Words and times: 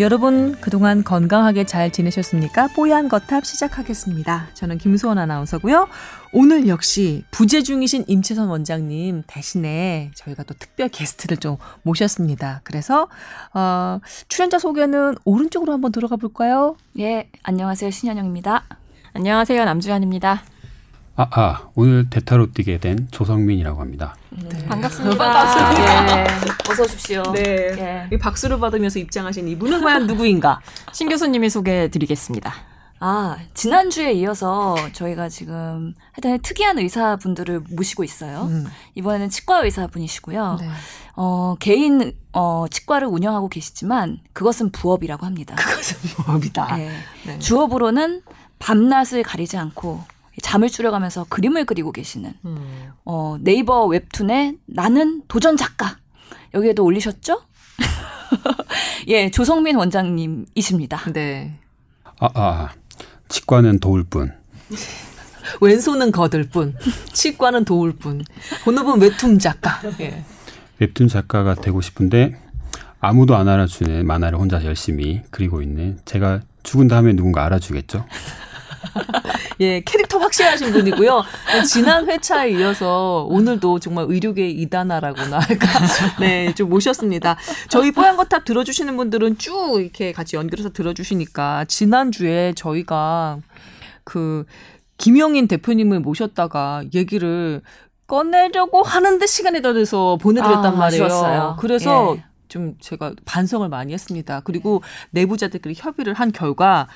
여러분 0.00 0.54
그동안 0.60 1.02
건강하게 1.02 1.64
잘 1.64 1.90
지내셨습니까? 1.90 2.68
뽀얀 2.68 3.08
거탑 3.08 3.44
시작하겠습니다. 3.44 4.46
저는 4.54 4.78
김수원 4.78 5.18
아나운서고요. 5.18 5.88
오늘 6.32 6.68
역시 6.68 7.24
부재 7.32 7.62
중이신 7.62 8.04
임채선 8.06 8.48
원장님 8.48 9.24
대신에 9.26 10.12
저희가 10.14 10.44
또 10.44 10.54
특별 10.54 10.88
게스트를 10.88 11.38
좀 11.38 11.56
모셨습니다. 11.82 12.60
그래서 12.62 13.08
어, 13.52 13.98
출연자 14.28 14.60
소개는 14.60 15.16
오른쪽으로 15.24 15.72
한번 15.72 15.90
들어가 15.90 16.14
볼까요? 16.14 16.76
예, 17.00 17.28
안녕하세요 17.42 17.90
신현영입니다. 17.90 18.66
안녕하세요 19.14 19.64
남주현입니다. 19.64 20.44
아, 21.20 21.26
아, 21.32 21.68
오늘 21.74 22.08
대타로 22.08 22.52
뛰게 22.52 22.78
된 22.78 23.08
조성민이라고 23.10 23.80
합니다. 23.80 24.14
네. 24.30 24.48
반갑습니다. 24.66 25.16
반갑습니다. 25.18 26.20
예, 26.20 26.26
어서 26.70 26.84
오십시오. 26.84 27.22
네. 27.32 28.08
예. 28.12 28.18
박수를 28.18 28.60
받으면서 28.60 29.00
입장하신 29.00 29.48
이분은 29.48 29.80
과연 29.82 30.06
누구인가? 30.06 30.60
신 30.92 31.08
교수님이 31.08 31.50
소개해 31.50 31.88
드리겠습니다. 31.88 32.54
아, 33.00 33.36
지난주에 33.52 34.12
이어서 34.12 34.76
저희가 34.92 35.28
지금 35.28 35.92
하여튼 36.12 36.38
특이한 36.40 36.78
의사분들을 36.78 37.64
모시고 37.70 38.04
있어요. 38.04 38.42
음. 38.44 38.66
이번에는 38.94 39.28
치과 39.28 39.64
의사분이시고요. 39.64 40.58
네. 40.60 40.68
어, 41.16 41.56
개인 41.58 42.12
어, 42.32 42.66
치과를 42.70 43.08
운영하고 43.08 43.48
계시지만 43.48 44.20
그것은 44.32 44.70
부업이라고 44.70 45.26
합니다. 45.26 45.56
그것은 45.56 45.96
부업이다. 46.10 46.76
네. 46.76 46.90
네. 47.26 47.38
주업으로는 47.40 48.22
밤낮을 48.60 49.24
가리지 49.24 49.56
않고 49.56 50.04
잠을 50.42 50.68
줄여가면서 50.68 51.26
그림을 51.28 51.64
그리고 51.64 51.92
계시는 51.92 52.34
음. 52.44 52.92
어, 53.04 53.36
네이버 53.40 53.86
웹툰에 53.86 54.56
나는 54.66 55.22
도전 55.28 55.56
작가 55.56 55.98
여기에도 56.54 56.84
올리셨죠? 56.84 57.42
예, 59.08 59.30
조성민 59.30 59.76
원장님이십니다. 59.76 61.12
네. 61.12 61.58
아, 62.20 62.28
아 62.34 62.68
치과는 63.28 63.80
도울 63.80 64.04
뿐. 64.04 64.32
왼손은 65.60 66.12
거들 66.12 66.44
뿐, 66.44 66.76
치과는 67.12 67.64
도울 67.64 67.92
뿐. 67.92 68.22
본업은 68.64 69.00
웹툰 69.00 69.38
작가. 69.38 69.80
예. 70.00 70.24
웹툰 70.78 71.08
작가가 71.08 71.54
되고 71.54 71.80
싶은데 71.80 72.38
아무도 73.00 73.36
안 73.36 73.48
알아주는 73.48 74.06
만화를 74.06 74.38
혼자 74.38 74.62
열심히 74.64 75.22
그리고 75.30 75.62
있는 75.62 75.98
제가 76.04 76.40
죽은 76.62 76.88
다음에 76.88 77.12
누군가 77.14 77.44
알아주겠죠? 77.44 78.04
예, 79.60 79.80
캐릭터 79.80 80.18
확실하신 80.18 80.72
분이고요. 80.72 81.24
지난 81.66 82.08
회차에 82.08 82.50
이어서 82.52 83.26
오늘도 83.28 83.80
정말 83.80 84.06
의료계 84.08 84.48
이단아라고나 84.48 85.38
할까. 85.38 85.66
네, 86.20 86.54
좀 86.54 86.68
모셨습니다. 86.68 87.36
저희 87.68 87.90
뽀얀거탑 87.92 88.44
들어주시는 88.44 88.96
분들은 88.96 89.38
쭉 89.38 89.80
이렇게 89.80 90.12
같이 90.12 90.36
연결해서 90.36 90.70
들어주시니까 90.70 91.64
지난주에 91.66 92.52
저희가 92.56 93.38
그 94.04 94.44
김영인 94.96 95.48
대표님을 95.48 96.00
모셨다가 96.00 96.82
얘기를 96.94 97.62
꺼내려고 98.06 98.82
하는데 98.82 99.24
시간이 99.26 99.62
더 99.62 99.74
돼서 99.74 100.16
보내드렸단 100.20 100.66
아, 100.66 100.70
말이에요. 100.70 101.04
아쉬웠어요. 101.04 101.56
그래서 101.60 102.16
예. 102.16 102.24
좀 102.48 102.74
제가 102.80 103.12
반성을 103.26 103.68
많이 103.68 103.92
했습니다. 103.92 104.40
그리고 104.40 104.82
내부자들끼리 105.10 105.74
협의를 105.76 106.14
한 106.14 106.32
결과 106.32 106.88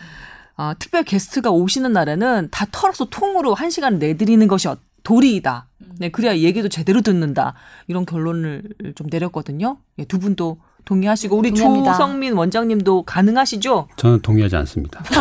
어, 0.56 0.72
특별 0.78 1.02
게스트가 1.02 1.50
오시는 1.50 1.92
날에는 1.92 2.48
다 2.50 2.66
털어서 2.70 3.06
통으로 3.06 3.54
한 3.54 3.70
시간 3.70 3.98
내드리는 3.98 4.46
것이 4.48 4.68
어, 4.68 4.76
도리이다. 5.02 5.66
네, 5.98 6.10
그래야 6.10 6.36
얘기도 6.36 6.68
제대로 6.68 7.00
듣는다. 7.00 7.54
이런 7.88 8.06
결론을 8.06 8.62
좀 8.94 9.08
내렸거든요. 9.10 9.78
예, 9.98 10.04
두 10.04 10.18
분도 10.18 10.58
동의하시고 10.84 11.36
우리 11.36 11.50
동의합니다. 11.50 11.92
조성민 11.92 12.34
원장님도 12.34 13.04
가능하시죠? 13.04 13.88
저는 13.96 14.20
동의하지 14.20 14.56
않습니다. 14.56 15.02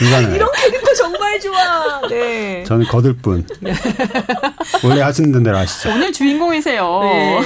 이런 0.00 0.48
캐릭터 0.54 0.77
정말 0.96 1.40
좋아. 1.40 2.08
네. 2.08 2.64
저는 2.64 2.86
거들 2.86 3.14
뿐. 3.16 3.46
네. 3.60 3.72
원래 4.84 5.00
하시는 5.02 5.42
대로 5.42 5.56
하시죠. 5.58 5.90
오늘 5.90 6.12
주인공이세요. 6.12 7.00
네. 7.02 7.40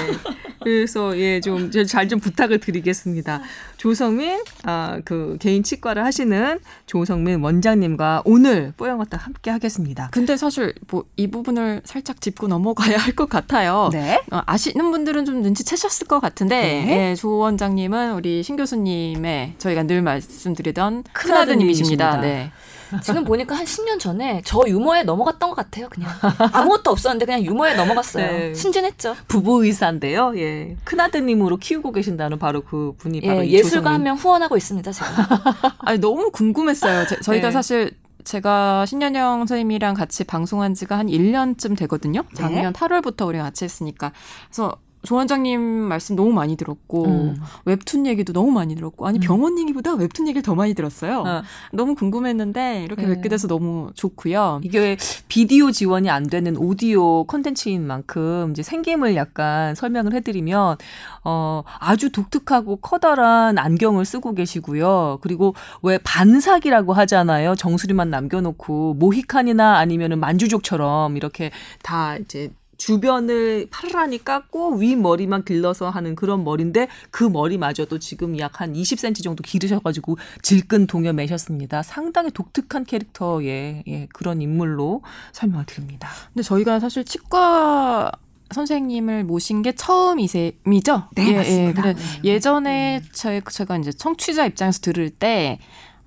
그래서 0.63 1.19
예 1.19 1.41
좀 1.41 1.71
잘 1.73 2.09
좀 2.09 2.21
부탁을 2.21 2.61
드리겠습니다. 2.61 3.41
조성민 3.79 4.39
아 4.65 5.01
그 5.05 5.37
개인 5.41 5.65
치과를 5.65 6.05
하시는 6.05 6.61
조성민 6.87 7.41
원장님과 7.43 8.23
오늘 8.25 8.73
뽀얀거다 8.77 9.17
함께 9.19 9.51
하겠습니다. 9.51 10.09
근데 10.13 10.37
사실 10.37 10.73
뭐 10.89 11.03
이 11.17 11.27
부분을 11.31 11.83
살짝 11.85 12.21
짚고 12.21 12.47
넘어가야 12.47 12.97
할 12.97 13.13
것 13.17 13.29
같아요. 13.29 13.91
네. 13.93 14.21
어, 14.31 14.41
아시는 14.47 14.91
분들은 14.93 15.25
좀 15.25 15.43
눈치채셨을 15.43 16.07
것 16.07 16.21
같은데 16.21 16.61
네. 16.87 17.11
예, 17.11 17.15
조 17.17 17.39
원장님은 17.39 18.13
우리 18.15 18.43
신 18.45 18.57
교수님의 18.57 19.55
저희가 19.59 19.83
늘 19.83 20.01
말씀드리던 20.03 21.05
큰아드님이십니다. 21.13 22.21
네. 22.21 22.53
지금 23.01 23.25
보니까 23.25 23.55
한 23.55 23.65
10년 23.65 23.99
전에 23.99 24.43
저 24.45 24.63
유머에 24.67 25.03
넘어갔던 25.05 25.51
것 25.51 25.55
같아요. 25.57 25.89
그냥 25.89 26.11
아무것도 26.53 26.91
없었는데 26.91 27.25
그냥 27.27 27.43
유머에 27.43 27.75
넘어갔어요. 27.75 28.27
네. 28.27 28.55
신진했죠. 28.55 29.17
부부 29.29 29.65
의사인데요. 29.65 30.33
예, 30.37 30.77
큰 30.85 31.01
아드님으로 31.01 31.57
키우고 31.57 31.93
계신다는 31.93 32.39
바로 32.39 32.63
그 32.63 32.95
분이 32.99 33.21
예, 33.23 33.27
바로 33.29 33.47
예술가 33.47 33.91
한 33.93 34.03
명 34.03 34.17
후원하고 34.17 34.57
있습니다. 34.57 34.91
제가. 34.91 35.77
아니 35.81 35.99
너무 36.01 36.31
궁금했어요. 36.33 37.07
제, 37.07 37.21
저희가 37.21 37.49
네. 37.49 37.53
사실 37.53 37.93
제가 38.25 38.85
신년영 38.87 39.41
선생님이랑 39.41 39.95
같이 39.95 40.25
방송한 40.25 40.75
지가 40.75 40.99
한 40.99 41.07
1년쯤 41.09 41.77
되거든요. 41.79 42.23
작년 42.35 42.73
네? 42.73 42.79
8월부터 42.79 43.27
우리가 43.29 43.45
같이 43.45 43.65
했으니까. 43.65 44.13
그래서 44.49 44.77
조 45.03 45.17
원장님 45.17 45.61
말씀 45.61 46.15
너무 46.15 46.33
많이 46.33 46.57
들었고 46.57 47.05
음. 47.07 47.37
웹툰 47.65 48.07
얘기도 48.07 48.33
너무 48.33 48.53
많이 48.53 48.75
들었고 48.75 49.07
아니 49.07 49.19
음. 49.19 49.21
병원 49.21 49.59
얘기보다 49.59 49.95
웹툰 49.95 50.29
얘기를 50.29 50.43
더 50.43 50.55
많이 50.55 50.75
들었어요. 50.75 51.25
어. 51.27 51.43
너무 51.73 51.95
궁금했는데 51.95 52.85
이렇게 52.85 53.07
네. 53.07 53.15
뵙게 53.15 53.29
돼서 53.29 53.49
너무 53.49 53.91
좋고요. 53.95 54.61
이게 54.63 54.97
비디오 55.29 55.73
지원이 55.73 56.09
안 56.09 56.27
되는 56.29 56.57
오디오 56.57 57.25
컨텐츠인 57.25 57.85
만큼 57.87 58.51
이제 58.53 58.63
생김을 58.63 59.17
약간 59.17 59.75
설명을 59.75 60.15
해드리면 60.15 60.77
어 61.25 61.63
아주 61.81 62.13
독특하고 62.13 62.77
커다란 62.77 63.59
안경을 63.59 64.05
쓰고 64.05 64.35
계시고요. 64.35 65.19
그리고 65.21 65.55
왜 65.83 65.99
반삭이라고 65.99 66.93
하잖아요. 66.93 67.57
정수리만 67.57 68.11
남겨놓고 68.11 68.95
모히칸이나 68.95 69.79
아니면은 69.79 70.21
만주족처럼 70.21 71.17
이렇게 71.17 71.51
다 71.83 72.17
이제 72.17 72.51
주변을 72.83 73.69
파르라니 73.71 74.25
깎고 74.25 74.77
위 74.77 74.97
머리만 74.97 75.45
길러서 75.45 75.91
하는 75.91 76.17
그런 76.17 76.43
머리인데 76.43 76.89
그 77.11 77.23
머리마저도 77.23 77.99
지금 77.99 78.39
약 78.39 78.53
한 78.61 78.75
20cm 78.75 79.23
정도 79.23 79.43
기르셔가지고 79.43 80.19
질끈 80.43 80.87
동여 80.87 81.13
매셨습니다. 81.13 81.83
상당히 81.83 82.31
독특한 82.31 82.85
캐릭터의 82.85 83.83
예, 83.87 84.09
그런 84.13 84.43
인물로 84.43 85.03
설명을 85.33 85.65
드립니다. 85.67 86.09
근데 86.33 86.43
저희가 86.43 86.81
사실 86.81 87.05
치과 87.05 88.13
선생님을 88.51 89.25
모신 89.25 89.63
게 89.63 89.73
처음이세미죠? 89.73 91.05
네, 91.15 91.29
예, 91.29 91.37
맞습니다. 91.37 91.89
예, 91.89 91.95
예전에 92.25 92.99
음. 92.99 93.09
제가, 93.13 93.51
제가 93.51 93.79
이제 93.79 93.91
청취자 93.91 94.47
입장에서 94.47 94.81
들을 94.81 95.09
때 95.09 95.59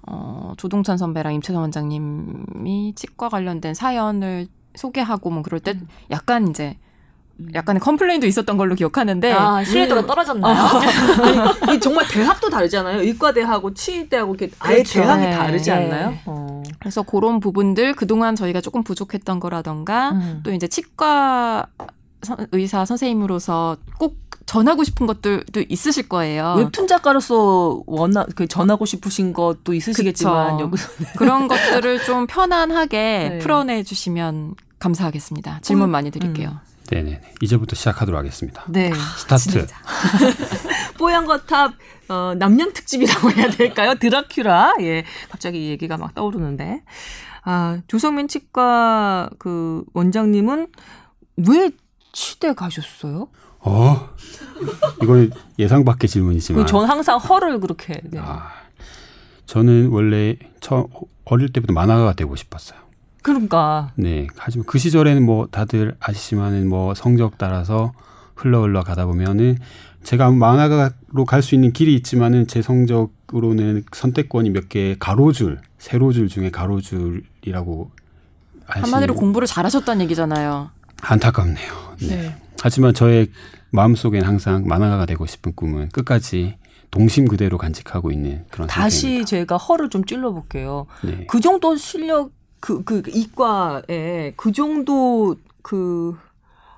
어, 0.04 0.54
조동찬 0.58 0.98
선배랑 0.98 1.34
임채선 1.34 1.60
원장님이 1.62 2.94
치과 2.96 3.30
관련된 3.30 3.74
사연을 3.74 4.48
소개하고 4.76 5.30
뭐 5.30 5.42
그럴 5.42 5.60
때 5.60 5.72
음. 5.72 5.88
약간 6.12 6.48
이제 6.48 6.78
음. 7.40 7.50
약간의 7.54 7.80
컴플레인도 7.80 8.28
있었던 8.28 8.58
걸로 8.58 8.76
기억하는데 8.76 9.32
아, 9.32 9.64
신뢰도가 9.64 10.02
음. 10.02 10.08
떨어졌나요? 10.08 10.56
아니, 11.68 11.80
정말 11.82 12.08
대학도 12.08 12.50
다르잖아요. 12.50 13.02
의과대하고 13.02 13.74
치의대하고 13.74 14.36
이렇게 14.36 14.54
아예 14.60 14.76
그렇죠. 14.76 15.02
대학이 15.02 15.26
네. 15.26 15.32
다르지 15.32 15.70
네. 15.70 15.76
않나요? 15.76 16.18
어. 16.26 16.64
그래서 16.80 17.04
그런 17.04 17.40
부분들 17.40 17.96
그동안 17.96 18.36
저희가 18.36 18.62
조금 18.62 18.84
부족했던 18.84 19.40
거라던가 19.40 20.12
음. 20.12 20.42
또 20.44 20.52
이제 20.52 20.68
치과 20.68 21.68
의사 22.52 22.86
선생님으로서 22.86 23.78
꼭 24.00 24.18
전하고 24.46 24.84
싶은 24.84 25.08
것들도 25.08 25.64
있으실 25.68 26.08
거예요. 26.08 26.56
웹툰 26.58 26.88
작가로서 26.88 27.82
원하 27.88 28.26
그 28.36 28.48
전하고 28.48 28.86
싶으신 28.86 29.34
것도 29.34 29.74
있으시겠지만 29.74 30.60
여기서 30.60 30.90
그런 31.18 31.48
것들을 31.48 32.04
좀 32.04 32.28
편안하게 32.28 33.30
네. 33.34 33.40
풀어내 33.40 33.84
주시면 33.84 34.56
감사하겠습니다. 34.80 35.60
질문 35.62 35.90
음. 35.90 35.92
많이 35.92 36.12
드릴게요. 36.12 36.50
음. 36.50 36.76
네네. 36.88 37.22
이제부터 37.42 37.76
시작하도록 37.76 38.18
하겠습니다. 38.18 38.64
네. 38.68 38.92
스타트. 39.18 39.66
뽀얀 41.00 41.26
거탑 41.26 41.74
어, 42.10 42.34
남양 42.38 42.74
특집이라고 42.74 43.32
해야 43.32 43.50
될까요? 43.50 43.96
드라큘라. 43.96 44.82
예. 44.82 45.04
갑자기 45.30 45.66
이 45.66 45.70
얘기가 45.72 45.98
막 45.98 46.14
떠오르는데. 46.14 46.84
아, 47.44 47.80
조성민 47.88 48.28
치과 48.28 49.30
그 49.40 49.84
원장님은 49.94 50.68
왜 51.48 51.72
치대 52.12 52.54
가셨어요? 52.54 53.30
어? 53.60 54.10
이건 55.02 55.32
예상 55.58 55.84
밖의 55.86 56.08
질문이지만. 56.08 56.68
전 56.68 56.86
항상 56.86 57.18
허를 57.18 57.60
그렇게. 57.60 58.00
네. 58.04 58.20
아, 58.22 58.52
저는 59.48 59.90
원래 59.90 60.36
처 60.60 60.88
어릴 61.26 61.52
때부터 61.52 61.74
만화가가 61.74 62.14
되고 62.14 62.36
싶었어요. 62.36 62.80
그러니까. 63.26 63.92
네. 63.96 64.28
하지만 64.38 64.68
그 64.68 64.78
시절에는 64.78 65.26
뭐 65.26 65.48
다들 65.50 65.96
아시지만은 66.00 66.70
뭐 66.70 66.94
성적 66.94 67.40
따라서 67.40 67.92
흘러 68.36 68.62
흘러 68.62 68.84
가다 68.84 69.08
보면은 69.08 69.58
제가 70.04 70.30
만화가로 70.30 71.26
갈 71.26 71.42
수 71.42 71.56
있는 71.56 71.74
길이 71.74 71.96
있지만은 71.96 72.46
제 72.46 72.62
성적으로는 72.62 73.86
선택권이 73.92 74.52
몇 74.52 74.70
개 74.70 74.96
가로줄 75.00 75.60
세로줄 75.80 76.28
중에 76.30 76.52
가로줄이라고 76.52 77.90
한마디로 78.68 79.16
공부를 79.16 79.48
잘하셨다는 79.48 80.04
얘기잖아요. 80.04 80.70
안타깝네요. 81.02 81.74
네. 82.02 82.08
네. 82.08 82.36
하지만 82.62 82.94
저의 82.94 83.30
마음속엔 83.72 84.24
항상 84.24 84.68
만화가가 84.68 85.08
되고 85.08 85.26
싶은 85.26 85.54
꿈은 85.56 85.90
끝까지 85.90 86.58
동심 86.92 87.28
그대로 87.28 87.58
간직하고 87.58 88.12
있는 88.12 88.46
그런 88.52 88.68
다시 88.68 89.02
상태입니다. 89.02 89.26
제가 89.30 89.58
허를 89.58 89.90
좀 89.90 90.06
찔러 90.06 90.32
볼게요. 90.32 90.86
네. 91.04 91.26
그 91.28 91.40
정도 91.40 91.76
실력 91.76 92.32
그, 92.66 92.84
그, 92.84 93.04
이과에 93.06 94.34
그 94.36 94.52
정도 94.52 95.36
그, 95.62 96.18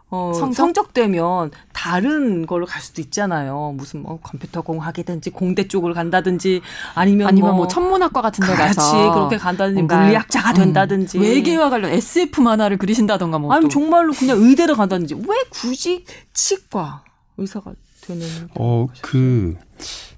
어, 0.10 0.34
성적? 0.34 0.94
되면 0.94 1.50
다른 1.72 2.46
걸로 2.46 2.66
갈 2.66 2.82
수도 2.82 3.02
있잖아요. 3.02 3.74
무슨 3.78 4.02
뭐 4.02 4.20
컴퓨터 4.22 4.62
공 4.62 4.82
하기든지 4.82 5.30
공대 5.30 5.68
쪽을 5.68 5.94
간다든지 5.94 6.62
아니면 6.94 7.28
아니면 7.28 7.52
뭐, 7.52 7.58
뭐 7.60 7.68
천문학과 7.68 8.22
같은 8.22 8.46
데 8.46 8.54
가서 8.54 8.82
같이 8.82 8.96
그렇게 9.14 9.38
간다든지 9.38 9.84
물리학자가 9.84 10.54
된다든지 10.54 11.20
음, 11.20 11.24
외계와 11.24 11.70
관련 11.70 11.92
SF 11.92 12.42
만화를 12.42 12.78
그리신다던가 12.78 13.38
뭐 13.38 13.54
아니 13.54 13.70
정말로 13.70 14.12
그냥 14.12 14.38
의대를 14.40 14.76
간다든지 14.76 15.16
왜 15.16 15.36
굳이 15.50 16.04
치과 16.34 17.04
의사가 17.38 17.74
되는 18.08 18.26
어 18.56 18.88
그 19.02 19.56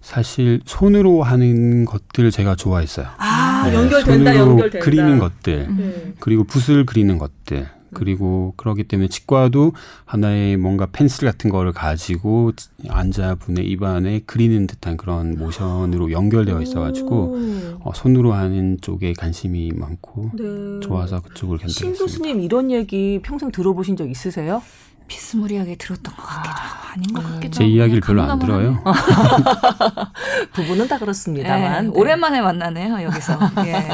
사실 0.02 0.60
손으로 0.66 1.22
하는 1.22 1.86
것들 1.86 2.32
제가 2.32 2.56
좋아했어요. 2.56 3.06
아 3.18 3.68
네, 3.70 3.76
연결된다, 3.76 4.36
연결된다. 4.38 4.84
그리는 4.84 5.20
것들 5.20 5.68
음. 5.70 6.16
그리고 6.20 6.44
붓을 6.46 6.86
그리는 6.86 7.18
것들 7.20 7.68
그리고 7.94 8.54
그러기 8.58 8.84
때문에 8.84 9.08
치과도 9.08 9.74
하나의 10.06 10.58
뭔가 10.58 10.88
펜슬 10.92 11.26
같은 11.28 11.50
거를 11.50 11.72
가지고 11.74 12.52
환자분의 12.88 13.66
입안에 13.66 14.22
그리는 14.26 14.68
듯한 14.68 14.96
그런 14.98 15.38
모션으로 15.38 16.12
연결되어 16.12 16.62
있어가지고 16.62 17.38
어, 17.82 17.92
손으로 17.96 18.34
하는 18.34 18.78
쪽에 18.82 19.14
관심이 19.14 19.72
많고 19.76 20.32
네. 20.36 20.80
좋아서 20.88 21.20
그쪽을 21.22 21.58
견뎌했습니다. 21.58 21.96
신 21.98 22.06
교수님 22.06 22.42
이런 22.42 22.70
얘기 22.72 23.20
평생 23.24 23.52
들어보신 23.52 23.96
적 23.98 24.10
있으세요? 24.10 24.62
비스무리하게 25.10 25.76
들었던 25.76 26.16
것 26.16 26.22
같기도 26.24 26.56
하고 26.56 26.88
아, 26.88 26.96
닌것 26.98 27.26
음. 27.26 27.32
같기도 27.34 27.58
제 27.58 27.66
이야기를 27.66 28.00
별로 28.02 28.22
안 28.24 28.40
들어요. 28.40 28.82
부부는 30.54 30.88
다 30.88 30.98
그렇습니다만 30.98 31.86
네, 31.88 31.92
네. 31.92 32.00
오랜만에 32.00 32.42
만나네요 32.42 33.02
여기서. 33.04 33.38
예. 33.68 33.90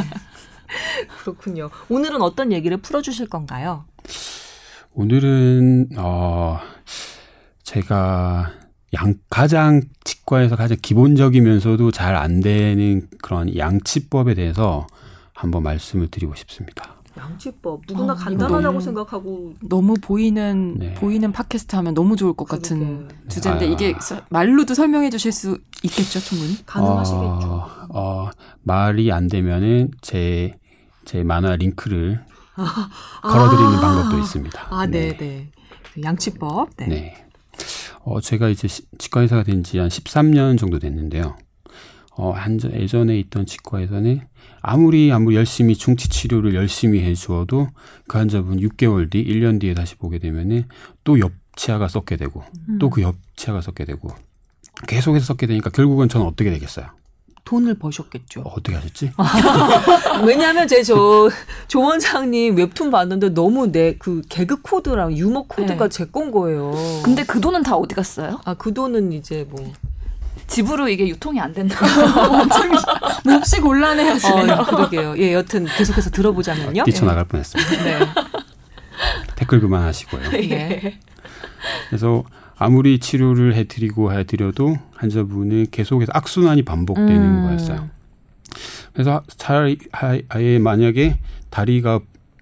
그렇군요. 1.21 1.69
오늘은 1.89 2.21
어떤 2.21 2.51
얘기를 2.51 2.77
풀어주실 2.77 3.29
건가요? 3.29 3.85
오늘은 4.93 5.89
어 5.97 6.59
제가 7.63 8.51
양 8.93 9.13
가장 9.29 9.81
치과에서 10.03 10.55
가장 10.55 10.77
기본적이면서도 10.81 11.91
잘 11.91 12.15
안 12.15 12.39
되는 12.41 13.07
그런 13.21 13.55
양치법에 13.55 14.35
대해서 14.35 14.87
한번 15.33 15.63
말씀을 15.63 16.07
드리고 16.09 16.35
싶습니다. 16.35 16.94
양치법 17.31 17.81
누구나 17.87 18.13
어, 18.13 18.15
간단하다고 18.15 18.79
생각하고 18.79 19.53
너무 19.61 19.95
보이는 20.01 20.75
네. 20.77 20.93
보이는 20.95 21.31
팟캐스트 21.31 21.75
하면 21.77 21.93
너무 21.93 22.15
좋을 22.15 22.33
것 22.33 22.45
그러게. 22.45 22.61
같은 22.61 23.09
주제인데 23.29 23.65
아, 23.65 23.69
이게 23.69 23.93
말로도 24.29 24.73
설명해 24.73 25.09
주실 25.09 25.31
수 25.31 25.57
있겠죠 25.83 26.19
충분히 26.19 26.65
가능하시겠죠. 26.65 27.21
어, 27.23 27.69
어, 27.89 28.29
말이 28.63 29.11
안 29.11 29.27
되면은 29.27 29.91
제 30.01 30.57
제 31.05 31.23
만화 31.23 31.55
링크를 31.55 32.25
아, 32.55 32.89
걸어드리는 33.21 33.77
아, 33.77 33.79
방법도 33.79 34.17
있습니다. 34.19 34.67
아, 34.71 34.87
네, 34.87 35.15
네. 35.15 35.17
네. 35.17 35.51
양치법. 36.03 36.69
네. 36.77 36.87
네. 36.87 37.25
어, 38.03 38.19
제가 38.21 38.49
이제 38.49 38.67
치과 38.97 39.21
의사가 39.21 39.43
된 39.43 39.61
지 39.63 39.77
한 39.77 39.87
13년 39.87 40.57
정도 40.57 40.79
됐는데요. 40.79 41.35
어, 42.17 42.31
한, 42.31 42.59
예전에 42.73 43.17
있던 43.19 43.45
치과에서는 43.45 44.21
아무리 44.67 45.11
아무리 45.11 45.35
열심히 45.35 45.75
중치 45.75 46.09
치료를 46.09 46.55
열심히 46.55 47.01
해 47.01 47.13
주어도 47.13 47.67
그 48.07 48.17
환자분 48.17 48.59
6개월 48.59 49.11
뒤, 49.11 49.23
1년 49.23 49.59
뒤에 49.61 49.73
다시 49.75 49.95
보게 49.95 50.17
되면은 50.19 50.65
또 51.03 51.19
옆 51.19 51.31
치아가 51.55 51.87
썩게 51.87 52.17
되고 52.17 52.43
음. 52.67 52.79
또그 52.79 53.01
옆 53.01 53.15
치아가 53.35 53.61
썩게 53.61 53.85
되고 53.85 54.09
계속해서 54.87 55.25
썩게 55.25 55.47
되니까 55.47 55.69
결국은 55.69 56.09
저는 56.09 56.25
어떻게 56.25 56.49
되겠어요? 56.51 56.87
돈을 57.45 57.75
버셨겠죠. 57.75 58.41
어, 58.41 58.55
떻게 58.61 58.73
하셨지? 58.75 59.11
왜냐하면 60.25 60.67
제 60.67 60.81
저 60.83 61.29
조원장님 61.67 62.57
웹툰 62.57 62.89
봤는데 62.91 63.29
너무 63.29 63.71
내 63.71 63.95
그 63.99 64.21
개그 64.29 64.61
코드랑 64.63 65.15
유머 65.15 65.43
코드가 65.43 65.87
네. 65.87 65.89
제건 65.89 66.31
거예요. 66.31 66.73
근데 67.03 67.23
그 67.23 67.39
돈은 67.39 67.61
다 67.63 67.75
어디 67.75 67.93
갔어요? 67.95 68.39
아 68.45 68.55
그 68.55 68.73
돈은 68.73 69.11
이제 69.13 69.45
뭐 69.49 69.71
집으로 70.47 70.87
이게 70.87 71.07
유통이 71.07 71.39
안 71.39 71.53
된다. 71.53 71.79
몹시 73.25 73.59
곤란해하시네요. 73.59 74.53
어, 74.53 74.65
그러게요. 74.65 75.15
예, 75.17 75.33
여튼 75.33 75.65
계속해서 75.65 76.11
들어보자면요. 76.11 76.83
뛰쳐나갈 76.83 77.23
예. 77.23 77.27
뻔했습니다. 77.27 77.83
네. 77.83 77.99
댓글 79.35 79.59
그만하시고요. 79.59 80.29
네. 80.31 80.99
그래서 81.89 82.23
아무리 82.57 82.99
치료를 82.99 83.55
해드리고 83.55 84.13
해드려도 84.13 84.77
환자분은 84.95 85.67
계속해서 85.71 86.11
악순환이 86.13 86.63
반복되는 86.63 87.15
음. 87.15 87.43
거였어요. 87.47 87.89
그래서 88.93 89.23
차라리 89.27 89.77
아예 90.29 90.57
만약에 90.59 91.19
다리가 91.49 91.99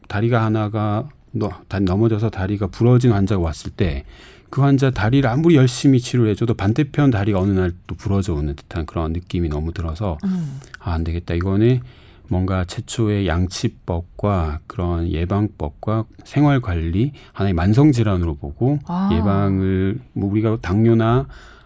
다리가 0.07 0.43
하나가 0.43 1.09
넘어져서 1.31 2.29
다리가 2.29 2.67
부러진 2.67 3.11
환자가 3.11 3.41
왔을 3.41 3.71
때 3.71 4.05
그 4.53 4.61
환자 4.61 4.91
다리를 4.91 5.27
아무리 5.27 5.55
열심히 5.55 5.99
치료를 5.99 6.29
해줘도 6.29 6.53
반대편 6.53 7.09
다리가 7.09 7.39
어느 7.39 7.53
날 7.53 7.73
또 7.87 7.95
부러져 7.95 8.35
오는 8.35 8.55
듯한 8.55 8.85
그런 8.85 9.11
느낌이 9.11 9.49
너무 9.49 9.73
들어서 9.73 10.19
음. 10.25 10.59
아, 10.79 10.91
안 10.93 11.03
되겠다. 11.03 11.33
이거는 11.33 11.79
뭔가 12.27 12.63
최초의 12.63 13.25
양치법과 13.27 14.59
그런 14.67 15.09
예방법과 15.09 16.05
생활 16.23 16.61
관리 16.61 17.13
하나의 17.31 17.53
만성 17.55 17.91
질환으로 17.91 18.35
보고 18.35 18.77
아. 18.85 19.09
예방을 19.11 19.97
뭐 20.13 20.29
우리가 20.29 20.59
당뇨나 20.61 21.25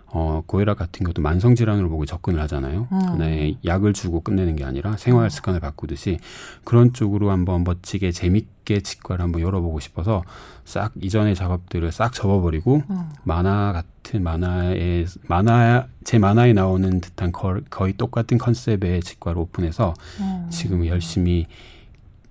어, 0.09 0.41
고혈압 0.45 0.77
같은 0.77 1.05
것도 1.05 1.21
만성 1.21 1.55
질환으로 1.55 1.89
보고 1.89 2.05
접근을 2.05 2.39
하잖아요. 2.43 2.87
음. 2.91 2.97
하나의 2.97 3.57
약을 3.65 3.93
주고 3.93 4.21
끝내는 4.21 4.55
게 4.55 4.63
아니라 4.63 4.95
생활 4.97 5.29
습관을 5.29 5.59
바꾸듯이 5.59 6.19
그런 6.63 6.93
쪽으로 6.93 7.29
한번 7.29 7.63
멋지게 7.63 8.11
재밌게 8.11 8.81
치과를 8.81 9.23
한번 9.23 9.41
열어보고 9.41 9.79
싶어서 9.79 10.23
싹 10.63 10.93
이전의 11.01 11.35
작업들을 11.35 11.91
싹 11.91 12.13
접어버리고 12.13 12.83
음. 12.89 13.09
만화 13.23 13.73
같은 13.73 14.23
만화에 14.23 15.05
만화 15.27 15.87
제 16.05 16.19
만화에 16.19 16.53
나오는 16.53 17.01
듯한 17.01 17.33
거, 17.33 17.59
거의 17.69 17.93
똑같은 17.93 18.37
컨셉의 18.37 19.01
치과를 19.01 19.41
오픈해서 19.41 19.93
음. 20.21 20.47
지금 20.49 20.85
열심히 20.85 21.47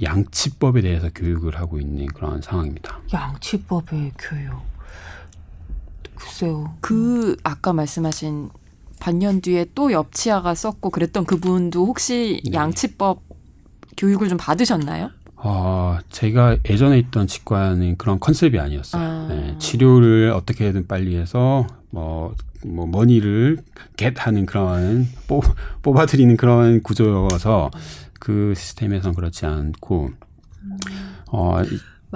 양치법에 0.02 0.83
대해서 0.83 1.09
교육을 1.14 1.56
하고 1.56 1.78
있는 1.78 2.06
그런 2.06 2.40
상황입니다. 2.40 3.00
양치법의 3.12 4.12
교육. 4.18 4.75
글쎄요. 6.16 6.75
그 6.80 7.37
아까 7.44 7.73
말씀하신 7.73 8.50
반년 8.99 9.40
뒤에 9.40 9.66
또 9.75 9.92
옆치아가 9.92 10.54
썼고 10.54 10.90
그랬던 10.90 11.26
그분도 11.26 11.87
혹시 11.87 12.40
네. 12.44 12.52
양치법 12.52 13.20
교육을 13.96 14.28
좀 14.28 14.38
받으셨나요? 14.38 15.11
어, 15.37 15.99
제가 16.11 16.56
예전에 16.68 16.99
있던 16.99 17.26
치과는 17.26 17.99
그런 17.99 18.18
컨셉이 18.18 18.58
아니었어요. 18.58 19.02
아. 19.02 19.26
네, 19.28 19.54
치료를 19.58 20.32
어떻게든 20.35 20.87
빨리 20.87 21.16
해서 21.16 21.66
뭐, 21.90 22.35
뭐, 22.64 22.87
머니를 22.87 23.58
겟하는 23.96 24.46
그런, 24.46 25.06
뽑, 25.28 25.44
뽑아드리는 25.82 26.37
그런 26.37 26.82
구조여서 26.82 27.70
그 28.18 28.54
시스템에선 28.56 29.14
그렇지 29.14 29.46
않고, 29.46 30.11
어, 31.30 31.62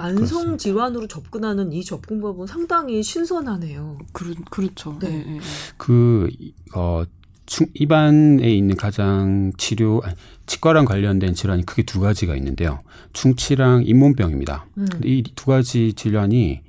만성 0.01 0.57
질환으로 0.57 1.07
접근하는 1.07 1.71
이 1.71 1.83
접근법은 1.83 2.47
상당히 2.47 3.03
신선하네요. 3.03 3.97
그렇, 4.13 4.33
그렇죠. 4.49 4.97
네. 4.99 5.09
네. 5.09 5.39
그, 5.77 6.29
어, 6.75 7.03
입안에 7.73 8.49
있는 8.49 8.75
가장 8.77 9.51
치료 9.57 10.01
치과랑 10.45 10.85
관련된 10.85 11.33
질환이 11.33 11.65
크게 11.65 11.83
두 11.83 11.99
가지가 11.99 12.35
있는데요. 12.37 12.79
충치랑 13.13 13.83
잇몸병입니다. 13.85 14.65
음. 14.77 14.87
이 15.03 15.23
두 15.35 15.45
가지 15.47 15.91
질환이 15.93 16.61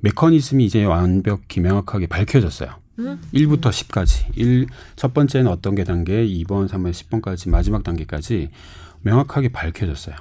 메커니즘이 0.00 0.64
이제 0.64 0.84
완벽히 0.84 1.60
명확하게 1.60 2.06
밝혀졌어요. 2.06 2.70
음? 3.00 3.20
1부터 3.34 3.64
10까지. 3.68 4.24
1, 4.34 4.66
첫 4.96 5.12
번째는 5.12 5.50
어떤 5.50 5.74
게 5.74 5.84
단계, 5.84 6.26
2번, 6.26 6.68
3번, 6.68 6.90
10번까지 6.92 7.50
마지막 7.50 7.82
단계까지 7.82 8.48
명확하게 9.02 9.50
밝혀졌어요. 9.50 10.16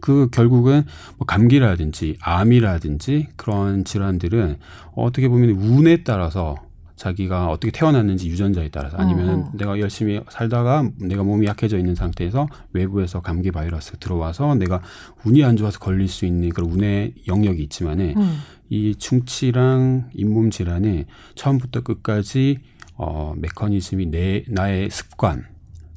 그 0.00 0.28
결국은 0.30 0.84
뭐 1.16 1.26
감기라든지 1.26 2.16
암이라든지 2.20 3.28
그런 3.36 3.84
질환들은 3.84 4.58
어떻게 4.94 5.28
보면 5.28 5.50
운에 5.50 6.02
따라서 6.04 6.56
자기가 6.96 7.50
어떻게 7.50 7.70
태어났는지 7.70 8.28
유전자에 8.28 8.70
따라서 8.70 8.96
아니면 8.96 9.28
어, 9.28 9.46
어. 9.46 9.52
내가 9.54 9.78
열심히 9.78 10.20
살다가 10.30 10.90
내가 10.98 11.22
몸이 11.22 11.46
약해져 11.46 11.76
있는 11.78 11.94
상태에서 11.94 12.48
외부에서 12.72 13.20
감기 13.20 13.50
바이러스 13.50 13.98
들어와서 13.98 14.54
내가 14.54 14.80
운이 15.24 15.44
안 15.44 15.56
좋아서 15.56 15.78
걸릴 15.78 16.08
수 16.08 16.24
있는 16.24 16.48
그런 16.48 16.70
운의 16.70 17.14
영역이 17.28 17.62
있지만은 17.64 18.14
음. 18.16 18.38
이 18.70 18.94
충치랑 18.96 20.10
잇몸 20.14 20.50
질환은 20.50 21.04
처음부터 21.34 21.82
끝까지 21.82 22.58
어 22.94 23.34
메커니즘이 23.36 24.06
내 24.06 24.44
나의 24.48 24.88
습관 24.88 25.44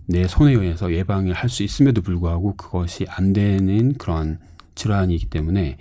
내 0.09 0.27
손에 0.27 0.53
의해서 0.53 0.91
예방을 0.91 1.33
할 1.33 1.49
수 1.49 1.63
있음에도 1.63 2.01
불구하고 2.01 2.55
그것이 2.55 3.05
안 3.09 3.33
되는 3.33 3.93
그런 3.97 4.39
질환이기 4.75 5.27
때문에 5.27 5.77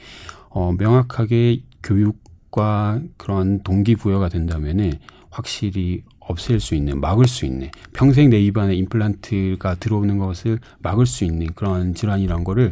어 0.51 0.73
명확하게 0.79 1.63
교육과 1.83 3.01
그런 3.17 3.63
동기부여가 3.63 4.29
된다면은 4.29 4.93
확실히 5.31 6.03
없앨 6.21 6.61
수 6.61 6.75
있는, 6.75 7.01
막을 7.01 7.27
수 7.27 7.47
있는, 7.47 7.71
평생 7.95 8.29
내 8.29 8.39
입안에 8.41 8.75
임플란트가 8.75 9.77
들어오는 9.77 10.19
것을 10.19 10.59
막을 10.81 11.07
수 11.07 11.25
있는 11.25 11.47
그런 11.55 11.95
질환이란 11.95 12.45
거를 12.45 12.71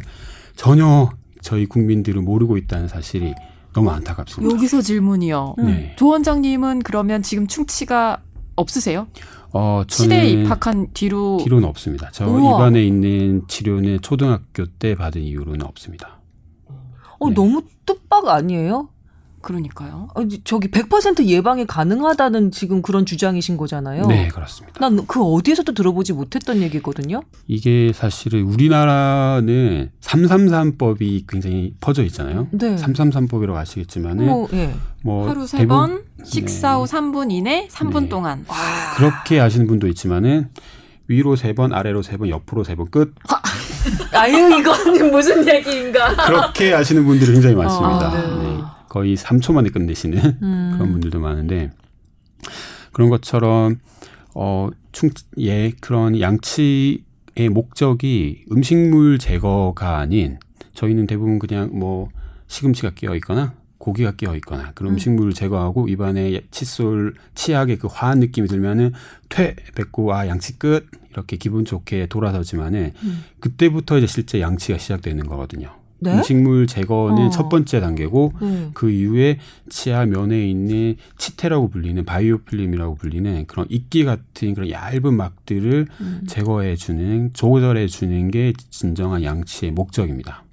전혀 0.55 1.09
저희 1.41 1.65
국민들은 1.65 2.23
모르고 2.23 2.57
있다는 2.57 2.87
사실이 2.87 3.33
너무 3.73 3.89
안타깝습니다. 3.91 4.55
여기서 4.55 4.81
질문이요. 4.81 5.55
네. 5.59 5.95
조 5.97 6.07
원장님은 6.07 6.79
그러면 6.83 7.23
지금 7.23 7.47
충치가 7.47 8.21
없으세요? 8.55 9.07
어, 9.57 9.83
시대에 9.89 10.29
입학한 10.29 10.93
뒤로 10.93 11.39
뒤로는 11.43 11.67
없습니다. 11.67 12.11
저 12.11 12.27
우와. 12.27 12.57
입안에 12.57 12.83
있는 12.83 13.47
치료는 13.47 14.01
초등학교 14.01 14.67
때 14.67 14.93
받은 14.93 15.19
이후로는 15.21 15.65
없습니다. 15.65 16.19
어, 17.19 17.29
네. 17.29 17.33
너무 17.33 17.63
뜻밖 17.85 18.27
아니에요? 18.27 18.89
그러니까요. 19.47 20.09
아, 20.13 20.21
저기 20.43 20.67
100% 20.69 21.23
예방이 21.25 21.65
가능하다는 21.65 22.51
지금 22.51 22.81
그런 22.81 23.05
주장이신 23.05 23.55
거잖아요. 23.55 24.05
네, 24.07 24.27
그렇습니다. 24.27 24.77
난 24.81 24.97
그 25.07 25.23
어디에서도 25.23 25.71
들어보지 25.73 26.11
못했던 26.13 26.61
얘기거든요. 26.61 27.21
이게 27.47 27.93
사실은 27.93 28.43
우리나라는 28.43 29.91
333법이 30.01 31.23
굉장히 31.29 31.73
퍼져 31.79 32.03
있잖아요. 32.03 32.47
네. 32.51 32.75
333법이라고 32.75 33.55
아시겠지만은 33.55 34.25
뭐, 34.25 34.49
예. 34.53 34.73
뭐 35.01 35.29
하루 35.29 35.47
세 35.47 35.65
번, 35.65 36.03
식사 36.25 36.75
후 36.75 36.85
네. 36.85 36.91
3분 36.97 37.31
이내, 37.31 37.67
3분 37.71 38.03
네. 38.03 38.09
동안. 38.09 38.45
와. 38.49 38.55
그렇게 38.97 39.39
아시는 39.39 39.67
분도 39.67 39.87
있지만은 39.87 40.49
위로 41.07 41.37
세 41.37 41.53
번, 41.53 41.71
아래로 41.73 42.01
세 42.01 42.17
번, 42.17 42.27
옆으로 42.27 42.65
세번 42.65 42.89
끝. 42.91 43.13
아유, 44.11 44.59
이건 44.59 45.07
무슨 45.11 45.47
얘기인가? 45.47 46.13
그렇게 46.25 46.73
아시는 46.73 47.05
분들이 47.05 47.31
굉장히 47.31 47.55
많습니다. 47.55 48.11
아, 48.11 48.39
네. 48.41 48.46
네. 48.87 48.89
거의 48.89 49.15
3초 49.15 49.53
만에 49.53 49.69
끝내시는 49.69 50.37
음. 50.41 50.71
그런 50.73 50.91
분들도 50.91 51.19
많은데 51.19 51.71
그런 52.91 53.09
것처럼 53.09 53.79
어, 54.33 54.69
충, 54.91 55.09
예, 55.39 55.71
그런 55.81 56.19
양치의 56.19 57.49
목적이 57.51 58.45
음식물 58.51 59.17
제거가 59.17 59.97
아닌 59.97 60.37
저희는 60.73 61.07
대부분 61.07 61.39
그냥 61.39 61.71
뭐 61.73 62.09
시금치가 62.47 62.91
끼어 62.91 63.15
있거나 63.15 63.53
고기가 63.77 64.11
끼어 64.11 64.35
있거나 64.35 64.71
그런 64.73 64.93
음. 64.93 64.97
식물을 64.97 65.33
제거하고 65.33 65.87
입안에 65.87 66.41
칫솔 66.51 67.13
치약의 67.35 67.77
그 67.77 67.87
화한 67.89 68.19
느낌이 68.19 68.47
들면은 68.47 68.93
퇴 69.29 69.55
뱉고 69.75 70.13
아 70.13 70.27
양치 70.27 70.57
끝 70.59 70.87
이렇게 71.11 71.37
기분 71.37 71.65
좋게 71.65 72.07
돌아서지만은 72.07 72.93
음. 73.01 73.23
그때부터 73.39 73.97
이제 73.97 74.07
실제 74.07 74.41
양치가 74.41 74.77
시작되는 74.77 75.25
거거든요. 75.27 75.73
네? 75.99 76.13
음식물 76.13 76.67
제거는 76.67 77.27
어. 77.27 77.29
첫 77.29 77.49
번째 77.49 77.79
단계고 77.79 78.33
음. 78.41 78.71
그 78.73 78.89
이후에 78.89 79.39
치아 79.69 80.05
면에 80.05 80.47
있는 80.47 80.95
치태라고 81.17 81.69
불리는 81.69 82.05
바이오필름이라고 82.05 82.95
불리는 82.95 83.45
그런 83.47 83.65
이끼 83.69 84.05
같은 84.05 84.53
그런 84.53 84.69
얇은 84.69 85.13
막들을 85.13 85.87
음. 85.99 86.21
제거해 86.27 86.75
주는 86.75 87.31
조절해 87.33 87.87
주는 87.87 88.29
게 88.31 88.53
진정한 88.69 89.23
양치의 89.23 89.71
목적입니다. 89.71 90.43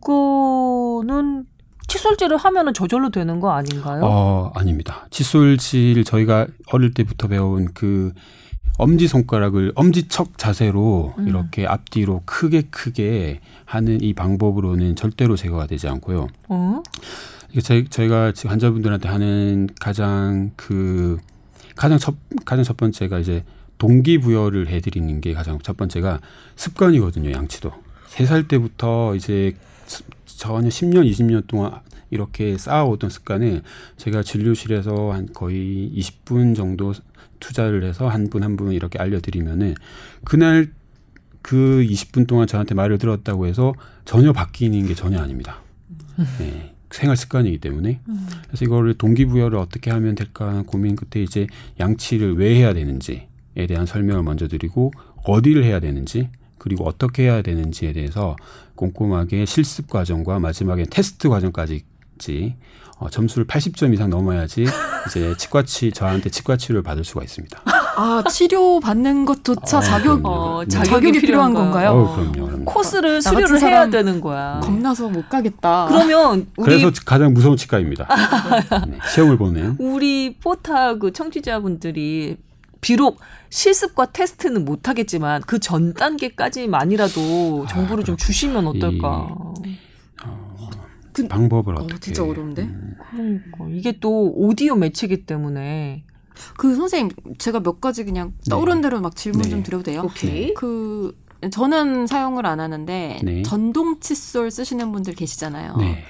그거는 0.00 1.44
칫솔질을 1.86 2.36
하면은 2.36 2.74
저절로 2.74 3.10
되는 3.10 3.40
거 3.40 3.50
아닌가요? 3.50 4.02
어, 4.04 4.52
아닙니다. 4.54 5.06
칫솔질 5.10 6.04
저희가 6.04 6.46
어릴 6.70 6.92
때부터 6.92 7.28
배운 7.28 7.72
그 7.72 8.12
엄지 8.78 9.08
손가락을 9.08 9.72
엄지척 9.74 10.38
자세로 10.38 11.14
음. 11.18 11.28
이렇게 11.28 11.66
앞뒤로 11.66 12.22
크게 12.24 12.62
크게 12.70 13.40
하는 13.64 14.00
이 14.00 14.14
방법으로는 14.14 14.94
절대로 14.96 15.36
제거가 15.36 15.66
되지 15.66 15.88
않고요. 15.88 16.28
어? 16.48 16.82
이게 17.50 17.60
저희, 17.60 17.84
저희가 17.88 18.32
지금 18.32 18.50
환자분들한테 18.52 19.08
하는 19.08 19.68
가장 19.80 20.52
그 20.56 21.18
가장 21.74 21.98
첫 21.98 22.14
가장 22.44 22.64
첫 22.64 22.76
번째가 22.76 23.18
이제 23.18 23.44
동기부여를 23.78 24.68
해드리는 24.68 25.20
게 25.20 25.34
가장 25.34 25.58
첫 25.62 25.76
번째가 25.76 26.20
습관이거든요. 26.56 27.32
양치도 27.32 27.72
세 28.06 28.24
살 28.26 28.48
때부터 28.48 29.14
이제 29.14 29.54
전혀 30.26 30.68
10년, 30.68 31.08
20년 31.10 31.46
동안 31.46 31.80
이렇게 32.10 32.56
쌓아오던 32.56 33.10
습관을 33.10 33.62
제가 33.96 34.22
진료실에서 34.22 35.12
한 35.12 35.28
거의 35.32 35.92
20분 35.96 36.56
정도 36.56 36.92
투자를 37.40 37.84
해서 37.84 38.08
한 38.08 38.28
분 38.30 38.42
한 38.42 38.56
분 38.56 38.72
이렇게 38.72 38.98
알려드리면은 38.98 39.74
그날 40.24 40.70
그 41.42 41.84
20분 41.88 42.26
동안 42.26 42.46
저한테 42.46 42.74
말을 42.74 42.98
들었다고 42.98 43.46
해서 43.46 43.72
전혀 44.04 44.32
바뀌는 44.32 44.86
게 44.86 44.94
전혀 44.94 45.18
아닙니다. 45.20 45.60
네. 46.38 46.74
생활 46.90 47.16
습관이기 47.16 47.58
때문에 47.58 48.00
그래서 48.46 48.64
이거를 48.64 48.94
동기부여를 48.94 49.58
어떻게 49.58 49.90
하면 49.90 50.14
될까 50.14 50.48
하는 50.48 50.64
고민 50.64 50.96
끝에 50.96 51.22
이제 51.22 51.46
양치를 51.78 52.36
왜 52.38 52.54
해야 52.56 52.72
되는지에 52.72 53.66
대한 53.68 53.84
설명을 53.86 54.22
먼저 54.22 54.48
드리고 54.48 54.92
어디를 55.24 55.64
해야 55.64 55.80
되는지 55.80 56.30
그리고 56.56 56.84
어떻게 56.86 57.24
해야 57.24 57.42
되는지에 57.42 57.92
대해서 57.92 58.36
꼼꼼하게 58.74 59.44
실습 59.44 59.88
과정과 59.90 60.38
마지막에 60.40 60.84
테스트 60.90 61.28
과정까지 61.28 61.84
어, 62.98 63.08
점수를 63.08 63.46
80점 63.46 63.94
이상 63.94 64.10
넘어야지 64.10 64.66
이제 65.06 65.34
치과치 65.36 65.92
저한테 65.92 66.30
치과 66.30 66.56
치료를 66.56 66.82
받을 66.82 67.04
수가 67.04 67.22
있습니다. 67.22 67.60
아 67.96 68.22
치료 68.30 68.80
받는 68.80 69.24
것조차 69.24 69.78
어, 69.78 69.80
자격 69.80 70.20
어, 70.26 70.62
네. 70.64 70.68
자격이 70.68 71.12
필요한 71.20 71.54
건가요? 71.54 71.90
어, 71.90 72.14
그럼요, 72.16 72.46
그럼요. 72.46 72.64
코스를 72.64 73.22
수료를 73.22 73.60
해야 73.62 73.88
되는 73.88 74.20
거야. 74.20 74.60
겁나서 74.62 75.08
못 75.08 75.28
가겠다. 75.28 75.86
그러면 75.88 76.46
우리 76.56 76.64
그래서 76.80 76.90
가장 77.06 77.32
무서운 77.34 77.56
치과입니다. 77.56 78.06
네, 78.88 78.98
시험을 79.14 79.38
보는. 79.38 79.76
우리 79.78 80.36
포타 80.42 80.94
그 80.98 81.12
청취자분들이 81.12 82.36
비록 82.80 83.18
실습과 83.50 84.06
테스트는 84.06 84.64
못 84.64 84.88
하겠지만 84.88 85.42
그 85.42 85.58
전 85.58 85.94
단계까지만이라도 85.94 87.66
정보를 87.68 88.02
아, 88.02 88.04
좀 88.04 88.16
주시면 88.16 88.66
어떨까. 88.68 89.28
이, 89.64 89.76
그, 91.24 91.28
방법을 91.28 91.76
어, 91.76 91.86
떻게 91.86 91.98
진짜 92.00 92.22
어려운데. 92.24 92.62
음. 92.62 93.42
그러니까 93.52 93.66
이게 93.76 93.98
또 94.00 94.32
오디오 94.34 94.74
매체기 94.76 95.24
때문에 95.26 96.04
그 96.56 96.74
선생님 96.76 97.10
제가 97.38 97.60
몇 97.60 97.80
가지 97.80 98.04
그냥 98.04 98.32
네. 98.44 98.50
떠오른 98.50 98.80
대로 98.80 99.00
막 99.00 99.16
질문 99.16 99.42
네. 99.42 99.48
좀 99.48 99.62
드려도 99.62 99.84
돼요? 99.84 100.02
오케이. 100.04 100.54
그 100.54 101.16
저는 101.50 102.06
사용을 102.06 102.46
안 102.46 102.60
하는데 102.60 103.20
네. 103.24 103.42
전동 103.42 104.00
칫솔 104.00 104.50
쓰시는 104.50 104.90
분들 104.92 105.14
계시잖아요. 105.14 105.76
네. 105.78 106.02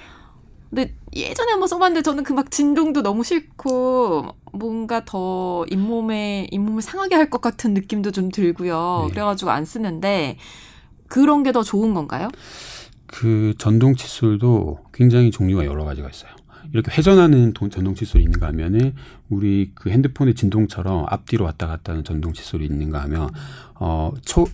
근데 0.71 0.95
예전에 1.17 1.53
한번 1.53 1.67
써봤는데 1.69 2.03
저는 2.03 2.25
그 2.25 2.35
막 2.35 2.51
진동도 2.51 3.03
너무 3.03 3.25
싫고 3.25 4.27
뭔가 4.53 5.05
더 5.07 5.65
잇몸에 5.71 6.47
잇몸을 6.51 6.83
상하게 6.83 7.15
할 7.15 7.31
것 7.31 7.41
같은 7.41 7.73
느낌도 7.75 8.11
좀 8.11 8.31
들고요. 8.31 9.05
네. 9.09 9.11
그래가지고 9.15 9.51
안 9.51 9.65
쓰는데 9.65 10.37
그런 11.09 11.43
게 11.43 11.53
더 11.53 11.63
좋은 11.63 11.95
건가요? 11.95 12.29
그 13.09 13.55
전동 13.59 13.97
칫솔도 13.97 14.85
굉장히 14.95 15.33
종류가 15.33 15.65
여러 15.67 15.85
가지가 15.85 16.09
있어요. 16.09 16.31
이렇게 16.73 16.93
회전하는 16.93 17.53
전동 17.55 17.95
칫솔이 17.95 18.23
있는가 18.25 18.47
하면은 18.49 18.95
우리 19.29 19.73
그 19.75 19.91
핸드폰의 19.91 20.35
진동처럼 20.35 21.07
앞뒤로 21.09 21.45
왔다 21.47 21.67
갔다 21.67 21.93
하는 21.93 22.05
전동 22.05 22.33
칫솔이 22.33 22.65
있는가 22.65 23.03
하면 23.03 23.31
어 23.75 24.13
초 24.25 24.47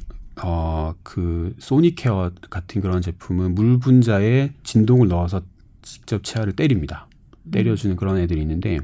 어, 0.42 0.94
그, 1.02 1.54
소니케어 1.58 2.32
같은 2.50 2.80
그런 2.80 3.00
제품은 3.00 3.54
물 3.54 3.78
분자에 3.78 4.52
진동을 4.64 5.08
넣어서 5.08 5.42
직접 5.82 6.24
치아를 6.24 6.54
때립니다. 6.54 7.06
때려주는 7.52 7.94
그런 7.96 8.18
애들이 8.18 8.40
있는데, 8.42 8.80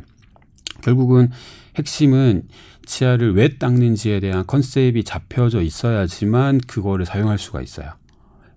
결국은 0.82 1.30
핵심은 1.76 2.44
치아를 2.86 3.34
왜 3.34 3.58
닦는지에 3.58 4.20
대한 4.20 4.46
컨셉이 4.46 5.04
잡혀져 5.04 5.62
있어야지만 5.62 6.60
그거를 6.66 7.04
사용할 7.04 7.38
수가 7.38 7.62
있어요. 7.62 7.92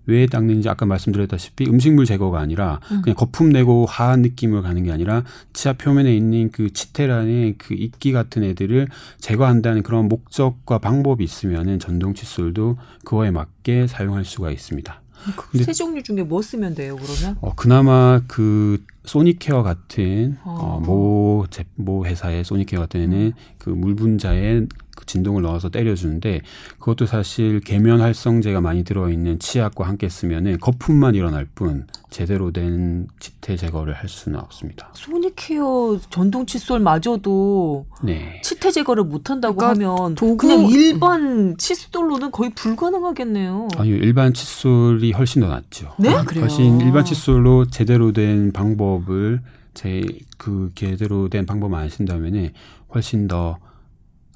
왜 0.06 0.26
닦는지 0.26 0.68
아까 0.68 0.86
말씀드렸다시피 0.86 1.66
음식물 1.66 2.04
제거가 2.04 2.40
아니라 2.40 2.80
음. 2.90 3.02
그냥 3.02 3.16
거품 3.16 3.50
내고 3.50 3.86
하한 3.86 4.22
느낌을 4.22 4.62
가는 4.62 4.82
게 4.82 4.92
아니라 4.92 5.24
치아 5.52 5.72
표면에 5.72 6.14
있는 6.14 6.50
그 6.50 6.72
치테란의 6.72 7.54
그 7.58 7.74
이끼 7.74 8.12
같은 8.12 8.42
애들을 8.42 8.88
제거한다는 9.18 9.82
그런 9.82 10.08
목적과 10.08 10.78
방법이 10.78 11.24
있으면은 11.24 11.78
전동 11.78 12.14
칫솔도 12.14 12.78
그거에 13.04 13.30
맞게 13.30 13.86
사용할 13.86 14.24
수가 14.24 14.50
있습니다. 14.50 15.00
그세 15.36 15.72
종류 15.72 16.02
중에 16.02 16.22
뭐 16.22 16.42
쓰면 16.42 16.74
돼요, 16.74 16.96
그러면? 16.96 17.38
어, 17.40 17.54
그나마 17.54 18.20
그 18.26 18.84
소니케어 19.04 19.62
같은 19.62 20.36
어, 20.44 20.50
어 20.50 20.80
모, 20.80 21.46
제, 21.50 21.64
모 21.76 22.04
회사의 22.04 22.44
소니케어 22.44 22.80
같은 22.80 23.00
애는 23.00 23.18
음. 23.18 23.32
그 23.58 23.70
물분자에 23.70 24.66
그 25.04 25.06
진동을 25.06 25.42
넣어서 25.42 25.68
때려주는데 25.68 26.40
그것도 26.78 27.06
사실 27.06 27.60
계면 27.60 28.00
활성제가 28.00 28.60
많이 28.60 28.84
들어있는 28.84 29.38
치약과 29.38 29.86
함께 29.86 30.08
쓰면은 30.08 30.58
거품만 30.58 31.14
일어날 31.14 31.46
뿐 31.54 31.86
제대로 32.10 32.52
된 32.52 33.06
지태 33.18 33.56
제거를 33.56 33.92
할 33.94 34.08
수는 34.08 34.38
없습니다. 34.40 34.90
소니케어 34.94 35.98
전동 36.10 36.46
칫솔마저도 36.46 37.86
네. 38.02 38.40
치태 38.42 38.70
제거를 38.70 39.04
못한다고 39.04 39.56
그러니까 39.56 39.90
하면 39.90 40.14
도구... 40.14 40.36
그냥 40.36 40.66
일반 40.70 41.56
칫솔로는 41.58 42.30
거의 42.30 42.50
불가능하겠네요. 42.54 43.68
아니요, 43.76 43.96
일반 43.96 44.32
칫솔이 44.32 45.12
훨씬 45.12 45.42
더 45.42 45.48
낫죠. 45.48 45.94
네? 45.98 46.10
아, 46.10 46.22
훨씬 46.22 46.80
일반 46.80 47.04
칫솔로 47.04 47.66
제대로 47.66 48.12
된 48.12 48.52
방법을 48.52 49.40
제 49.74 50.02
그 50.44 50.70
제대로 50.74 51.28
된 51.28 51.46
방법을 51.46 51.78
안 51.78 51.88
쓴다면은 51.88 52.50
훨씬 52.94 53.28
더 53.28 53.58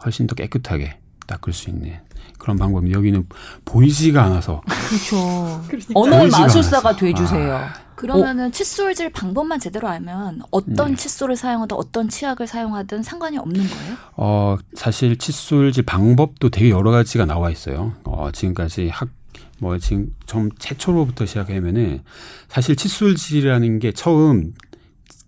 훨씬 0.04 0.26
더 0.26 0.34
깨끗하게 0.34 0.98
닦을 1.26 1.52
수 1.52 1.70
있는 1.70 1.94
그런 2.38 2.56
방법이 2.56 2.92
여기는 2.92 3.26
보이지가 3.64 4.22
않아서 4.24 4.62
그렇죠. 4.66 5.62
그러니까. 5.66 5.92
언어의 5.94 6.30
마술사가 6.30 6.96
돼주세요. 6.96 7.56
아. 7.56 7.72
그러면은 7.94 8.46
어? 8.46 8.50
칫솔질 8.50 9.10
방법만 9.10 9.58
제대로 9.58 9.88
알면 9.88 10.42
어떤 10.52 10.90
네. 10.92 10.96
칫솔을 10.96 11.36
사용하든 11.36 11.76
어떤 11.76 12.08
치약을 12.08 12.46
사용하든 12.46 13.02
상관이 13.02 13.38
없는 13.38 13.66
거예요? 13.68 13.96
어 14.16 14.56
사실 14.74 15.16
칫솔질 15.18 15.82
방법도 15.84 16.50
되게 16.50 16.70
여러 16.70 16.92
가지가 16.92 17.24
나와 17.26 17.50
있어요. 17.50 17.94
어 18.04 18.30
지금까지 18.32 18.88
학 18.88 19.18
뭐 19.58 19.78
지금 19.78 20.14
좀 20.26 20.50
최초로부터 20.58 21.26
시작하면은 21.26 22.02
사실 22.48 22.76
칫솔질이라는 22.76 23.78
게 23.80 23.92
처음 23.92 24.52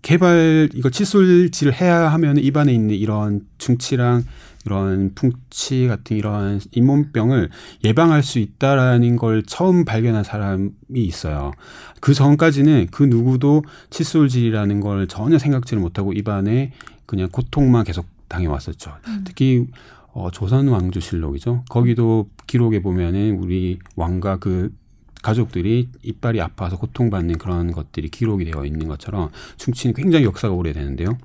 개발 0.01 0.69
이거 0.73 0.89
칫솔질을 0.89 1.73
해야 1.79 2.11
하면 2.13 2.37
입안에 2.37 2.73
있는 2.73 2.95
이런 2.95 3.41
중치랑 3.57 4.25
이런 4.65 5.13
풍치 5.15 5.87
같은 5.87 6.17
이러한 6.17 6.61
잇몸병을 6.71 7.49
예방할 7.83 8.23
수 8.23 8.39
있다라는 8.39 9.15
걸 9.15 9.43
처음 9.43 9.85
발견한 9.85 10.23
사람이 10.23 10.71
있어요. 10.93 11.51
그 11.99 12.13
전까지는 12.13 12.87
그 12.91 13.03
누구도 13.03 13.63
칫솔질이라는 13.89 14.79
걸 14.81 15.07
전혀 15.07 15.37
생각지를 15.37 15.81
못하고 15.81 16.13
입안에 16.13 16.71
그냥 17.05 17.29
고통만 17.31 17.83
계속 17.83 18.05
당해왔었죠. 18.27 18.93
음. 19.07 19.21
특히 19.25 19.67
어, 20.13 20.29
조선 20.31 20.67
왕조실록이죠. 20.67 21.63
거기도 21.69 22.29
기록에 22.47 22.81
보면은 22.81 23.37
우리 23.39 23.79
왕과 23.95 24.37
그 24.37 24.73
가족들이 25.21 25.89
이빨이 26.01 26.41
아파서 26.41 26.77
고통받는 26.77 27.37
그런 27.37 27.71
것들이 27.71 28.09
기록이 28.09 28.45
되어 28.45 28.65
있는 28.65 28.87
것처럼 28.87 29.29
충치는 29.57 29.93
굉장히 29.93 30.25
역사가 30.25 30.53
오래되는데요. 30.53 31.17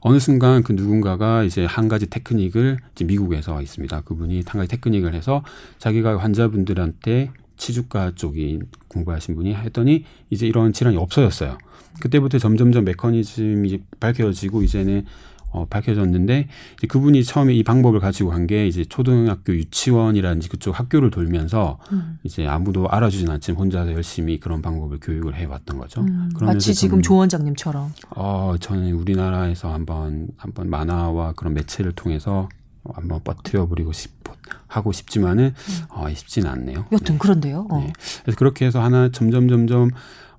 어느 0.00 0.18
순간 0.18 0.62
그 0.62 0.72
누군가가 0.72 1.42
이제 1.42 1.64
한 1.64 1.88
가지 1.88 2.06
테크닉을 2.06 2.78
이제 2.92 3.04
미국에서 3.04 3.60
있습니다. 3.60 4.00
그분이 4.02 4.44
한 4.46 4.60
가지 4.60 4.68
테크닉을 4.68 5.14
해서 5.14 5.42
자기가 5.78 6.18
환자분들한테 6.18 7.30
치주과 7.56 8.12
쪽이 8.14 8.60
공부하신 8.88 9.34
분이 9.34 9.54
했더니 9.54 10.04
이제 10.30 10.46
이런 10.46 10.72
질환이 10.72 10.96
없어졌어요. 10.96 11.58
그때부터 12.00 12.38
점점점 12.38 12.84
메커니즘이 12.84 13.82
밝혀지고 13.98 14.62
이제는 14.62 15.04
어, 15.50 15.66
밝혀졌는데 15.68 16.48
이제 16.76 16.86
그분이 16.86 17.24
처음에 17.24 17.54
이 17.54 17.62
방법을 17.62 18.00
가지고 18.00 18.32
한게 18.32 18.66
이제 18.66 18.84
초등학교 18.84 19.54
유치원이라든지 19.54 20.48
그쪽 20.48 20.78
학교를 20.78 21.10
돌면서 21.10 21.78
음. 21.92 22.18
이제 22.22 22.46
아무도 22.46 22.88
알아주진 22.88 23.30
않지만 23.30 23.58
혼자서 23.60 23.92
열심히 23.92 24.38
그런 24.38 24.60
방법을 24.62 24.98
교육을 25.00 25.34
해왔던 25.34 25.78
거죠. 25.78 26.02
음. 26.02 26.30
마치 26.40 26.74
지금 26.74 27.02
조 27.02 27.16
원장님처럼. 27.16 27.92
어, 28.10 28.54
저는 28.60 28.92
우리나라에서 28.92 29.72
한번 29.72 30.28
한번 30.36 30.68
만화와 30.70 31.32
그런 31.32 31.54
매체를 31.54 31.92
통해서 31.92 32.48
한번 32.84 33.20
뻗트려 33.22 33.68
버리고 33.68 33.92
싶 33.92 34.18
하고 34.66 34.92
싶지만은 34.92 35.54
음. 35.56 35.84
어, 35.90 36.08
쉽지는 36.14 36.50
않네요. 36.50 36.86
여튼 36.92 37.14
네. 37.14 37.18
그런데요. 37.18 37.66
어. 37.70 37.78
네. 37.78 37.92
그래서 38.22 38.38
그렇게 38.38 38.66
해서 38.66 38.82
하나 38.82 39.10
점점 39.10 39.48
점점 39.48 39.90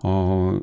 어 0.04 0.60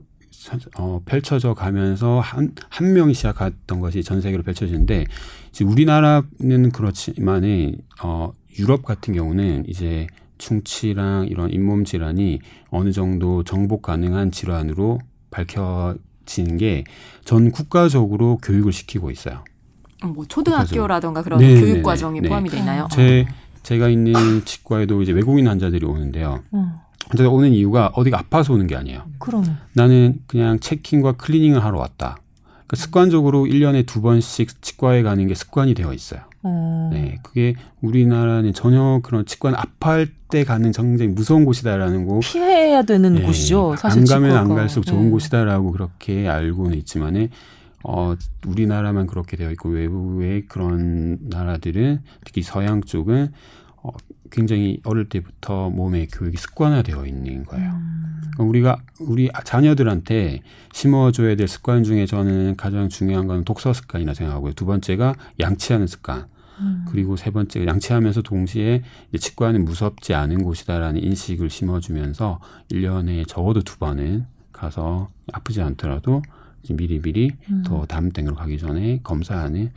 어, 0.78 1.00
펼쳐져 1.04 1.54
가면서 1.54 2.20
한, 2.20 2.52
한 2.68 2.92
명이 2.92 3.14
시작했던 3.14 3.80
것이 3.80 4.02
전 4.02 4.20
세계로 4.20 4.42
펼쳐지는데, 4.42 5.06
이제 5.50 5.64
우리나라는 5.64 6.70
그렇지만은, 6.72 7.76
어, 8.02 8.32
유럽 8.58 8.84
같은 8.84 9.14
경우는 9.14 9.64
이제 9.68 10.06
충치랑 10.38 11.28
이런 11.28 11.50
잇몸 11.52 11.84
질환이 11.84 12.40
어느 12.70 12.92
정도 12.92 13.42
정복 13.44 13.82
가능한 13.82 14.30
질환으로 14.30 14.98
밝혀지는 15.30 16.56
게 16.56 16.84
전 17.24 17.50
국가적으로 17.50 18.38
교육을 18.38 18.72
시키고 18.72 19.10
있어요. 19.10 19.42
뭐 20.04 20.24
초등학교라던가 20.28 21.22
그런 21.22 21.40
네네네. 21.40 21.60
교육 21.60 21.82
과정이 21.82 22.20
네. 22.20 22.28
포함이 22.28 22.48
되나요? 22.50 22.86
제 22.92 23.26
제가 23.64 23.88
있는 23.88 24.14
치과에도 24.44 25.02
이제 25.02 25.10
외국인 25.12 25.48
환자들이 25.48 25.84
오는데요. 25.84 26.44
음. 26.54 26.70
제가 27.16 27.28
오는 27.28 27.52
이유가 27.52 27.90
어디가 27.94 28.18
아파서 28.18 28.52
오는 28.52 28.66
게 28.66 28.74
아니에요. 28.74 29.02
그럼 29.18 29.44
나는 29.74 30.20
그냥 30.26 30.58
체킹과 30.58 31.12
클리닝을 31.12 31.62
하러 31.62 31.78
왔다. 31.78 32.16
그러니까 32.66 32.76
습관적으로 32.76 33.44
1년에 33.44 33.86
두 33.86 34.00
번씩 34.02 34.60
치과에 34.60 35.02
가는 35.02 35.26
게 35.26 35.34
습관이 35.34 35.74
되어 35.74 35.92
있어요. 35.92 36.22
어. 36.42 36.90
네. 36.92 37.18
그게 37.22 37.54
우리나라는 37.80 38.52
전혀 38.52 39.00
그런 39.02 39.24
치과는 39.24 39.56
아파할 39.56 40.08
때 40.28 40.44
가는 40.44 40.72
굉장히 40.72 41.12
무서운 41.12 41.44
곳이다라는 41.44 42.06
거. 42.06 42.20
피해야 42.20 42.82
되는 42.82 43.14
네. 43.14 43.22
곳이죠. 43.22 43.76
사실. 43.78 44.00
안 44.00 44.04
가면 44.04 44.36
안 44.36 44.54
갈수록 44.54 44.84
좋은 44.84 45.04
네. 45.04 45.10
곳이다라고 45.10 45.72
그렇게 45.72 46.28
알고는 46.28 46.76
있지만은 46.78 47.28
어, 47.84 48.16
우리나라만 48.44 49.06
그렇게 49.06 49.36
되어 49.36 49.50
있고 49.52 49.68
외부의 49.68 50.46
그런 50.48 51.18
나라들은 51.22 52.00
특히 52.24 52.42
서양 52.42 52.80
쪽은 52.82 53.32
어, 53.86 53.92
굉장히 54.30 54.80
어릴 54.84 55.08
때부터 55.08 55.70
몸의 55.70 56.08
교육이 56.08 56.36
습관화되어 56.36 57.06
있는 57.06 57.44
거예요. 57.44 57.70
음. 57.70 58.20
그러니까 58.34 58.44
우리가 58.44 58.82
우리 59.00 59.30
자녀들한테 59.44 60.42
심어줘야 60.72 61.36
될 61.36 61.48
습관 61.48 61.84
중에 61.84 62.06
저는 62.06 62.56
가장 62.56 62.88
중요한 62.88 63.26
건 63.26 63.44
독서 63.44 63.72
습관이라 63.72 64.14
생각하고요. 64.14 64.52
두 64.54 64.66
번째가 64.66 65.14
양치하는 65.40 65.86
습관. 65.86 66.26
음. 66.58 66.84
그리고 66.88 67.16
세 67.16 67.30
번째가 67.30 67.66
양치하면서 67.66 68.22
동시에 68.22 68.82
치과는 69.18 69.64
무섭지 69.64 70.14
않은 70.14 70.42
곳이다라는 70.42 71.02
인식을 71.02 71.50
심어주면서 71.50 72.40
1년에 72.70 73.28
적어도 73.28 73.62
두 73.62 73.78
번은 73.78 74.26
가서 74.52 75.08
아프지 75.32 75.60
않더라도 75.62 76.22
미리미리 76.68 77.32
음. 77.50 77.62
더 77.64 77.84
다음 77.86 78.10
땡으로 78.10 78.34
가기 78.34 78.58
전에 78.58 79.00
검사하는 79.02 79.70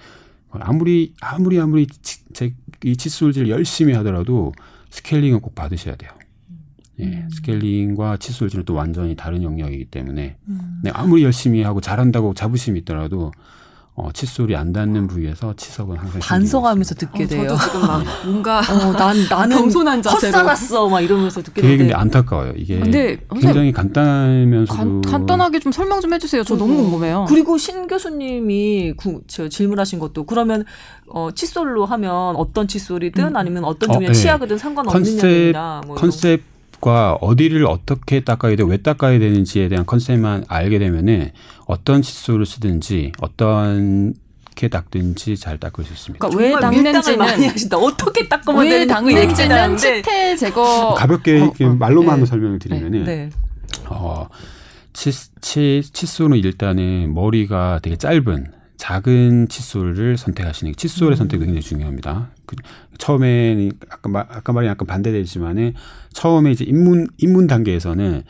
아무리 0.51 1.13
아무리 1.21 1.59
아무리 1.59 1.88
제, 2.33 2.53
이 2.83 2.95
칫솔질 2.97 3.49
열심히 3.49 3.93
하더라도 3.93 4.53
스케일링은 4.89 5.41
꼭 5.41 5.55
받으셔야 5.55 5.95
돼요. 5.95 6.12
예, 6.99 7.05
음. 7.05 7.29
스케일링과 7.29 8.17
칫솔질은 8.17 8.65
또 8.65 8.73
완전히 8.73 9.15
다른 9.15 9.43
영역이기 9.43 9.85
때문에 9.85 10.38
음. 10.47 10.81
네, 10.83 10.91
아무리 10.93 11.23
열심히 11.23 11.62
하고 11.62 11.81
잘한다고 11.81 12.33
자부심이 12.33 12.79
있더라도 12.79 13.31
어, 13.99 14.09
칫솔이 14.13 14.55
안 14.55 14.71
닿는 14.71 15.07
부위에서 15.07 15.53
치석은 15.57 15.97
항상 15.97 16.21
반성하면서 16.21 16.95
듣게 16.95 17.25
어, 17.25 17.27
돼요. 17.27 17.49
저도 17.49 17.62
지금 17.62 17.81
막 17.81 18.03
뭔가 18.25 18.59
어, 18.59 18.93
난 18.93 19.17
나는 19.29 19.57
겸손한 19.57 20.01
자세로 20.01 20.38
헛살았어 20.38 20.88
막 20.88 21.01
이러면서 21.01 21.41
듣게 21.41 21.62
되는데 21.62 21.83
근데 21.83 21.93
안타까워요. 21.93 22.53
이게 22.55 22.79
근데 22.79 23.17
굉장히 23.41 23.73
간단하면서도 23.73 25.01
간, 25.01 25.25
단하게 25.25 25.59
좀 25.59 25.73
설명 25.73 25.99
좀 25.99 26.13
해주세요. 26.13 26.45
저 26.45 26.55
너무 26.55 26.77
궁금해요. 26.77 27.25
그리고 27.27 27.57
신 27.57 27.88
교수님이 27.88 28.93
구, 28.95 29.21
저 29.27 29.49
질문하신 29.49 29.99
것도 29.99 30.23
그러면 30.23 30.63
어, 31.07 31.29
칫솔로 31.35 31.85
하면 31.85 32.38
어떤 32.38 32.69
칫솔이든 32.69 33.27
음. 33.27 33.35
아니면 33.35 33.65
어떤 33.65 33.91
종류의 33.91 34.12
어, 34.12 34.13
네. 34.13 34.17
치약이든 34.17 34.57
상관없는 34.57 35.03
컨셉, 35.03 35.55
뭐 35.85 35.95
컨셉 35.95 36.41
과 36.82 37.18
어디를 37.20 37.65
어떻게 37.65 38.22
닦아야 38.22 38.56
되고 38.56 38.70
왜 38.70 38.78
닦아야 38.78 39.20
되는지에 39.20 39.68
대한 39.68 39.86
컨셉만 39.86 40.46
알게 40.48 40.80
되면은 40.80 41.32
어떤 41.65 42.02
칫솔을 42.02 42.46
쓰든지 42.46 43.12
어떤 43.20 44.13
게 44.56 44.68
닦든지 44.68 45.38
잘 45.38 45.58
닦을 45.58 45.86
수 45.86 45.94
있습니다. 45.94 46.28
그러니까 46.28 46.58
왜 46.58 46.60
닦는지는 46.60 47.18
많이 47.18 47.48
하신다. 47.48 47.78
어떻게 47.78 48.28
닦으면 48.28 48.65
왜 48.65 48.86
닦는지는 48.86 49.78
치태 49.78 50.36
제거 50.36 50.94
가볍게 50.98 51.39
어, 51.39 51.54
어, 51.62 51.70
말로만 51.76 52.20
네. 52.20 52.26
설명을 52.26 52.60
드리면은 52.60 53.04
네. 53.04 53.15
네. 53.15 53.30
어, 53.88 54.28
치, 54.94 55.12
치, 55.42 55.82
칫솔은 55.82 56.38
일단은 56.38 57.13
머리가 57.13 57.80
되게 57.82 57.96
짧은 57.96 58.52
작은 58.78 59.48
칫솔을 59.50 60.18
선택하시는 60.18 60.74
칫솔의 60.76 61.13
음. 61.13 61.15
선택이 61.15 61.46
굉장히 61.46 61.62
중요합니다. 61.62 62.30
그, 62.49 62.55
처음에는 62.97 63.71
아까 63.89 64.09
말, 64.09 64.25
아까 64.27 64.53
말이 64.53 64.67
약간 64.67 64.88
반대되지만은 64.88 65.75
처음에 66.13 66.51
이제 66.51 66.65
입문 66.65 67.07
입문 67.17 67.45
단계에서는 67.45 68.23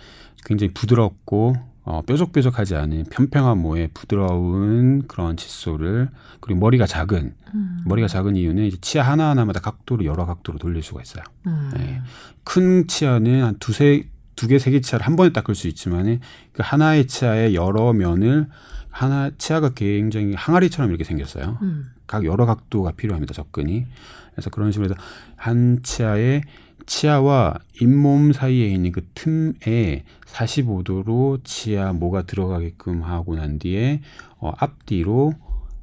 굉장히 0.45 0.73
부드럽고 0.73 1.55
어, 1.83 2.01
뾰족뾰족하지 2.03 2.75
않은 2.75 3.05
평평한 3.09 3.57
모의 3.57 3.89
부드러운 3.93 5.07
그런 5.07 5.37
칫솔을 5.37 6.09
그리고 6.41 6.59
머리가 6.59 6.85
작은 6.85 7.33
음. 7.55 7.81
머리가 7.85 8.07
작은 8.07 8.35
이유는 8.35 8.65
이제 8.65 8.77
치아 8.81 9.03
하나 9.03 9.29
하나마다 9.29 9.61
각도를 9.61 10.05
여러 10.05 10.25
각도로 10.25 10.59
돌릴 10.59 10.83
수가 10.83 11.01
있어요. 11.01 11.23
음. 11.47 11.71
네. 11.75 12.01
큰 12.43 12.87
치아는 12.87 13.43
한 13.43 13.55
두세 13.59 14.09
두 14.35 14.47
개, 14.47 14.59
세 14.59 14.71
개 14.71 14.81
치아를 14.81 15.05
한 15.05 15.15
번에 15.15 15.31
닦을 15.31 15.55
수 15.55 15.67
있지만은 15.67 16.19
그 16.51 16.61
하나의 16.63 17.07
치아의 17.07 17.55
여러 17.55 17.93
면을 17.93 18.47
하나 18.91 19.31
치아가 19.37 19.69
굉장히 19.69 20.33
항아리처럼 20.35 20.89
이렇게 20.89 21.03
생겼어요. 21.03 21.57
음. 21.61 21.85
각 22.09 22.25
여러 22.25 22.47
각도가 22.47 22.91
필요합니다. 22.93 23.35
접근이. 23.35 23.85
그래서 24.31 24.49
그런 24.49 24.71
식으로 24.71 24.89
해서 24.89 24.99
한 25.35 25.79
치아에 25.83 26.41
치아와 26.87 27.59
잇몸 27.79 28.33
사이에 28.33 28.67
있는 28.67 28.91
그 28.91 29.07
틈에 29.13 30.03
45도로 30.25 31.39
치아 31.43 31.93
모가 31.93 32.23
들어가게끔 32.23 33.03
하고 33.03 33.35
난 33.35 33.59
뒤에 33.59 34.01
어, 34.39 34.51
앞뒤로 34.57 35.33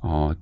어, 0.02 0.32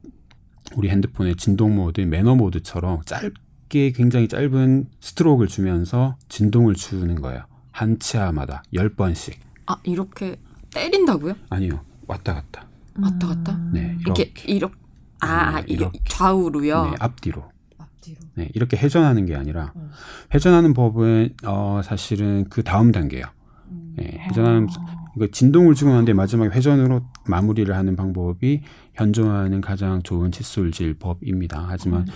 우리 0.75 0.89
핸드폰의 0.89 1.37
진동 1.37 1.77
모드, 1.77 2.01
매너 2.01 2.35
모드처럼 2.35 3.03
짧게 3.05 3.93
굉장히 3.93 4.27
짧은 4.27 4.87
스트로크를 5.01 5.49
주면서 5.49 6.17
진동을 6.31 6.77
주는 6.77 7.21
거예요. 7.21 7.45
한 7.73 7.99
치아마다 7.99 8.63
10번씩. 8.73 9.35
아 9.67 9.77
이렇게 9.83 10.37
때린다고요? 10.73 11.35
아니요. 11.51 11.81
왔다 12.07 12.33
갔다. 12.33 12.67
왔다 12.99 13.27
갔다? 13.27 13.59
네. 13.71 13.99
이렇게 14.01 14.33
이렇게 14.47 14.75
아, 14.75 14.79
네, 14.79 14.84
아 15.25 15.61
이게 15.61 15.75
이렇게. 15.75 15.99
좌우로요. 16.09 16.85
네, 16.91 16.97
앞뒤로. 17.01 17.45
앞뒤로. 17.79 18.19
네, 18.35 18.49
이렇게 18.55 18.77
회전하는 18.77 19.27
게 19.27 19.35
아니라 19.35 19.73
음. 19.77 19.91
회전하는 20.35 20.75
법은 20.75 21.35
어 21.47 21.81
사실은 21.85 22.45
그 22.51 22.63
다음 22.63 22.93
단계예요. 22.93 23.25
음. 23.71 23.95
네, 23.97 24.19
회전하는 24.29 24.69
이거 25.17 25.27
진동을 25.29 25.75
주고 25.75 25.91
나는데 25.93 26.13
마지막에 26.13 26.55
회전으로 26.55 27.03
마무리를 27.27 27.75
하는 27.75 27.97
방법이 27.97 28.63
현존하는 28.95 29.61
가장 29.61 30.03
좋은 30.03 30.33
칫솔질 30.33 30.95
법입니다. 30.95 31.65
하지만 31.69 32.01
음. 32.03 32.07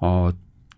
어 0.00 0.30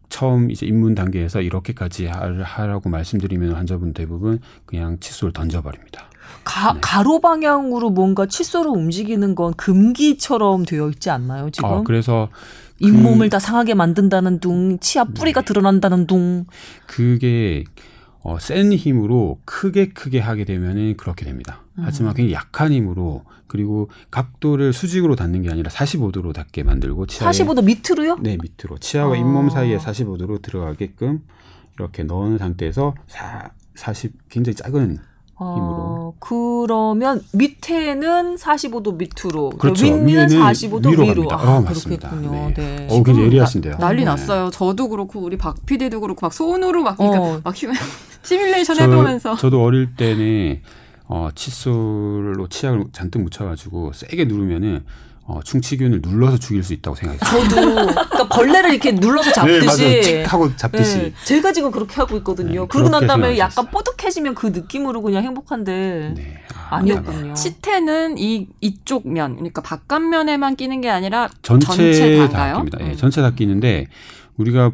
처음 0.09 0.51
이제 0.51 0.65
입문 0.67 0.95
단계에서 0.95 1.41
이렇게까지 1.43 2.07
하- 2.07 2.33
하라고 2.43 2.89
말씀드리면 2.89 3.53
환자분 3.55 3.93
대부분 3.93 4.39
그냥 4.65 4.99
칫솔 5.01 5.33
던져버립니다. 5.33 6.09
가, 6.45 6.75
네. 6.75 6.81
가로 6.83 7.21
방향으로 7.21 7.91
뭔가 7.91 8.27
칫솔을 8.27 8.71
움직이는 8.71 9.35
건 9.35 9.55
금기처럼 9.55 10.65
되어 10.65 10.89
있지 10.91 11.11
않나요, 11.11 11.51
지금? 11.51 11.69
어, 11.69 11.83
그래서 11.83 12.29
잇몸을 12.79 13.31
다 13.31 13.39
상하게 13.39 13.75
만든다는 13.75 14.41
둥, 14.41 14.79
치아 14.79 15.05
뿌리가 15.05 15.41
네. 15.41 15.45
드러난다는 15.47 16.07
둥. 16.07 16.47
그게 16.87 17.65
어, 18.23 18.39
센 18.41 18.73
힘으로 18.73 19.39
크게 19.45 19.91
크게 19.91 20.19
하게 20.19 20.45
되면은 20.45 20.97
그렇게 20.97 21.25
됩니다. 21.25 21.63
하지만 21.77 22.15
굉장히 22.15 22.33
약한 22.33 22.73
힘으로 22.73 23.23
그리고 23.47 23.89
각도를 24.11 24.73
수직으로 24.73 25.15
닫는 25.15 25.43
게 25.43 25.51
아니라 25.51 25.71
45도로 25.71 26.33
닫게 26.33 26.65
만들고 26.65 27.07
치아에 27.07 27.31
45도 27.31 27.65
밑으로요? 27.65 28.19
네 28.21 28.37
밑으로 28.41 28.79
치아와 28.79 29.15
아. 29.15 29.17
잇몸 29.17 29.51
사이에 29.51 29.79
45도로 29.79 30.43
들어가게끔 30.43 31.23
이렇게 31.77 32.03
넣은 32.03 32.39
상태에서 32.39 32.95
사, 33.07 33.51
40 33.75 34.29
굉장히 34.29 34.57
작은 34.57 34.99
어, 35.39 36.15
그러면 36.19 37.23
밑에는 37.33 38.37
45도 38.37 38.97
밑으로, 38.97 39.51
그렇죠. 39.51 39.85
윗는 39.85 40.09
위에는 40.09 40.29
45도 40.29 40.91
위로 40.91 41.03
위로. 41.03 41.29
갑니다. 41.29 41.37
아, 41.39 41.57
어, 41.57 41.61
맞습니다. 41.61 42.09
그렇겠군요. 42.09 42.53
네. 42.55 42.55
네. 42.55 42.87
어, 42.91 43.03
굉장히 43.03 43.27
예리하신데요. 43.27 43.77
난리 43.79 43.99
네. 43.99 44.05
났어요. 44.07 44.51
저도 44.51 44.89
그렇고 44.89 45.21
우리 45.21 45.37
박 45.37 45.67
PD도 45.67 46.01
그렇고 46.01 46.25
막 46.25 46.33
손으로 46.33 46.83
막 46.83 46.97
그러니까 46.97 47.21
어. 47.21 47.41
막 47.45 47.55
휴, 47.55 47.71
시뮬레이션 48.23 48.79
해보면서 48.81 49.37
저도 49.37 49.63
어릴 49.63 49.95
때는 49.95 50.63
어, 51.09 51.29
칫솔로 51.35 52.49
치약을 52.49 52.87
잔뜩 52.93 53.21
묻혀가지고 53.23 53.93
세게 53.93 54.25
누르면은 54.25 54.85
어, 55.29 55.41
충치균을 55.43 56.03
눌러서 56.03 56.39
죽일 56.39 56.63
수 56.63 56.73
있다고 56.73 56.95
생각했어요. 56.95 57.49
저도 57.49 57.57
그러니까 57.75 58.29
벌레를 58.29 58.71
이렇게 58.71 58.93
눌러서 58.93 59.31
네, 59.31 59.61
잡듯이. 59.61 60.03
찍 60.03 60.33
하고 60.33 60.57
잡듯이. 60.57 60.99
네, 60.99 61.13
제가 61.25 61.53
지금 61.53 61.73
그렇게 61.73 61.95
하고 61.97 62.17
있거든요. 62.19 62.63
네, 62.63 62.67
그러고 62.69 62.91
난 62.91 63.07
다음에 63.09 63.29
생각하셨어요. 63.35 63.39
약간 63.39 63.71
뽀득해지면 63.73 64.35
그 64.37 64.47
느낌으로 64.49 65.03
그냥 65.03 65.25
행복한데 65.25 66.15
네. 66.17 66.39
아, 66.71 66.77
아니었군요. 66.77 67.35
치태는 67.35 68.19
이 68.19 68.47
이쪽 68.61 69.09
면 69.09 69.35
그러니까 69.35 69.63
바깥 69.63 70.03
면에만 70.03 70.55
끼는 70.55 70.81
게 70.81 70.91
아니라 70.91 71.29
전체, 71.43 71.67
전체 71.67 72.29
다? 72.29 72.53
끼입니다. 72.53 72.79
예, 72.83 72.91
음. 72.91 72.97
전체 72.97 73.21
다 73.21 73.31
끼는데 73.33 73.89
우리가 74.37 74.71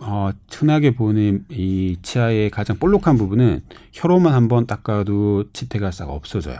어, 0.00 0.30
흔하게 0.48 0.94
보는 0.94 1.44
이 1.50 1.96
치아의 2.02 2.50
가장 2.50 2.78
볼록한 2.78 3.18
부분은 3.18 3.62
혀로만 3.92 4.32
한번 4.32 4.66
닦아도 4.66 5.44
치태가 5.52 5.90
싹 5.90 6.08
없어져요. 6.08 6.58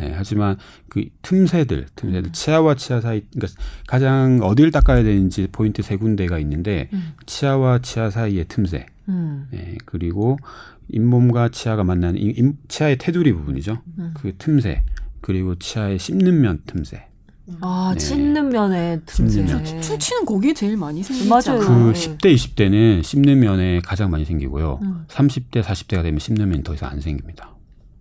네, 0.00 0.12
하지만 0.16 0.56
그 0.88 1.04
틈새들, 1.22 1.86
틈새들 1.94 2.32
치아와 2.32 2.74
치아 2.74 3.00
사이, 3.02 3.22
그러니까 3.34 3.60
가장 3.86 4.40
어디를 4.42 4.70
닦아야 4.70 5.02
되는지 5.02 5.48
포인트 5.52 5.82
세 5.82 5.96
군데가 5.96 6.38
있는데 6.38 6.88
음. 6.94 7.12
치아와 7.26 7.80
치아 7.80 8.08
사이의 8.08 8.46
틈새, 8.48 8.86
음. 9.10 9.46
네, 9.50 9.76
그리고 9.84 10.38
잇몸과 10.88 11.50
치아가 11.50 11.84
만나는 11.84 12.18
이- 12.20 12.34
잇- 12.36 12.54
치아의 12.68 12.96
테두리 12.98 13.32
부분이죠. 13.34 13.82
음. 13.98 14.12
그 14.14 14.32
틈새, 14.38 14.82
그리고 15.20 15.54
치아의 15.56 15.98
씹는 15.98 16.40
면 16.40 16.62
틈새. 16.66 17.06
아, 17.60 17.90
네. 17.94 17.98
찢는 17.98 18.48
면에 18.50 19.00
틈새. 19.06 19.42
면. 19.42 19.64
충치는 19.82 20.24
거기에 20.24 20.54
제일 20.54 20.76
많이 20.76 21.02
맞아요. 21.28 21.60
않아요? 21.60 21.92
그 21.92 21.92
네. 21.92 22.16
10대, 22.16 22.34
20대는 22.34 23.02
씹는 23.02 23.40
면에 23.40 23.80
가장 23.80 24.10
많이 24.10 24.24
생기고요. 24.24 24.78
음. 24.82 25.04
30대, 25.08 25.60
40대가 25.62 26.02
되면 26.04 26.18
씹는 26.20 26.48
면이 26.48 26.62
더 26.62 26.74
이상 26.74 26.90
안 26.90 27.00
생깁니다. 27.00 27.54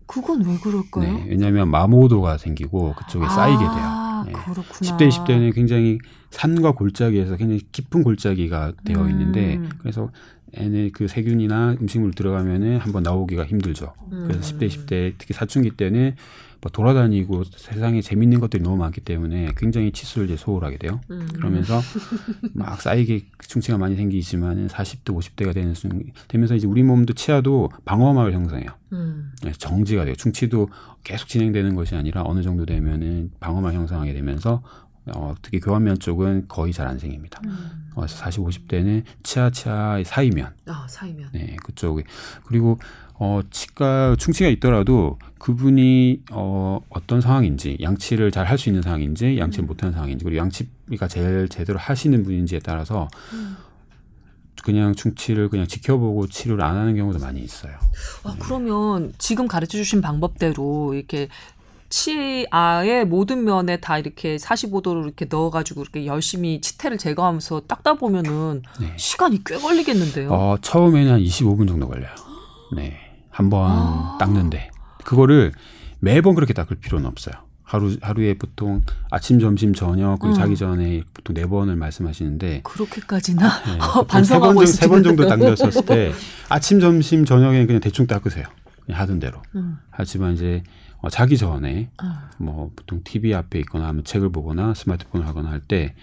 그건 0.10 0.44
왜 0.44 0.58
그럴까요? 0.58 1.04
네, 1.04 1.26
왜냐하면 1.30 1.70
마모도가 1.70 2.40
생기고 2.40 2.96
그쪽에 2.96 3.28
쌓이게 3.30 3.60
돼요. 3.60 3.70
아, 3.70 4.24
네. 4.26 4.32
그렇구나. 4.32 4.64
10대, 4.72 5.08
20대는 5.08 5.54
굉장히 5.54 6.00
산과 6.32 6.72
골짜기에서 6.72 7.36
굉장히 7.36 7.62
깊은 7.72 8.04
골짜기가 8.04 8.74
되어 8.84 9.08
있는데 9.08 9.58
음. 9.58 9.70
그래서 9.78 10.10
애는 10.54 10.92
그 10.94 11.08
세균이나 11.08 11.78
음식물 11.82 12.14
들어가면은 12.14 12.78
한번 12.78 13.04
나오기가 13.04 13.46
힘들죠. 13.46 13.94
음. 14.12 14.26
그래서 14.28 14.42
10대, 14.42 14.68
20대 14.68 15.14
특히 15.18 15.34
사춘기 15.34 15.72
때는 15.72 16.16
뭐 16.62 16.70
돌아다니고 16.72 17.46
세상에 17.46 18.02
재밌는 18.02 18.40
것들이 18.40 18.62
너무 18.62 18.78
많기 18.78 19.00
때문에 19.02 19.54
굉장히 19.56 19.92
칫솔제 19.92 20.36
소홀하게 20.36 20.78
돼요. 20.78 21.00
음. 21.10 21.28
그러면서 21.34 21.80
막 22.54 22.82
쌓이게 22.82 23.26
충치가 23.48 23.78
많이 23.78 23.96
생기지만은 23.96 24.68
40대, 24.68 25.06
50대가 25.06 25.54
되는 25.54 25.74
순 25.74 26.04
되면서 26.28 26.56
이제 26.56 26.68
우리 26.68 26.84
몸도 26.84 27.14
치아도 27.14 27.70
방어막을 27.86 28.34
형성해요. 28.34 28.70
음. 28.92 29.32
네, 29.44 29.52
정지가 29.58 30.06
돼요. 30.06 30.16
충치도 30.16 30.68
계속 31.04 31.30
진행되는 31.30 31.76
것이 31.76 31.96
아니라 31.96 32.24
어느 32.26 32.42
정도 32.42 32.66
되면은 32.66 33.32
방어막 33.40 33.74
형성하게 33.74 34.14
되면서 34.14 34.62
어, 35.16 35.36
특히 35.42 35.60
교환면 35.60 36.00
쪽은 36.00 36.46
거의 36.48 36.74
잘 36.74 36.88
안 36.88 36.98
생깁니다. 37.00 37.42
음. 37.46 37.92
어, 37.96 38.02
그래서 38.02 38.16
40, 38.18 38.42
50대는 38.44 39.04
치아 39.24 39.50
치아의 39.50 40.06
사이면, 40.06 40.54
아, 40.68 40.86
사이면. 40.90 41.30
네, 41.34 41.56
그쪽에 41.64 42.04
그리고 42.46 42.80
어, 43.22 43.42
치과 43.52 44.16
충치가 44.18 44.50
있더라도 44.50 45.20
그분이 45.40 46.22
어, 46.32 46.80
어떤 46.90 47.20
상황인지 47.22 47.78
양치를 47.82 48.32
잘 48.32 48.46
할 48.48 48.58
수 48.58 48.70
있는 48.70 48.82
상황인지 48.82 49.38
양치를 49.38 49.66
못하는 49.66 49.94
상황인지 49.94 50.24
그리고 50.24 50.40
양치가 50.40 51.08
제일 51.10 51.50
제대로 51.50 51.78
하시는 51.80 52.24
분인지에 52.24 52.60
따라서 52.64 53.10
그냥 54.64 54.94
충치를 54.94 55.50
그냥 55.50 55.68
지켜보고 55.68 56.28
치료를 56.28 56.64
안 56.64 56.76
하는 56.76 56.96
경우도 56.96 57.20
많이 57.20 57.42
있어요. 57.42 57.74
아, 58.24 58.36
그러면 58.40 59.14
지금 59.18 59.48
가르쳐 59.48 59.78
주신 59.78 60.02
방법대로 60.02 60.94
이렇게 60.94 61.30
치아의 61.90 63.06
모든 63.06 63.44
면에 63.44 63.78
다 63.78 63.98
이렇게 63.98 64.38
45도로 64.38 65.04
이렇게 65.04 65.26
넣어가지고 65.30 65.82
이렇게 65.82 66.06
열심히 66.06 66.62
치태를 66.62 66.98
제거하면서 66.98 67.62
닦다 67.68 67.96
보면은 67.96 68.62
네. 68.80 68.94
시간이 68.96 69.44
꽤 69.44 69.58
걸리겠는데요. 69.58 70.30
어, 70.32 70.58
처음에는 70.62 71.12
한 71.12 71.20
25분 71.20 71.68
정도 71.68 71.88
걸려요. 71.88 72.12
네. 72.76 72.98
한번 73.32 73.72
아. 73.72 74.18
닦는데. 74.20 74.70
그거를 75.04 75.54
매번 76.00 76.36
그렇게 76.36 76.54
닦을 76.54 76.78
필요는 76.80 77.08
없어요. 77.08 77.34
하루, 77.64 77.96
하루에 78.02 78.36
보통 78.36 78.82
아침, 79.12 79.40
점심, 79.40 79.74
저녁, 79.74 80.20
그리고 80.20 80.36
음. 80.36 80.40
자기 80.40 80.56
전에 80.56 81.04
보통 81.14 81.36
네 81.36 81.46
번을 81.46 81.76
말씀하시는데. 81.76 82.62
그렇게까지나 82.64 83.48
네, 83.66 83.78
어, 83.98 84.04
반성하고 84.04 84.66
세번 84.66 85.04
정도. 85.04 85.28
닦으셨을 85.28 85.86
때 85.86 86.12
아침, 86.50 86.80
점심, 86.80 87.26
저녁에는 87.26 87.68
그냥 87.68 87.80
대충 87.80 88.08
닦으세요. 88.08 88.46
그냥 88.86 89.02
하던 89.02 89.20
대로. 89.20 89.42
음. 89.56 89.78
하지만 89.92 90.34
이제 90.34 90.64
어, 91.02 91.10
자기 91.10 91.38
전에 91.38 91.90
아, 91.98 92.30
뭐 92.38 92.72
보통 92.76 93.02
TV 93.04 93.34
앞에 93.34 93.60
있거나 93.60 93.88
하면 93.88 94.04
책을 94.04 94.32
보거나 94.32 94.74
스마트폰을 94.74 95.28
하거나 95.28 95.50
할 95.52 95.62
때 95.68 95.94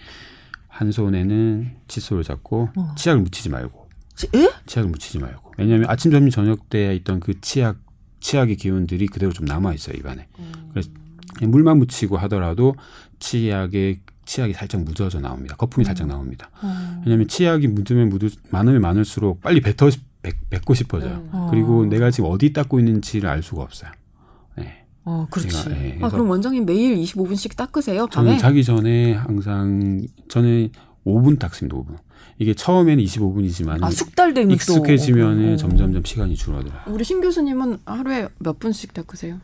한 0.69 0.91
손에는 0.91 1.71
칫솔을 1.87 2.23
잡고 2.23 2.69
어. 2.75 2.93
치약을 2.95 3.23
묻히지 3.23 3.49
말고. 3.49 3.89
치- 4.15 4.27
예? 4.35 4.47
치약을 4.67 4.91
묻히지 4.91 5.17
말고. 5.17 5.53
왜냐하면 5.57 5.89
아침 5.89 6.11
점심 6.11 6.29
저녁 6.29 6.69
때 6.69 6.93
있던 6.97 7.19
그 7.19 7.41
치약 7.41 7.77
치약의 8.19 8.57
기운들이 8.57 9.07
그대로 9.07 9.31
좀 9.31 9.45
남아 9.47 9.73
있어요 9.73 9.95
입안에. 9.97 10.27
그래서 10.71 10.89
그냥 11.35 11.49
물만 11.49 11.79
묻히고 11.79 12.17
하더라도 12.17 12.75
치약의 13.19 13.99
치약이 14.25 14.53
살짝 14.53 14.81
묻어져 14.83 15.19
나옵니다. 15.19 15.55
거품이 15.55 15.83
살짝 15.85 16.05
나옵니다. 16.07 16.49
어. 16.61 17.01
왜냐하면 17.05 17.27
치약이 17.27 17.67
묻으면 17.69 18.09
묻을 18.09 18.29
많으면 18.51 18.79
많을수록 18.81 19.41
빨리 19.41 19.61
뱉어 19.61 19.89
뱉, 20.21 20.35
뱉고 20.51 20.73
싶어져요. 20.75 21.27
어. 21.31 21.47
그리고 21.49 21.85
내가 21.85 22.11
지금 22.11 22.29
어디 22.29 22.53
닦고 22.53 22.79
있는지를 22.79 23.27
알 23.29 23.41
수가 23.41 23.63
없어요. 23.63 23.91
네. 24.57 24.85
어, 25.09 25.25
그렇지. 25.31 25.63
제가, 25.63 25.71
예, 25.77 25.91
아, 25.93 25.95
그래서 25.99 26.09
그럼 26.17 26.29
원장님 26.31 26.65
매일 26.65 26.97
25분씩 26.97 27.55
닦으세요? 27.55 28.07
저는 28.11 28.31
밤에? 28.31 28.37
자기 28.37 28.61
전에 28.61 29.13
항상 29.13 30.05
저는 30.27 30.69
5분 31.05 31.39
닦습니다. 31.39 31.77
5분. 31.77 31.95
이게 32.39 32.53
처음에는 32.53 33.01
25분이지만 33.03 33.81
아, 33.83 33.89
숙달되면 33.89 34.51
익숙해지면은 34.51 35.51
또. 35.51 35.57
점점점 35.57 36.03
시간이 36.03 36.35
줄어들어요. 36.35 36.81
우리 36.87 37.05
신 37.05 37.21
교수님은 37.21 37.79
하루에 37.85 38.27
몇 38.39 38.59
분씩 38.59 38.93
닦으세요? 38.93 39.39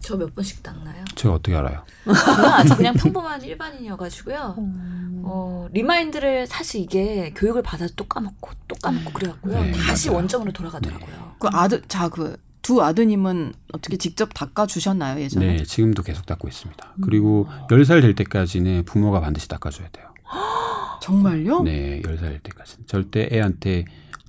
저 0.00 0.16
몇 0.16 0.34
분씩 0.34 0.62
닦나요? 0.62 1.04
제가 1.14 1.36
어떻게 1.36 1.54
알아요? 1.56 1.82
저는 2.04 2.66
저 2.68 2.76
그냥 2.76 2.94
평범한 2.94 3.42
일반인이어가지고요. 3.44 4.54
음. 4.58 5.22
어, 5.24 5.66
remind를 5.72 6.46
사실 6.48 6.80
이게 6.82 7.32
교육을 7.36 7.62
받아서 7.62 7.94
또 7.96 8.04
까먹고 8.06 8.50
또 8.68 8.74
까먹고 8.82 9.12
그래갖고요. 9.12 9.62
네, 9.62 9.72
다시 9.72 10.08
맞아요. 10.08 10.16
원점으로 10.18 10.52
돌아가더라고요. 10.52 11.08
네. 11.08 11.22
그 11.38 11.48
아들, 11.52 11.80
자, 11.88 12.08
그 12.10 12.36
두 12.64 12.82
아드님은 12.82 13.52
어떻게 13.74 13.98
직접 13.98 14.30
닦아 14.32 14.66
주셨나요 14.66 15.20
예전에? 15.20 15.58
네, 15.58 15.62
지금도 15.62 16.02
계속 16.02 16.24
닦고 16.24 16.48
있습니다. 16.48 16.94
그리고 17.02 17.46
음. 17.48 17.66
10살 17.68 18.00
될 18.00 18.14
때까지는 18.14 18.84
부모가 18.86 19.20
반드시 19.20 19.46
닦아줘야 19.48 19.88
돼요. 19.90 20.06
정말요? 21.02 21.62
네, 21.62 22.00
10살 22.00 22.20
될 22.20 22.40
때까지. 22.40 22.78
절대 22.86 23.28
애한테 23.30 23.84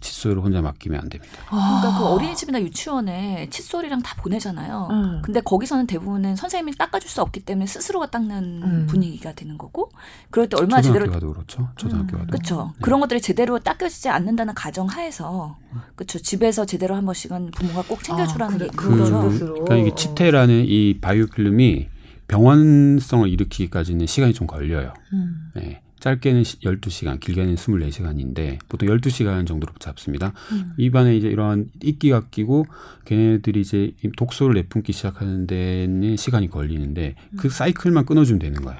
칫솔을 0.06 0.40
혼자 0.40 0.62
맡기면 0.62 1.02
안 1.02 1.10
됩니다. 1.10 1.34
그러니까 1.50 1.98
그 1.98 2.06
어린이집이나 2.06 2.62
유치원에 2.62 3.48
칫솔이랑 3.50 4.02
다 4.02 4.16
보내잖아요. 4.22 4.88
음. 4.92 5.22
근데 5.24 5.42
거기서는 5.42 5.88
대부분은 5.88 6.36
선생님이 6.36 6.78
닦아줄 6.78 7.10
수 7.10 7.22
없기 7.22 7.42
때문에 7.42 7.66
스스로가 7.66 8.08
닦는 8.08 8.64
음. 8.64 8.88
분위기가 8.88 9.34
되는 9.34 9.58
거고 9.58 9.92
그럴 10.30 10.48
때 10.48 10.58
얼마나 10.58 10.82
제대로 10.82 11.10
가도 11.10 11.34
그렇죠. 11.34 11.70
초등학교 11.76 12.18
가도 12.18 12.28
그렇죠. 12.28 12.74
네. 12.76 12.82
그런 12.82 13.00
것들이 13.00 13.22
제대로 13.22 13.60
닦여지지 13.60 14.10
않는다는 14.10 14.54
가정 14.54 14.88
하에서 14.88 15.58
그렇죠. 15.96 16.20
집에서 16.20 16.66
제대로 16.66 16.96
한 16.96 17.06
번씩은 17.06 17.52
부모가 17.52 17.84
꼭 17.88 18.04
챙겨주라는 18.04 18.56
아, 18.56 18.58
게 18.58 18.68
그거죠. 18.68 19.30
그, 19.30 19.40
그러니까 19.40 19.76
이게 19.76 19.96
치태라는 19.96 20.66
이 20.68 21.00
바이오필름이 21.02 21.90
병원성을 22.28 23.28
일으키기까지는 23.30 24.06
시간이 24.06 24.34
좀 24.34 24.48
걸려요. 24.48 24.94
음. 25.14 25.52
네. 25.56 25.82
짧게는 26.00 26.44
12시간, 26.44 27.20
길게는 27.20 27.56
24시간인데 27.56 28.60
보통 28.70 28.90
12시간 28.90 29.48
정도로 29.48 29.74
잡습니다. 29.80 30.34
음. 30.52 30.74
입안에 30.78 31.16
이제 31.18 31.28
이러한 31.28 31.70
이끼가 31.82 32.28
끼고 32.30 32.66
걔네들이 33.06 33.62
이제 33.62 33.94
독소를 34.18 34.56
내뿜기 34.56 34.94
시작하는 34.94 35.48
데는 35.48 36.18
시간이 36.18 36.50
걸리는데 36.50 37.16
음. 37.32 37.38
그 37.38 37.50
사이클만 37.50 38.06
끊어주면 38.06 38.40
되는 38.40 38.62
거예요. 38.62 38.80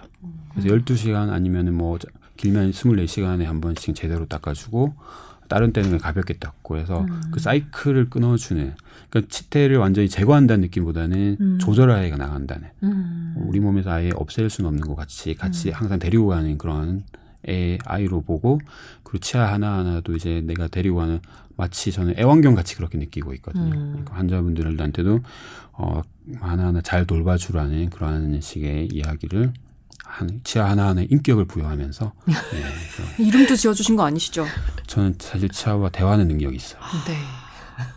그래서 0.52 0.70
12시간 0.70 1.32
아니면은 1.32 1.74
뭐 1.74 1.98
길면 2.38 2.72
24시간에 2.72 3.44
한 3.44 3.62
번씩 3.62 3.96
제대로 3.96 4.26
닦아주고 4.26 4.94
다른 5.48 5.74
때는 5.74 5.98
가볍게 5.98 6.36
닦고 6.38 6.78
해서 6.78 7.06
음. 7.10 7.22
그 7.32 7.40
사이클을 7.40 8.10
끊어주는 8.10 8.74
그러니까 9.10 9.30
치태를 9.30 9.78
완전히 9.78 10.10
제거한다는 10.10 10.62
느낌보다는 10.62 11.38
음. 11.40 11.58
조절하에가 11.60 12.18
나간다는 12.18 12.70
음. 12.84 13.36
우리 13.38 13.60
몸에서 13.60 13.92
아예 13.92 14.12
없앨 14.16 14.50
수는 14.50 14.68
없는 14.68 14.88
것 14.88 14.96
같이 14.96 15.36
같이 15.36 15.70
음. 15.70 15.74
항상 15.74 16.00
데리고 16.00 16.28
가는 16.28 16.58
그런 16.58 17.04
애 17.48 17.78
아이로 17.86 18.22
보고 18.22 18.60
그리고 19.04 19.20
치아 19.20 19.52
하나 19.54 19.78
하나도 19.78 20.16
이제 20.16 20.42
내가 20.46 20.68
데리고 20.68 20.98
가는 20.98 21.20
마치 21.58 21.92
저는 21.92 22.16
애완견 22.18 22.56
같이 22.56 22.76
그렇게 22.76 22.98
느끼고 22.98 23.34
있거든요. 23.36 23.76
음. 23.76 23.90
그러니까 23.92 24.16
환자분들한테도 24.16 25.20
어 25.74 26.02
하나 26.40 26.68
하나 26.68 26.82
잘 26.82 27.06
돌봐주라는 27.06 27.92
그러한 27.92 28.42
식의 28.42 28.90
이야기를 28.92 29.54
한 30.04 30.40
치아 30.44 30.70
하나하나에 30.70 31.08
인격을 31.10 31.46
부여하면서 31.46 32.14
네, 32.26 32.34
이름도 33.24 33.56
지어주신 33.56 33.96
거 33.96 34.04
아니시죠? 34.06 34.46
저는 34.96 35.16
사실 35.20 35.50
치아와 35.50 35.90
대화하는 35.90 36.30
능력이 36.30 36.56
있어요. 36.56 36.80
아, 36.82 37.04
네. 37.06 37.18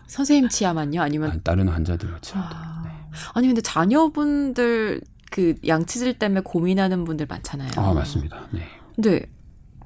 선생님 0.08 0.48
치아만요? 0.48 1.00
아니면 1.00 1.30
아니, 1.30 1.40
다른 1.44 1.68
환자들 1.68 2.08
치아도. 2.20 2.48
아. 2.50 2.82
네. 2.84 2.90
아니 3.34 3.46
근데 3.46 3.61
자녀분들 3.61 5.00
그 5.30 5.54
양치질 5.64 6.18
때문에 6.18 6.40
고민하는 6.44 7.04
분들 7.04 7.26
많잖아요. 7.28 7.70
아 7.76 7.92
맞습니다. 7.94 8.48
네. 8.50 8.62
근데 8.96 9.22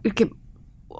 이렇게 0.05 0.31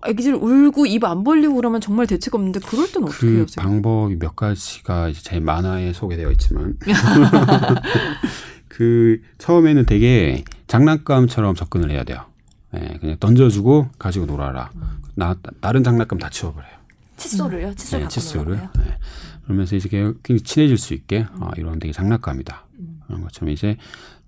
아기들 0.03 0.35
울고 0.35 0.85
입 0.85 1.05
안 1.05 1.25
벌리고 1.25 1.55
그러면 1.55 1.81
정말 1.81 2.07
대책 2.07 2.35
없는데 2.35 2.61
그럴 2.61 2.91
때는 2.93 3.09
어떻게 3.09 3.27
해요? 3.29 3.47
그 3.49 3.61
방법이 3.61 4.17
몇 4.19 4.37
가지가 4.37 5.13
제 5.15 5.41
만화에 5.41 5.95
소개되어 5.95 6.31
있지만 6.33 6.77
그 8.69 9.21
처음에는 9.39 9.87
되게 9.87 10.45
장난감처럼 10.67 11.55
접근을 11.55 11.91
해야 11.91 12.05
돼요. 12.05 12.27
예, 12.75 12.97
그냥 13.01 13.17
던져주고 13.19 13.89
가지고 13.99 14.27
놀아라. 14.27 14.71
나 15.15 15.37
다른 15.61 15.85
장난감 15.85 16.19
다 16.19 16.29
치워버려요. 16.31 16.73
칫솔을요? 17.17 17.75
칫솔 17.75 18.01
네, 18.01 18.09
칫솔을. 18.09 18.57
네. 18.57 18.99
그러면서 19.45 19.77
이제 19.77 19.89
굉장히 19.89 20.41
친해질 20.41 20.79
수 20.79 20.95
있게 20.95 21.27
아, 21.41 21.51
이런 21.57 21.79
되게 21.79 21.93
장난감이다. 21.93 22.67
그런 23.07 23.23
것처럼 23.23 23.51
이제 23.51 23.77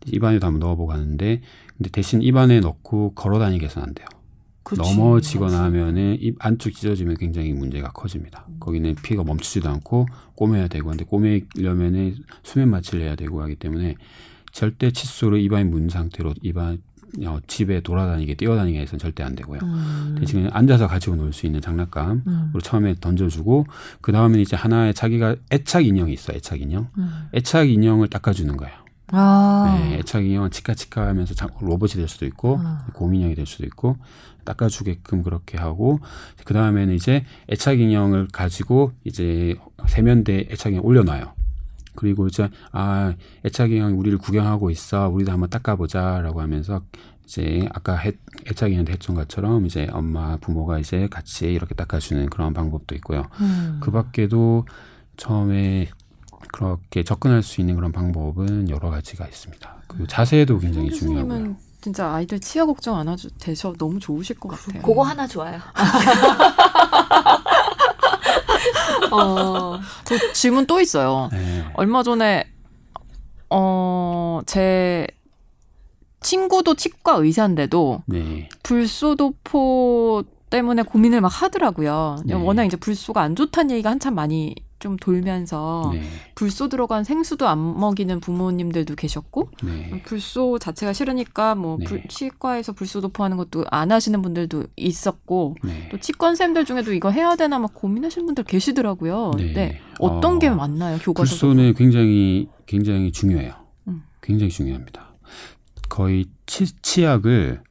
입안에도 0.06 0.46
한번 0.46 0.60
넣어보고 0.60 0.92
하는데 0.92 1.40
근데 1.76 1.90
대신 1.90 2.22
입안에 2.22 2.60
넣고 2.60 3.14
걸어 3.14 3.38
다니게해서는 3.38 3.88
안 3.88 3.94
돼요. 3.94 4.06
그치, 4.62 4.80
넘어지거나 4.80 5.52
맞아. 5.52 5.64
하면은 5.64 6.16
입 6.20 6.36
안쪽 6.38 6.72
찢어지면 6.72 7.16
굉장히 7.16 7.52
문제가 7.52 7.90
커집니다. 7.92 8.46
음. 8.48 8.56
거기는 8.60 8.94
피가 8.94 9.22
멈추지도 9.22 9.68
않고 9.68 10.06
꼬매야 10.36 10.68
되고 10.68 10.88
근데 10.88 11.04
꼬매려면은 11.04 12.16
수면 12.42 12.70
마취를 12.70 13.02
해야 13.02 13.14
되고 13.14 13.42
하기 13.42 13.56
때문에 13.56 13.94
절대 14.52 14.90
칫솔을 14.90 15.40
입안에 15.40 15.64
문 15.64 15.88
상태로 15.88 16.34
입안 16.42 16.78
어, 17.26 17.38
집에 17.46 17.80
돌아다니게 17.80 18.34
뛰어다니게 18.34 18.80
해서는 18.80 18.98
절대 18.98 19.22
안 19.22 19.34
되고요. 19.34 19.60
음. 19.62 20.16
대신 20.18 20.48
앉아서 20.52 20.88
가지고 20.88 21.16
놀 21.16 21.32
수 21.32 21.46
있는 21.46 21.60
장난감으로 21.60 22.20
음. 22.26 22.52
처음에 22.62 22.94
던져주고 23.00 23.66
그 24.00 24.12
다음에 24.12 24.40
이제 24.40 24.56
하나의 24.56 24.94
자기가 24.94 25.36
애착 25.52 25.84
인형이 25.86 26.12
있어 26.12 26.32
애착 26.32 26.60
인형. 26.60 26.88
음. 26.98 27.28
애착 27.34 27.68
인형을 27.68 28.08
닦아주는 28.08 28.56
거예요. 28.56 28.74
아. 29.08 29.78
네, 29.78 29.98
애착 29.98 30.24
인형은 30.24 30.50
치카치카 30.50 31.06
하면서 31.06 31.34
로봇이 31.60 31.92
될 31.92 32.08
수도 32.08 32.24
있고 32.26 32.58
아. 32.60 32.86
곰인형이 32.94 33.34
될 33.34 33.46
수도 33.46 33.64
있고 33.64 33.96
닦아주게끔 34.44 35.22
그렇게 35.22 35.58
하고 35.58 36.00
그 36.44 36.54
다음에는 36.54 36.94
이제 36.94 37.24
애착 37.50 37.80
인형을 37.80 38.28
가지고 38.32 38.92
이제 39.04 39.54
세면대 39.86 40.48
애착 40.50 40.72
인형 40.72 40.84
올려놔요. 40.84 41.33
그리고 42.04 42.26
이제 42.26 42.50
아 42.70 43.14
애착이 43.46 43.78
형 43.78 43.98
우리를 43.98 44.18
구경하고 44.18 44.68
있어 44.68 45.08
우리도 45.08 45.32
한번 45.32 45.48
닦아보자라고 45.48 46.42
하면서 46.42 46.82
이제 47.24 47.66
아까 47.72 47.96
해, 47.96 48.12
애착이한테 48.46 48.92
했던 48.92 49.16
것처럼 49.16 49.64
이제 49.64 49.88
엄마 49.90 50.36
부모가 50.36 50.78
이제 50.78 51.08
같이 51.10 51.46
이렇게 51.46 51.74
닦아주는 51.74 52.28
그런 52.28 52.52
방법도 52.52 52.94
있고요. 52.96 53.24
음. 53.40 53.78
그 53.82 53.90
밖에도 53.90 54.66
처음에 55.16 55.88
그렇게 56.52 57.02
접근할 57.02 57.42
수 57.42 57.62
있는 57.62 57.74
그런 57.74 57.90
방법은 57.90 58.68
여러 58.68 58.90
가지가 58.90 59.26
있습니다. 59.26 59.76
그 59.88 60.06
자세도 60.06 60.58
굉장히 60.58 60.90
중요하고요. 60.90 61.56
진짜 61.80 62.12
아이들 62.12 62.38
치아 62.38 62.66
걱정 62.66 62.98
안 62.98 63.08
하셔도 63.08 63.34
되셔 63.38 63.72
너무 63.78 63.98
좋으실 63.98 64.38
것 64.38 64.50
같아요. 64.50 64.82
그거 64.82 65.02
하나 65.02 65.26
좋아요. 65.26 65.58
어, 69.10 69.78
저 70.04 70.32
질문 70.32 70.66
또 70.66 70.80
있어요. 70.80 71.28
네. 71.32 71.64
얼마 71.74 72.02
전에 72.02 72.44
어, 73.50 74.40
제 74.46 75.06
친구도 76.20 76.74
치과 76.74 77.14
의사인데도 77.16 78.02
네. 78.06 78.48
불소도포 78.62 80.24
때문에 80.50 80.82
고민을 80.82 81.20
막 81.20 81.28
하더라고요. 81.28 82.16
네. 82.24 82.34
워낙 82.34 82.64
이제 82.64 82.76
불소가 82.76 83.22
안 83.22 83.36
좋다는 83.36 83.72
얘기가 83.72 83.90
한참 83.90 84.14
많이 84.14 84.54
좀 84.84 84.98
돌면서 84.98 85.92
네. 85.94 86.02
불소 86.34 86.68
들어간 86.68 87.04
생수도 87.04 87.48
안 87.48 87.80
먹이는 87.80 88.20
부모님들도 88.20 88.96
계셨고 88.96 89.48
네. 89.62 90.02
불소 90.04 90.58
자체가 90.58 90.92
싫으니까 90.92 91.54
뭐 91.54 91.78
네. 91.78 91.86
불, 91.86 92.02
치과에서 92.06 92.74
불소 92.74 93.00
도포하는 93.00 93.38
것도 93.38 93.64
안 93.70 93.90
하시는 93.90 94.20
분들도 94.20 94.64
있었고 94.76 95.56
네. 95.64 95.88
또 95.90 95.98
치과생들 95.98 96.66
중에도 96.66 96.92
이거 96.92 97.10
해야 97.10 97.34
되나 97.34 97.58
막 97.58 97.72
고민하시는 97.72 98.26
분들 98.26 98.44
계시더라고요. 98.44 99.32
네, 99.38 99.52
네. 99.54 99.80
어떤 100.00 100.36
어, 100.36 100.38
게 100.38 100.50
맞나요 100.50 100.98
교과서? 100.98 101.30
불소는 101.30 101.72
굉장히 101.72 102.50
굉장히 102.66 103.10
중요해요. 103.10 103.54
음. 103.88 104.02
굉장히 104.20 104.50
중요합니다. 104.50 105.14
거의 105.88 106.26
치, 106.44 106.66
치약을 106.82 107.62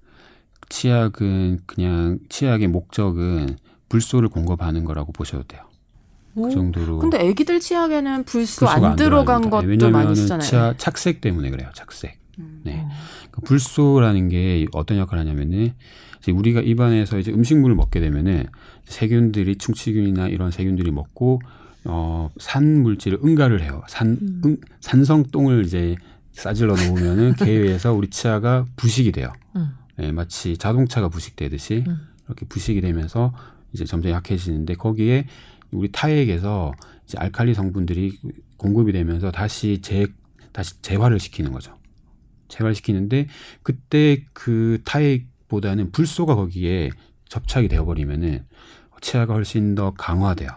치약은 0.69 1.59
그냥 1.67 2.17
치약의 2.29 2.69
목적은 2.69 3.57
불소를 3.89 4.29
공급하는 4.29 4.83
거라고 4.83 5.11
보셔도 5.11 5.43
돼요. 5.43 5.72
그 6.35 6.49
정도로. 6.49 6.99
근데 6.99 7.17
아기들 7.29 7.59
치약에는 7.59 8.23
불소 8.23 8.67
안, 8.67 8.83
안 8.83 8.95
들어간 8.95 9.49
것도 9.49 9.89
많이 9.91 10.15
쓰잖아요. 10.15 10.47
치약 10.47 10.79
착색 10.79 11.21
때문에 11.21 11.49
그래요. 11.49 11.69
착색. 11.73 12.17
음. 12.39 12.61
네. 12.63 12.85
그 13.31 13.41
불소라는 13.41 14.29
게 14.29 14.65
어떤 14.73 14.97
역할을 14.97 15.21
하냐면은 15.21 15.73
이제 16.19 16.31
우리가 16.31 16.61
입안에서 16.61 17.19
이제 17.19 17.31
음식물을 17.31 17.75
먹게 17.75 17.99
되면은 17.99 18.47
세균들이 18.85 19.57
충치균이나 19.57 20.27
이런 20.29 20.51
세균들이 20.51 20.91
먹고 20.91 21.41
어, 21.85 22.29
산 22.37 22.81
물질을 22.81 23.19
응가를 23.23 23.61
해요. 23.61 23.83
산, 23.87 24.17
음. 24.21 24.41
응, 24.45 24.57
산성똥을 24.79 25.65
이제 25.65 25.95
싸질러 26.31 26.75
놓으면은 26.75 27.35
개에서 27.37 27.93
우리 27.93 28.09
치아가 28.09 28.65
부식이 28.75 29.11
돼요. 29.11 29.31
음. 29.55 29.71
네, 29.97 30.11
마치 30.11 30.57
자동차가 30.57 31.09
부식되듯이 31.09 31.83
음. 31.87 31.97
이렇게 32.27 32.45
부식이 32.45 32.81
되면서 32.81 33.33
이제 33.73 33.85
점점 33.85 34.11
약해지는데 34.11 34.75
거기에 34.75 35.25
우리 35.73 35.91
타액에서 35.91 36.71
이제 37.05 37.17
알칼리 37.17 37.53
성분들이 37.53 38.19
공급이 38.57 38.91
되면서 38.91 39.31
다시 39.31 39.81
재 39.81 40.07
다시 40.51 40.81
재활을 40.81 41.19
시키는 41.19 41.51
거죠. 41.51 41.77
재활시키는데 42.47 43.27
그때 43.63 44.25
그 44.33 44.79
타액 44.85 45.27
보다는 45.47 45.91
불소가 45.91 46.35
거기에 46.35 46.91
접착이 47.27 47.67
되어버리면은 47.67 48.45
치아가 49.03 49.33
훨씬 49.33 49.75
더 49.75 49.91
강화돼요. 49.91 50.49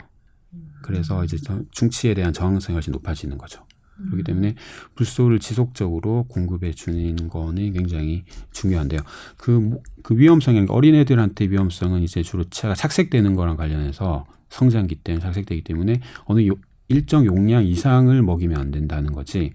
그래서 0.83 1.25
이제 1.25 1.37
충치에 1.73 2.15
대한 2.15 2.33
저항성이 2.33 2.75
훨씬 2.75 2.93
높아지는 2.93 3.39
거죠. 3.39 3.67
그렇기 3.97 4.23
때문에 4.25 4.55
불소를 4.95 5.39
지속적으로 5.41 6.27
공급해 6.29 6.73
주는 6.73 7.29
거는 7.29 7.73
굉장히 7.73 8.25
중요한데요. 8.53 9.01
그, 9.37 9.81
그 10.03 10.17
위험성이 10.17 10.67
어린애들한테 10.69 11.47
위험성은 11.47 12.03
이제 12.03 12.23
주로 12.23 12.45
치아가 12.45 12.75
착색되는 12.75 13.35
거랑 13.35 13.57
관련해서 13.57 14.27
성장기 14.49 14.97
때문에 14.97 15.23
착색되기 15.23 15.63
때문에 15.63 16.01
어느 16.25 16.47
요, 16.47 16.55
일정 16.89 17.25
용량 17.27 17.65
이상을 17.65 18.21
먹이면 18.23 18.59
안 18.59 18.71
된다는 18.71 19.13
거지. 19.13 19.53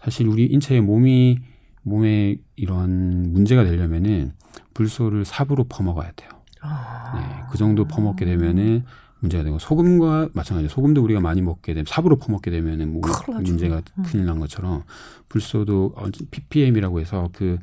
사실 0.00 0.28
우리 0.28 0.46
인체의 0.46 0.82
몸이 0.82 1.38
몸에 1.82 2.36
이런 2.56 3.32
문제가 3.32 3.64
되려면은 3.64 4.32
불소를 4.74 5.24
삽으로 5.24 5.64
퍼먹어야 5.64 6.10
돼요. 6.16 6.30
네, 7.14 7.44
그 7.50 7.58
정도 7.58 7.84
퍼먹게 7.84 8.24
되면은 8.24 8.84
문제가 9.20 9.44
되고 9.44 9.58
소금과 9.58 10.30
마찬가지로 10.34 10.68
소금도 10.68 11.02
우리가 11.02 11.20
많이 11.20 11.40
먹게 11.42 11.74
되면 11.74 11.84
삽으로 11.86 12.16
퍼먹게 12.16 12.50
되면은 12.50 12.92
뭐 12.92 13.02
문제가 13.40 13.82
음. 13.98 14.02
큰일 14.02 14.26
난 14.26 14.38
것처럼 14.40 14.82
불소도 15.28 15.94
ppm이라고 16.30 17.00
해서 17.00 17.30
그 17.32 17.54
어, 17.54 17.58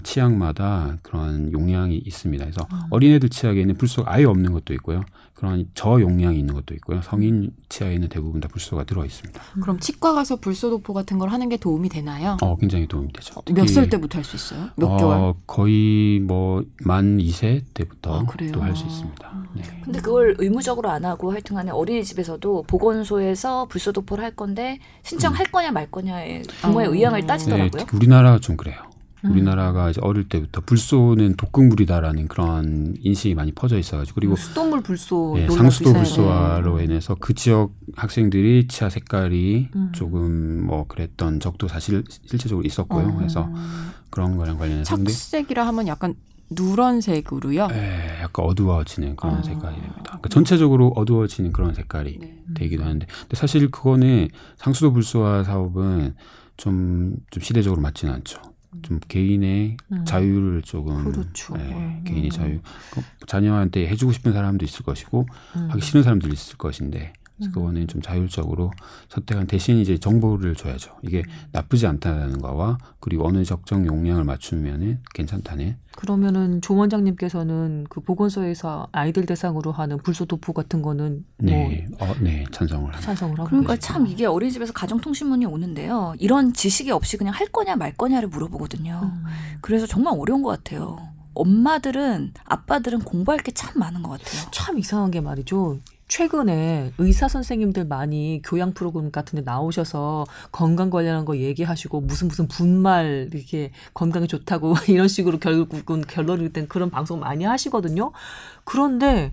치약마다 0.00 0.96
그런 1.02 1.52
용량이 1.52 1.96
있습니다. 1.98 2.44
그래서 2.44 2.66
음. 2.72 2.78
어린애들 2.90 3.28
치약에는 3.28 3.76
불소가 3.76 4.12
아예 4.12 4.24
없는 4.24 4.52
것도 4.52 4.72
있고요. 4.74 5.02
그런 5.34 5.66
저용량이 5.74 6.38
있는 6.38 6.54
것도 6.54 6.72
있고요. 6.74 7.02
성인 7.02 7.50
치아에는 7.68 8.08
대부분 8.08 8.40
다 8.40 8.46
불소가 8.48 8.84
들어 8.84 9.04
있습니다. 9.04 9.42
그럼 9.60 9.80
치과 9.80 10.12
가서 10.14 10.36
불소 10.36 10.70
도포 10.70 10.92
같은 10.94 11.18
걸 11.18 11.30
하는 11.30 11.48
게 11.48 11.56
도움이 11.56 11.88
되나요? 11.88 12.36
어, 12.40 12.56
굉장히 12.56 12.86
도움이 12.86 13.12
되죠. 13.12 13.42
몇 13.52 13.66
살 13.68 13.88
때부터 13.90 14.18
할 14.18 14.24
수 14.24 14.36
있어요? 14.36 14.68
몇 14.76 14.86
어, 14.86 14.96
개월? 14.98 15.34
거의 15.48 16.20
뭐 16.20 16.62
만 16.84 17.18
2세 17.18 17.62
때부터 17.74 18.20
아, 18.20 18.26
또할 18.52 18.76
수 18.76 18.86
있습니다. 18.86 19.46
네. 19.56 19.62
근데 19.82 20.00
그걸 20.00 20.36
의무적으로 20.38 20.90
안 20.90 21.04
하고 21.04 21.32
하여튼 21.32 21.56
간에 21.56 21.72
어린이집에서도 21.72 22.62
보건소에서 22.68 23.66
불소 23.66 23.90
도포를 23.92 24.22
할 24.22 24.36
건데 24.36 24.78
신청할 25.02 25.46
음. 25.46 25.50
거냐 25.50 25.72
말 25.72 25.90
거냐에 25.90 26.42
부모의 26.60 26.86
어. 26.88 26.94
의향을 26.94 27.26
따지더라고요. 27.26 27.84
네, 27.84 27.96
우리나라가 27.96 28.38
좀 28.38 28.56
그래요. 28.56 28.76
음. 29.24 29.30
우리나라가 29.30 29.90
이제 29.90 30.00
어릴 30.02 30.28
때부터 30.28 30.60
불소는 30.60 31.34
독극물이다라는 31.36 32.28
그런 32.28 32.94
인식이 33.00 33.34
많이 33.34 33.52
퍼져 33.52 33.78
있어가지고 33.78 34.14
그리고 34.14 34.36
수돗물 34.36 34.82
불소, 34.82 35.34
네, 35.36 35.48
상수도 35.48 35.92
불소화로 35.92 36.78
네. 36.78 36.84
인해서 36.84 37.14
그 37.14 37.34
지역 37.34 37.72
학생들이 37.96 38.66
치아 38.68 38.88
색깔이 38.88 39.68
음. 39.74 39.92
조금 39.94 40.66
뭐 40.66 40.86
그랬던 40.86 41.40
적도 41.40 41.68
사실 41.68 42.04
실제적으로 42.08 42.66
있었고요. 42.66 43.08
어. 43.08 43.16
그래서 43.16 43.48
그런 44.10 44.36
거랑 44.36 44.58
관련해서 44.58 44.84
착색이라 44.84 45.66
하면 45.68 45.86
약간 45.86 46.14
누런색으로요? 46.50 47.68
네, 47.68 48.18
약간 48.20 48.44
어두워지는 48.44 49.16
그런 49.16 49.36
아. 49.36 49.42
색깔이 49.42 49.74
됩니다. 49.74 50.02
그러니까 50.04 50.28
전체적으로 50.28 50.88
어두워지는 50.94 51.52
그런 51.52 51.72
색깔이 51.74 52.18
네. 52.20 52.42
되기도 52.54 52.82
하는데, 52.84 53.06
근데 53.06 53.36
사실 53.36 53.70
그거는 53.70 54.28
상수도 54.56 54.92
불소화 54.92 55.44
사업은 55.44 56.14
좀, 56.56 57.16
좀 57.30 57.42
시대적으로 57.42 57.80
맞지는 57.80 58.12
않죠. 58.14 58.40
좀 58.80 58.98
개인의 59.06 59.76
음. 59.92 60.04
자유를 60.06 60.62
조금 60.62 61.12
그렇죠. 61.12 61.56
네, 61.56 61.72
음. 61.72 62.04
개인의 62.04 62.30
자유 62.30 62.60
자녀한테 63.26 63.86
해주고 63.88 64.12
싶은 64.12 64.32
사람도 64.32 64.64
있을 64.64 64.84
것이고 64.84 65.26
음. 65.56 65.70
하기 65.70 65.82
싫은 65.82 66.02
사람도 66.02 66.28
있을 66.28 66.56
것인데 66.56 67.12
그래서 67.42 67.52
그거는 67.58 67.86
좀 67.88 68.00
자율적으로 68.02 68.70
선택한 69.08 69.46
대신 69.46 69.78
이제 69.78 69.98
정보를 69.98 70.54
줘야죠. 70.54 70.96
이게 71.02 71.22
나쁘지 71.52 71.86
않다는 71.86 72.40
거와 72.40 72.78
그리고 73.00 73.26
어느 73.26 73.44
적정 73.44 73.86
용량을 73.86 74.24
맞추면은 74.24 75.00
괜찮다는. 75.14 75.76
그러면은 75.96 76.62
조 76.62 76.74
원장님께서는 76.76 77.86
그 77.90 78.00
보건소에서 78.00 78.88
아이들 78.92 79.26
대상으로 79.26 79.72
하는 79.72 79.98
불소 79.98 80.24
도포 80.24 80.52
같은 80.54 80.80
거는 80.80 81.24
네, 81.38 81.86
뭐 81.98 82.08
어, 82.08 82.14
네 82.20 82.44
찬성을 82.50 82.90
찬성을 82.92 83.38
하고 83.38 83.48
그러니까 83.48 83.74
계시구나. 83.74 83.94
참 83.98 84.06
이게 84.06 84.24
어린이집에서 84.24 84.72
가정통신문이 84.72 85.44
오는데요. 85.44 86.14
이런 86.18 86.54
지식이 86.54 86.90
없이 86.92 87.18
그냥 87.18 87.34
할 87.34 87.46
거냐 87.48 87.76
말 87.76 87.94
거냐를 87.94 88.28
물어보거든요. 88.28 89.00
음. 89.02 89.24
그래서 89.60 89.86
정말 89.86 90.14
어려운 90.18 90.42
것 90.42 90.48
같아요. 90.50 90.96
엄마들은 91.34 92.32
아빠들은 92.44 93.00
공부할 93.00 93.40
게 93.40 93.52
참 93.52 93.78
많은 93.78 94.02
것 94.02 94.10
같아요. 94.18 94.50
참 94.50 94.78
이상한 94.78 95.10
게 95.10 95.20
말이죠. 95.20 95.78
최근에 96.12 96.92
의사 96.98 97.26
선생님들 97.26 97.86
많이 97.86 98.42
교양 98.44 98.74
프로그램 98.74 99.10
같은 99.10 99.36
데 99.36 99.42
나오셔서 99.42 100.26
건강 100.50 100.90
관련한 100.90 101.24
거 101.24 101.38
얘기하시고 101.38 102.02
무슨 102.02 102.28
무슨 102.28 102.48
분말 102.48 103.30
이렇게 103.32 103.72
건강에 103.94 104.26
좋다고 104.26 104.74
이런 104.88 105.08
식으로 105.08 105.38
결국은 105.38 106.02
결론이 106.02 106.52
된 106.52 106.68
그런 106.68 106.90
방송 106.90 107.20
많이 107.20 107.44
하시거든요. 107.44 108.12
그런데 108.64 109.32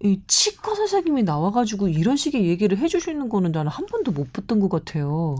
이 0.00 0.20
치과 0.28 0.76
선생님이 0.76 1.24
나와가지고 1.24 1.88
이런 1.88 2.16
식의 2.16 2.46
얘기를 2.46 2.78
해주시는 2.78 3.28
거는 3.28 3.50
나는 3.50 3.72
한 3.72 3.84
번도 3.86 4.12
못 4.12 4.32
봤던 4.32 4.60
것 4.60 4.68
같아요. 4.68 5.34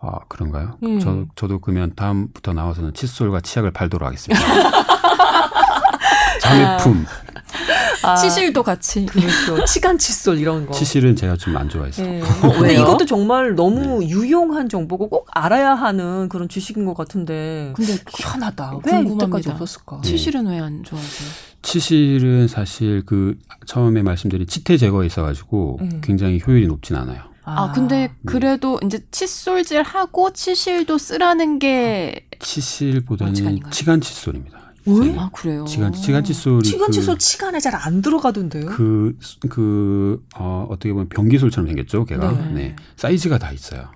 아 0.00 0.20
그런가요? 0.28 0.78
음. 0.82 0.98
저 0.98 1.26
저도 1.34 1.58
그러면 1.58 1.92
다음부터 1.94 2.54
나와서는 2.54 2.94
칫솔과 2.94 3.42
치약을 3.42 3.72
팔도록 3.72 4.06
하겠습니다. 4.06 4.40
장애품. 6.40 7.06
아, 8.02 8.14
치실도 8.14 8.62
같이. 8.62 9.06
그렇죠. 9.06 9.64
치간 9.64 9.98
칫솔 9.98 10.38
이런 10.38 10.66
거. 10.66 10.72
치실은 10.72 11.16
제가 11.16 11.36
좀 11.36 11.56
안 11.56 11.68
좋아해서. 11.68 12.02
네. 12.02 12.22
어, 12.42 12.52
근데 12.52 12.74
이것도 12.74 13.04
정말 13.06 13.54
너무 13.56 13.98
네. 14.00 14.08
유용한 14.08 14.68
정보고 14.68 15.08
꼭 15.08 15.26
알아야 15.32 15.74
하는 15.74 16.28
그런 16.28 16.48
지식인 16.48 16.84
것 16.86 16.94
같은데. 16.94 17.72
근데 17.74 17.96
희한하다. 18.16 18.78
왜 18.84 19.02
이때까지 19.02 19.50
없었을까? 19.50 20.00
네. 20.02 20.08
치실은 20.08 20.46
왜 20.46 20.60
안 20.60 20.82
좋아하세요? 20.84 21.28
치실은 21.62 22.48
사실 22.48 23.02
그 23.04 23.36
처음에 23.66 24.02
말씀드린 24.02 24.46
치태 24.46 24.76
제거에 24.76 25.06
있어가지고 25.06 25.78
네. 25.82 26.00
굉장히 26.02 26.40
효율이 26.46 26.66
높진 26.66 26.96
않아요. 26.96 27.22
아, 27.44 27.64
아 27.64 27.72
근데 27.72 28.08
네. 28.08 28.14
그래도 28.26 28.78
네. 28.80 28.86
이제 28.86 29.04
칫솔질 29.10 29.82
하고 29.82 30.32
치실도 30.32 30.98
쓰라는 30.98 31.58
게 31.58 32.26
치실보다는 32.38 33.60
치간 33.70 34.00
칫솔입니다. 34.00 34.69
왜? 34.98 35.16
아 35.18 35.30
그래요. 35.32 35.64
치간 35.64 35.92
치간 35.92 36.24
칫솔이 36.24 36.62
치간 36.62 36.90
칫솔 36.90 37.14
그, 37.14 37.18
치간에 37.18 37.60
잘 37.60 37.74
안 37.74 38.02
들어가던데요. 38.02 38.66
그그 38.66 39.18
그, 39.48 40.22
어, 40.36 40.66
어떻게 40.70 40.92
보면 40.92 41.08
변기솔처럼 41.08 41.68
생겼죠, 41.68 42.04
걔가. 42.04 42.32
네. 42.32 42.52
네. 42.52 42.76
사이즈가 42.96 43.38
다 43.38 43.52
있어요. 43.52 43.90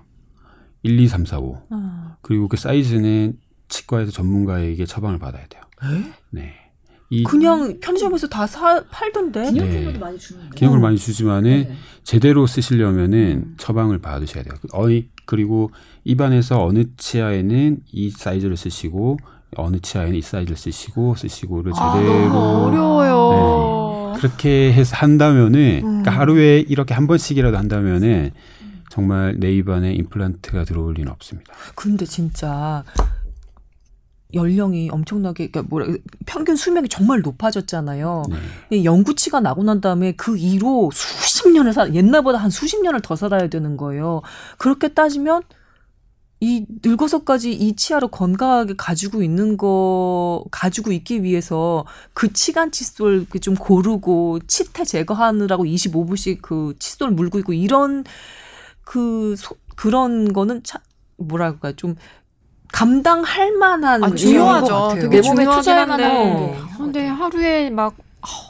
1, 0.83 0.99
2, 0.99 1.07
3, 1.07 1.25
4, 1.25 1.39
5. 1.39 1.61
아. 1.71 2.15
그리고 2.21 2.47
그 2.47 2.57
사이즈는 2.57 3.33
치과에서 3.67 4.11
전문가에게 4.11 4.85
처방을 4.85 5.19
받아야 5.19 5.45
돼요. 5.47 5.63
에? 5.83 6.13
네. 6.31 6.53
이, 7.09 7.23
그냥 7.23 7.79
편의점에서 7.79 8.27
다 8.27 8.47
사, 8.47 8.83
팔던데. 8.89 9.51
기념품으로 9.51 9.91
네. 9.91 9.99
많이 9.99 10.17
주는데. 10.17 10.49
기념을 10.55 10.79
많이 10.79 10.97
주지만은 10.97 11.67
네. 11.69 11.75
제대로 12.03 12.47
쓰시려면은 12.47 13.43
음. 13.45 13.55
처방을 13.57 13.99
받으셔야 13.99 14.43
돼요. 14.43 14.53
어이 14.73 15.09
그리고 15.25 15.69
입안에서 16.03 16.63
어느 16.63 16.83
치아에는 16.97 17.79
이 17.91 18.09
사이즈를 18.09 18.57
쓰시고 18.57 19.17
어느 19.57 19.79
치아에는 19.79 20.15
이 20.15 20.21
사이즈를 20.21 20.57
쓰시고 20.57 21.15
쓰시고를 21.15 21.73
아, 21.75 21.93
제대로 21.97 22.33
아, 22.33 22.65
어려워요. 22.65 24.13
네. 24.13 24.19
그렇게 24.19 24.73
해서 24.73 24.95
한다면은 24.95 25.59
음. 25.77 25.81
그러니까 25.81 26.11
하루에 26.11 26.59
이렇게 26.59 26.93
한 26.93 27.07
번씩이라도 27.07 27.57
한다면은 27.57 28.31
정말 28.89 29.35
내 29.37 29.51
입안에 29.51 29.93
임플란트가 29.93 30.63
들어올 30.63 30.93
리는 30.93 31.11
없습니다. 31.11 31.53
근데 31.75 32.05
진짜 32.05 32.83
연령이 34.33 34.89
엄청나게 34.89 35.49
그러니까 35.49 35.69
뭐라 35.69 35.87
평균 36.25 36.55
수명이 36.55 36.89
정말 36.89 37.21
높아졌잖아요. 37.21 38.23
네. 38.71 38.83
연구치가 38.83 39.39
나고 39.39 39.63
난 39.63 39.81
다음에 39.81 40.13
그 40.13 40.37
이로 40.37 40.91
수십 40.93 41.49
년을 41.49 41.73
살 41.73 41.93
옛날보다 41.93 42.37
한 42.37 42.49
수십 42.49 42.81
년을 42.81 43.01
더 43.01 43.15
살아야 43.15 43.47
되는 43.47 43.77
거예요. 43.77 44.21
그렇게 44.57 44.89
따지면 44.89 45.43
이 46.41 46.65
늙어서까지 46.83 47.53
이 47.53 47.75
치아를 47.75 48.09
건강하게 48.09 48.75
가지고 48.77 49.23
있는 49.23 49.57
거 49.57 50.43
가지고 50.51 50.91
있기 50.91 51.23
위해서 51.23 51.85
그 52.13 52.33
치간 52.33 52.71
칫솔 52.71 53.25
좀 53.41 53.55
고르고 53.55 54.39
치태 54.47 54.83
제거하느라고 54.83 55.63
25분씩 55.63 56.41
그 56.41 56.75
칫솔 56.77 57.11
물고 57.11 57.39
있고 57.39 57.53
이런 57.53 58.03
그 58.83 59.35
소, 59.37 59.55
그런 59.75 60.33
거는 60.33 60.63
차, 60.63 60.79
뭐랄까 61.17 61.71
좀 61.71 61.95
감당할 62.73 63.53
만한 63.53 64.03
아, 64.03 64.13
중요하죠. 64.13 64.89
되게 64.95 65.21
내 65.21 65.27
몸에 65.27 65.45
투자할 65.45 65.87
만한. 65.87 66.77
근데 66.77 67.07
하루에 67.07 67.69
막 67.69 67.95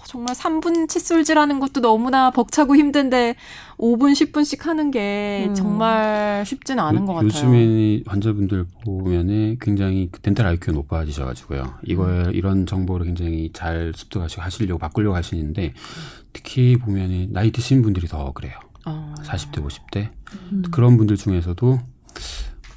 정말 0.06 0.36
3분 0.36 0.88
칫솔질하는 0.90 1.60
것도 1.60 1.82
너무나 1.82 2.32
벅차고 2.32 2.76
힘든데 2.76 3.36
5분 3.78 4.14
10분씩 4.14 4.64
하는 4.64 4.92
게 4.92 5.46
음. 5.50 5.56
정말 5.56 6.44
쉽지는 6.46 6.84
않은 6.84 7.06
것 7.06 7.14
같아요. 7.14 7.28
요즘에 7.28 8.04
환자분들 8.08 8.66
보면은 8.84 9.58
굉장히 9.60 10.10
그 10.12 10.20
덴탈 10.22 10.46
IQ가 10.48 10.72
높아지셔가지고요. 10.72 11.80
이거에 11.84 12.26
음. 12.26 12.32
이런 12.34 12.66
정보를 12.66 13.06
굉장히 13.06 13.52
잘 13.54 13.92
습득하시고 13.96 14.42
하시려고 14.42 14.80
바꾸려고 14.80 15.16
하시는데 15.16 15.74
특히 16.34 16.78
보면은 16.78 17.28
나이 17.32 17.52
드신 17.52 17.82
분들이 17.82 18.08
더 18.08 18.32
그래요. 18.34 18.54
어. 18.86 19.16
40대 19.24 19.66
50대 19.66 20.10
음. 20.52 20.64
그런 20.72 20.98
분들 20.98 21.18
중에서도 21.18 21.80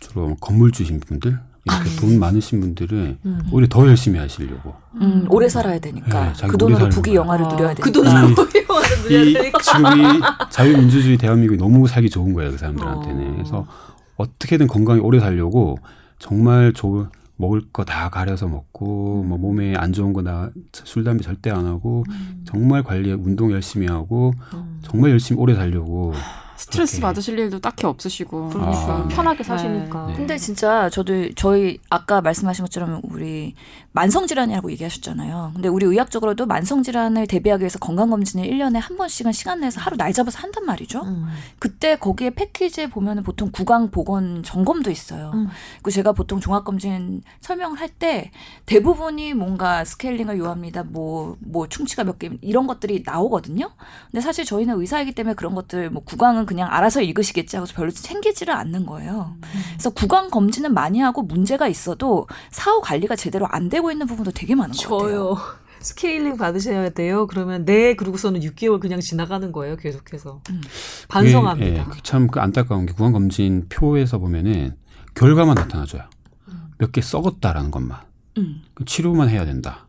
주로 0.00 0.34
건물주신 0.36 1.00
분들 1.00 1.38
이렇게 1.68 1.96
돈 2.00 2.18
많으신 2.18 2.60
분들은 2.60 3.18
음. 3.24 3.40
오히려 3.52 3.68
더 3.68 3.86
열심히 3.86 4.18
하시려고. 4.18 4.74
음, 5.00 5.26
오래 5.30 5.48
살아야 5.48 5.78
되니까. 5.78 6.32
네, 6.32 6.46
그 6.48 6.56
돈으로 6.58 6.88
부귀 6.88 7.14
영화를 7.14 7.44
아, 7.46 7.48
누려야 7.48 7.74
되니까. 7.74 7.84
그 7.84 7.92
돈으로 7.92 8.34
부귀 8.34 8.64
영화를 8.68 8.98
누려야 9.02 9.24
되니까. 9.42 9.58
지금 9.60 10.00
이 10.00 10.20
자유민주주의 10.50 11.16
대한민국이 11.18 11.58
너무 11.58 11.86
살기 11.86 12.10
좋은 12.10 12.32
거예요, 12.34 12.50
그 12.52 12.58
사람들한테는. 12.58 13.28
어. 13.28 13.32
그래서 13.34 13.66
어떻게든 14.16 14.66
건강히 14.66 15.00
오래 15.00 15.20
살려고 15.20 15.78
정말 16.18 16.72
좋은 16.72 17.08
먹을 17.36 17.62
거 17.72 17.84
다 17.84 18.08
가려서 18.10 18.48
먹고 18.48 19.22
뭐 19.22 19.38
몸에 19.38 19.76
안 19.76 19.92
좋은 19.92 20.12
거 20.12 20.22
나 20.22 20.50
술 20.72 21.04
담배 21.04 21.22
절대 21.22 21.50
안 21.50 21.66
하고 21.66 22.02
음. 22.10 22.42
정말 22.44 22.82
관리 22.82 23.12
운동 23.12 23.52
열심히 23.52 23.86
하고 23.86 24.32
음. 24.54 24.80
정말 24.82 25.10
열심히 25.12 25.40
오래 25.40 25.54
살려고 25.54 26.12
스트레스 26.58 26.96
그렇게. 26.96 27.02
받으실 27.02 27.38
일도 27.38 27.60
딱히 27.60 27.86
없으시고 27.86 28.48
그러니까 28.48 28.92
아, 28.94 29.08
편하게 29.08 29.42
사시니까. 29.44 30.06
네. 30.08 30.14
근데 30.14 30.36
진짜 30.36 30.90
저도 30.90 31.32
저희 31.34 31.78
아까 31.88 32.20
말씀하신 32.20 32.64
것처럼 32.64 33.00
우리 33.04 33.54
만성 33.92 34.26
질환이라고 34.26 34.70
얘기하셨잖아요. 34.72 35.52
근데 35.54 35.68
우리 35.68 35.86
의학적으로도 35.86 36.46
만성 36.46 36.82
질환을 36.82 37.26
대비하기 37.26 37.62
위해서 37.62 37.78
건강 37.78 38.10
검진을 38.10 38.44
1년에 38.48 38.78
한 38.80 38.96
번씩은 38.96 39.32
시간 39.32 39.60
내서 39.60 39.80
하루 39.80 39.96
날 39.96 40.12
잡아서 40.12 40.38
한단 40.40 40.64
말이죠. 40.66 41.02
음. 41.02 41.26
그때 41.58 41.96
거기에 41.96 42.30
패키지에 42.30 42.88
보면은 42.88 43.22
보통 43.22 43.50
구강 43.52 43.90
보건 43.90 44.42
점검도 44.42 44.90
있어요. 44.90 45.30
음. 45.34 45.48
그 45.82 45.90
제가 45.90 46.12
보통 46.12 46.40
종합 46.40 46.64
검진 46.64 47.22
설명을 47.40 47.78
할 47.80 47.88
때 47.98 48.30
대부분이 48.66 49.34
뭔가 49.34 49.84
스케일링을 49.84 50.38
요합니다. 50.38 50.84
뭐뭐 50.84 51.36
뭐 51.40 51.68
충치가 51.68 52.04
몇 52.04 52.18
개 52.18 52.30
이런 52.42 52.66
것들이 52.66 53.02
나오거든요. 53.06 53.70
근데 54.10 54.20
사실 54.20 54.44
저희는 54.44 54.78
의사이기 54.80 55.12
때문에 55.12 55.34
그런 55.34 55.54
것들 55.54 55.90
뭐 55.90 56.02
구강은 56.04 56.46
그냥 56.48 56.68
알아서 56.72 57.02
읽으시겠지 57.02 57.56
하고서 57.56 57.74
별로 57.74 57.90
챙기지를 57.90 58.54
않는 58.54 58.86
거예요. 58.86 59.34
음. 59.36 59.60
그래서 59.72 59.90
구강 59.90 60.30
검진은 60.30 60.72
많이 60.72 60.98
하고 61.00 61.22
문제가 61.22 61.68
있어도 61.68 62.26
사후 62.50 62.80
관리가 62.80 63.14
제대로 63.16 63.46
안 63.46 63.68
되고 63.68 63.92
있는 63.92 64.06
부분도 64.06 64.30
되게 64.30 64.54
많은 64.54 64.74
것 64.74 64.82
같아요. 64.82 64.98
저요. 64.98 65.36
스케일링 65.80 66.36
받으셔야 66.38 66.90
돼요. 66.90 67.26
그러면 67.26 67.64
네 67.64 67.94
그러고서는 67.94 68.40
6개월 68.40 68.80
그냥 68.80 69.00
지나가는 69.00 69.52
거예요. 69.52 69.76
계속해서 69.76 70.40
음. 70.50 70.60
반성합니다. 71.08 71.80
예, 71.80 72.00
참그 72.02 72.40
안타까운 72.40 72.86
게 72.86 72.92
구강 72.94 73.12
검진 73.12 73.66
표에서 73.68 74.18
보면은 74.18 74.76
결과만 75.14 75.54
나타나줘요. 75.54 76.02
음. 76.48 76.70
몇개 76.78 77.00
썩었다라는 77.00 77.70
것만. 77.70 78.00
음. 78.38 78.62
그 78.74 78.84
치료만 78.84 79.28
해야 79.28 79.44
된다. 79.44 79.86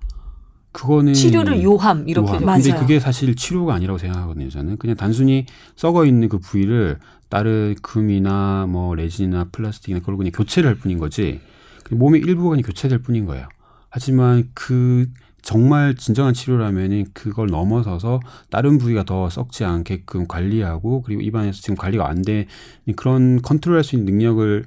그거는 0.71 1.13
치료를 1.13 1.63
요함 1.63 2.07
이렇게 2.07 2.31
요함. 2.31 2.45
근데 2.45 2.79
그게 2.79 2.99
사실 2.99 3.35
치료가 3.35 3.73
아니라고 3.75 3.97
생각하거든요. 3.97 4.49
저는 4.49 4.77
그냥 4.77 4.95
단순히 4.95 5.45
썩어 5.75 6.05
있는 6.05 6.29
그 6.29 6.37
부위를 6.39 6.99
다른 7.29 7.75
금이나 7.81 8.65
뭐 8.67 8.95
레진이나 8.95 9.45
플라스틱이나 9.51 9.99
그걸 9.99 10.17
그냥 10.17 10.31
교체를 10.31 10.67
할 10.69 10.75
뿐인 10.75 10.97
거지 10.99 11.41
몸의 11.91 12.21
일부가 12.21 12.49
그냥 12.51 12.63
교체될 12.63 12.99
뿐인 12.99 13.25
거예요. 13.25 13.47
하지만 13.89 14.49
그 14.53 15.07
정말 15.41 15.95
진정한 15.95 16.33
치료라면은 16.33 17.05
그걸 17.13 17.47
넘어서서 17.47 18.19
다른 18.49 18.77
부위가 18.77 19.03
더 19.05 19.29
썩지 19.29 19.63
않게끔 19.63 20.27
관리하고 20.27 21.01
그리고 21.01 21.21
입안에서 21.21 21.61
지금 21.61 21.75
관리가 21.75 22.07
안 22.07 22.21
돼 22.21 22.45
그런 22.95 23.41
컨트롤할 23.41 23.83
수 23.83 23.95
있는 23.95 24.11
능력을 24.13 24.65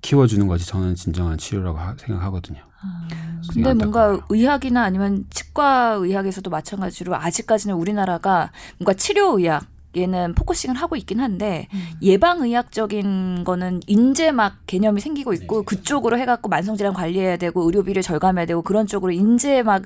키워주는 0.00 0.46
것이 0.46 0.66
저는 0.66 0.94
진정한 0.94 1.36
치료라고 1.36 1.78
하, 1.78 1.96
생각하거든요. 1.98 2.60
아. 2.80 3.08
근데 3.52 3.74
뭔가 3.74 4.20
의학이나 4.28 4.82
아니면 4.82 5.24
치과 5.30 5.92
의학에서도 5.92 6.48
마찬가지로 6.50 7.16
아직까지는 7.16 7.74
우리나라가 7.74 8.50
뭔가 8.78 8.94
치료 8.94 9.38
의학에는 9.38 10.34
focusing을 10.34 10.76
하고 10.76 10.96
있긴 10.96 11.18
한데 11.18 11.66
음. 11.72 11.80
예방 12.02 12.42
의학적인 12.42 13.42
거는 13.44 13.80
인제 13.86 14.32
막 14.32 14.56
개념이 14.66 15.00
생기고 15.00 15.32
있고 15.32 15.60
네. 15.60 15.64
그쪽으로 15.64 16.18
해갖고 16.18 16.48
만성 16.48 16.76
질환 16.76 16.92
관리해야 16.92 17.38
되고 17.38 17.62
의료비를 17.62 18.02
절감해야 18.02 18.44
되고 18.46 18.62
그런 18.62 18.86
쪽으로 18.86 19.12
인제 19.12 19.62
막 19.62 19.82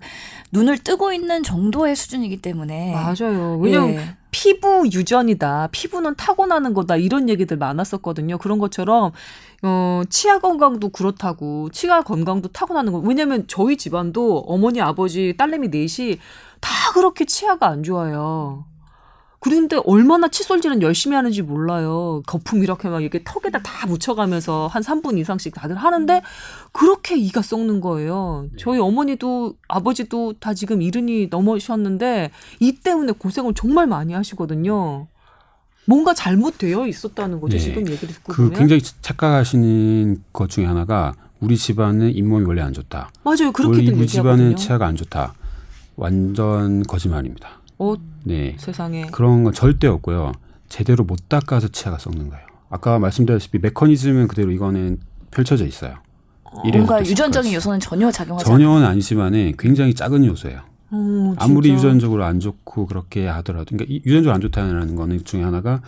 눈을 0.51 0.79
뜨고 0.79 1.13
있는 1.13 1.45
정도의 1.45 1.95
수준이기 1.95 2.39
때문에 2.39 2.93
맞아요. 2.93 3.59
왜냐면 3.61 3.91
예. 3.91 4.17
피부 4.33 4.89
유전이다. 4.93 5.69
피부는 5.71 6.17
타고나는 6.17 6.75
거다. 6.75 6.97
이런 6.97 7.29
얘기들 7.29 7.59
많았었거든요. 7.59 8.39
그런 8.39 8.59
것처럼 8.59 9.13
어, 9.63 10.03
치아 10.11 10.41
건강도 10.41 10.89
그렇다고 10.89 11.69
치아 11.71 12.03
건강도 12.03 12.49
타고나는 12.49 12.93
거. 12.93 12.99
왜냐면 12.99 13.45
저희 13.47 13.77
집안도 13.77 14.39
어머니, 14.49 14.81
아버지, 14.81 15.35
딸내미 15.39 15.69
넷이 15.69 16.19
다 16.61 16.93
그렇게 16.95 17.25
치아가 17.25 17.69
안 17.69 17.85
좋아요. 17.85 18.65
그런데 19.43 19.77
얼마나 19.85 20.29
칫솔질은 20.29 20.83
열심히 20.83 21.17
하는지 21.17 21.43
몰라요. 21.43 22.23
거품 22.27 22.63
이렇게 22.63 22.89
막 22.89 23.01
이렇게 23.01 23.25
턱에다 23.25 23.61
다 23.61 23.89
묻혀가면서 23.89 24.69
한 24.69 24.83
3분 24.83 25.19
이상씩 25.19 25.53
다들 25.53 25.75
하는데 25.75 26.23
그렇게 26.71 27.19
이가 27.19 27.43
썩는 27.43 27.81
거예요. 27.81 28.47
저희 28.57 28.79
어머니도 28.79 29.55
아버지도 29.67 30.35
다 30.39 30.55
지금 30.55 30.81
이른이 30.81 31.27
넘으셨는데 31.29 32.31
이 32.61 32.73
때문에 32.73 33.15
고생을 33.19 33.55
정말 33.55 33.89
많이 33.89 34.13
하시거든요. 34.13 35.09
뭔가 35.87 36.15
잘못되어 36.15 36.87
있었다는 36.87 37.41
거죠. 37.41 37.57
네. 37.57 37.63
지금 37.65 37.89
얘기를 37.89 38.15
듣고 38.15 38.33
그 38.33 38.43
보면. 38.45 38.59
굉장히 38.61 38.81
착각하시는 38.81 40.23
것 40.33 40.51
중에 40.51 40.67
하나가 40.67 41.15
우리 41.41 41.57
집안은 41.57 42.15
잇몸이 42.15 42.45
원래 42.45 42.63
안 42.63 42.73
좋다. 42.73 43.11
맞아요. 43.25 43.51
그렇게들 43.51 43.95
우리 43.95 44.07
집안은 44.07 44.55
치아가 44.55 44.87
안 44.87 44.95
좋다. 44.95 45.35
완전 45.97 46.85
거짓말입니다. 46.85 47.61
어, 47.79 47.97
네. 48.25 48.57
세상에. 48.59 49.07
그런 49.13 49.45
건 49.45 49.53
절대 49.53 49.87
없고요. 49.87 50.33
제대로 50.69 51.05
못 51.05 51.29
닦아서 51.29 51.69
치아가 51.69 51.99
썩는 51.99 52.29
거예요. 52.31 52.47
아까 52.71 52.99
말씀드렸다시피 52.99 53.59
메커니즘은 53.59 54.29
그대로 54.29 54.51
이거는 54.51 54.99
펼쳐져 55.31 55.67
있어요. 55.67 55.97
어, 56.45 56.69
뭔가 56.69 57.01
유전적인 57.05 57.53
요소는 57.53 57.81
전혀 57.81 58.11
작용하지 58.11 58.45
전혀는 58.45 58.87
아니지만은 58.87 59.55
굉장히 59.59 59.95
작은 59.95 60.25
요소예요. 60.25 60.61
오, 60.93 61.35
아무리 61.39 61.71
유전적으로 61.71 62.23
안 62.25 62.39
좋고 62.39 62.87
그렇게 62.87 63.27
하더라도 63.27 63.65
그러니까 63.75 63.95
유전적으로 64.05 64.35
안 64.35 64.41
좋다는 64.43 64.95
거는 64.95 65.25
중에 65.25 65.43
하나가 65.43 65.81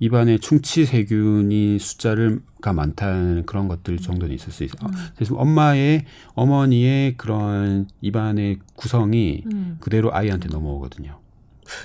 입안에 0.00 0.36
충치 0.38 0.84
세균이 0.84 1.78
숫자를가 1.78 2.74
많다는 2.74 3.44
그런 3.46 3.68
것들 3.68 3.98
정도는 3.98 4.34
있을 4.34 4.52
수 4.52 4.64
있어요. 4.64 4.88
음. 4.88 4.92
그래서 5.14 5.34
엄마의 5.34 6.04
어머니의 6.34 7.16
그런 7.16 7.88
입안의 8.02 8.58
구성이 8.74 9.44
음. 9.52 9.78
그대로 9.80 10.14
아이한테 10.14 10.48
넘어오거든요. 10.48 11.18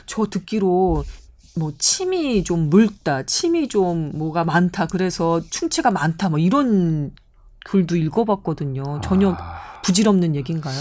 저 0.05 0.25
듣기로 0.25 1.03
뭐 1.57 1.73
침이 1.77 2.43
좀 2.43 2.69
묽다, 2.69 3.23
침이 3.23 3.67
좀 3.67 4.11
뭐가 4.17 4.43
많다, 4.43 4.87
그래서 4.87 5.41
충치가 5.49 5.91
많다, 5.91 6.29
뭐 6.29 6.39
이런 6.39 7.11
글도 7.65 7.95
읽어봤거든요. 7.95 9.01
전혀 9.03 9.35
아, 9.37 9.81
부질없는 9.83 10.35
얘기인가요? 10.35 10.75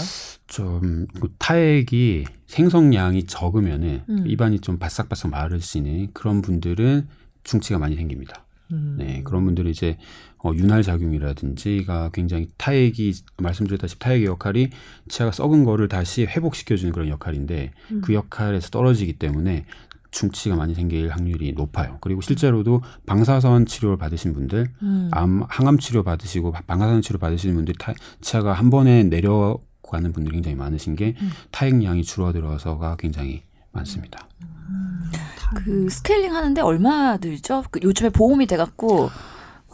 좀그 0.47 1.29
타액이 1.39 2.25
생성량이 2.47 3.25
적으면은 3.25 4.03
음. 4.09 4.23
입안이 4.27 4.59
좀 4.59 4.77
바싹바싹 4.77 5.31
마르시는 5.31 6.09
그런 6.13 6.41
분들은 6.41 7.07
충치가 7.43 7.79
많이 7.79 7.95
생깁니다. 7.95 8.44
음. 8.71 8.95
네, 8.97 9.21
그런 9.23 9.45
분들은 9.45 9.69
이제 9.71 9.97
어, 10.43 10.51
윤활 10.53 10.83
작용이라든지가 10.83 12.11
굉장히 12.13 12.47
타액이 12.57 13.13
말씀드렸다시피 13.37 13.99
타액의 13.99 14.25
역할이 14.25 14.69
치아가 15.07 15.31
썩은 15.31 15.63
거를 15.63 15.87
다시 15.87 16.25
회복시켜주는 16.25 16.91
그런 16.93 17.09
역할인데 17.09 17.71
음. 17.91 18.01
그 18.01 18.13
역할에서 18.13 18.69
떨어지기 18.69 19.13
때문에 19.13 19.65
충치가 20.11 20.55
많이 20.55 20.73
생길 20.73 21.09
확률이 21.09 21.51
높아요. 21.51 21.97
그리고 21.99 22.21
실제로도 22.21 22.81
방사선 23.05 23.65
치료를 23.65 23.97
받으신 23.97 24.33
분들, 24.33 24.67
음. 24.81 25.09
암 25.11 25.43
항암 25.49 25.77
치료 25.79 26.03
받으시고 26.03 26.53
방사선 26.67 27.01
치료 27.01 27.19
받으시는 27.19 27.53
분들 27.55 27.75
타, 27.77 27.93
치아가 28.21 28.53
한 28.53 28.69
번에 28.69 29.03
내려 29.03 29.59
가는 29.83 30.13
분들이 30.13 30.35
굉장히 30.35 30.55
많으신 30.55 30.95
게 30.95 31.15
음. 31.21 31.31
타액량이 31.51 32.03
줄어들어서가 32.03 32.95
굉장히 32.97 33.43
많습니다. 33.75 34.27
음. 34.41 35.11
그 35.55 35.89
스케일링 35.89 36.33
하는데 36.35 36.59
얼마 36.61 37.17
들죠? 37.17 37.63
그 37.71 37.79
요즘에 37.83 38.09
보험이 38.09 38.47
돼갖고 38.47 39.09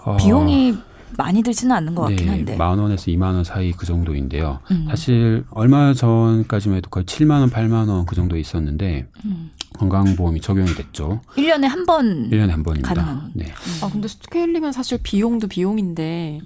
어, 0.03 0.17
비용이 0.17 0.77
많이 1.17 1.43
들지는 1.43 1.75
않는 1.75 1.93
것 1.95 2.03
같긴 2.03 2.25
네, 2.25 2.31
한데. 2.31 2.55
만 2.55 2.77
원에서 2.79 3.11
이만 3.11 3.35
원 3.35 3.43
사이 3.43 3.71
그 3.73 3.85
정도인데요. 3.85 4.59
음. 4.71 4.85
사실 4.89 5.43
얼마 5.51 5.93
전까지만 5.93 6.77
해도 6.77 6.89
거의 6.89 7.05
7만 7.05 7.41
원, 7.41 7.49
8만 7.49 7.89
원 7.89 8.05
그 8.05 8.15
정도 8.15 8.37
있었는데 8.37 9.07
음. 9.25 9.51
건강보험이 9.77 10.41
적용이 10.41 10.73
됐죠. 10.73 11.21
1년에 11.35 11.63
한 11.67 11.85
번. 11.85 12.29
1년에 12.29 12.49
한 12.49 12.63
번입니다. 12.63 12.93
가능한. 12.93 13.31
네. 13.35 13.45
음. 13.45 13.79
아, 13.83 13.89
근데 13.91 14.07
스케일링은 14.07 14.71
사실 14.71 14.99
비용도 15.01 15.47
비용인데 15.47 16.39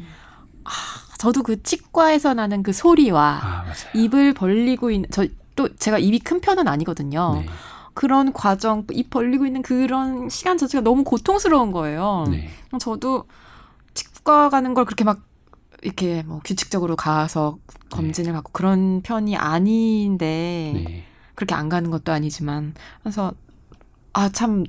아, 0.64 0.70
저도 1.20 1.44
그 1.44 1.62
치과에서 1.62 2.34
나는 2.34 2.64
그 2.64 2.74
소리와 2.74 3.40
아, 3.44 3.66
입을 3.94 4.34
벌리고 4.34 4.90
있는 4.92 5.08
저 5.12 5.26
또 5.56 5.74
제가 5.76 5.98
입이 5.98 6.20
큰 6.20 6.42
편은 6.42 6.68
아니거든요. 6.68 7.42
네. 7.42 7.46
그런 7.94 8.34
과정, 8.34 8.86
입 8.92 9.10
벌리고 9.10 9.46
있는 9.46 9.62
그런 9.62 10.30
시간 10.30 10.58
자체가 10.58 10.84
너무 10.84 11.04
고통스러운 11.04 11.72
거예요. 11.72 12.26
네. 12.30 12.50
저도 12.80 13.24
치과 13.94 14.50
가는 14.50 14.74
걸 14.74 14.86
그렇게 14.86 15.04
막 15.04 15.22
이렇게 15.82 16.24
뭐 16.24 16.42
규칙적으로 16.44 16.96
가서 16.96 17.58
검진을 17.92 18.32
네. 18.32 18.34
받고 18.34 18.52
그런 18.52 19.02
편이 19.02 19.38
아닌데 19.38 20.72
네. 20.76 21.04
그렇게 21.36 21.56
안 21.56 21.70
가는 21.70 21.90
것도 21.92 22.12
아니지만 22.12 22.74
그래서 23.02 23.34
아 24.14 24.30
참 24.30 24.66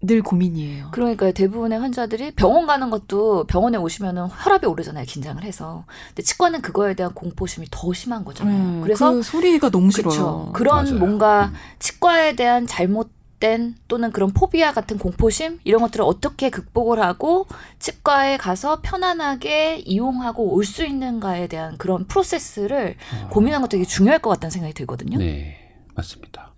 늘 0.00 0.22
고민이에요. 0.22 0.88
그러니까 0.92 1.32
대부분의 1.32 1.78
환자들이 1.80 2.30
병원 2.32 2.66
가는 2.66 2.88
것도 2.90 3.44
병원에 3.44 3.78
오시면은 3.78 4.28
혈압이 4.30 4.66
오르잖아요. 4.66 5.04
긴장을 5.06 5.42
해서. 5.42 5.84
근데 6.08 6.22
치과는 6.22 6.62
그거에 6.62 6.94
대한 6.94 7.12
공포심이 7.14 7.66
더 7.70 7.92
심한 7.92 8.24
거잖아요. 8.24 8.56
음, 8.56 8.80
그래서 8.82 9.12
그 9.12 9.22
소리가 9.22 9.70
너무 9.70 9.90
싫어요. 9.90 10.10
그쵸. 10.12 10.50
그런 10.54 10.84
맞아요. 10.84 10.98
뭔가 10.98 11.46
음. 11.46 11.54
치과에 11.80 12.36
대한 12.36 12.66
잘못 12.66 13.10
된 13.40 13.76
또는 13.86 14.10
그런 14.10 14.32
포비아 14.32 14.72
같은 14.72 14.98
공포심 14.98 15.60
이런 15.62 15.80
것들을 15.82 16.04
어떻게 16.04 16.50
극복을 16.50 17.00
하고 17.00 17.46
치과에 17.78 18.36
가서 18.36 18.80
편안하게 18.82 19.78
이용하고 19.78 20.54
올 20.54 20.64
수 20.64 20.84
있는가에 20.84 21.46
대한 21.46 21.76
그런 21.78 22.04
프로세스를 22.06 22.96
아. 23.24 23.28
고민하는 23.28 23.62
것도 23.62 23.70
되게 23.70 23.84
중요할 23.84 24.18
것 24.20 24.30
같다는 24.30 24.50
생각이 24.50 24.74
들거든요. 24.74 25.18
네, 25.18 25.56
맞습니다. 25.94 26.52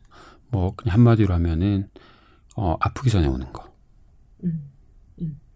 뭐 0.48 0.72
그냥 0.74 0.94
한마디로 0.94 1.34
하면은 1.34 1.88
어, 2.62 2.76
아프기 2.78 3.08
전에 3.08 3.26
오는 3.26 3.50
거. 3.54 3.64
음. 4.44 4.70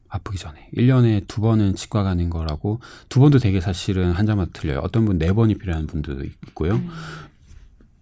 아프기 0.09 0.39
전에. 0.39 0.71
1년에 0.75 1.27
두 1.27 1.43
번은 1.43 1.75
치과 1.75 2.03
가는 2.03 2.31
거라고 2.31 2.81
두 3.11 3.21
번도 3.21 3.39
되게 3.41 3.61
사실은 3.61 4.13
환자마다 4.13 4.53
틀려요. 4.55 4.79
어떤 4.79 5.05
분 5.05 5.19
네 5.19 5.31
번이 5.33 5.57
필요한 5.59 5.87
분들도 5.87 6.25
있고요. 6.25 6.81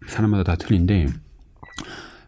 사람마다 0.06 0.44
다 0.44 0.56
틀린데 0.56 1.08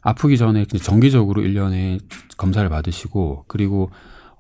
아프기 0.01 0.37
전에 0.37 0.64
정기적으로 0.64 1.43
1년에 1.43 2.01
검사를 2.37 2.68
받으시고 2.68 3.45
그리고 3.47 3.91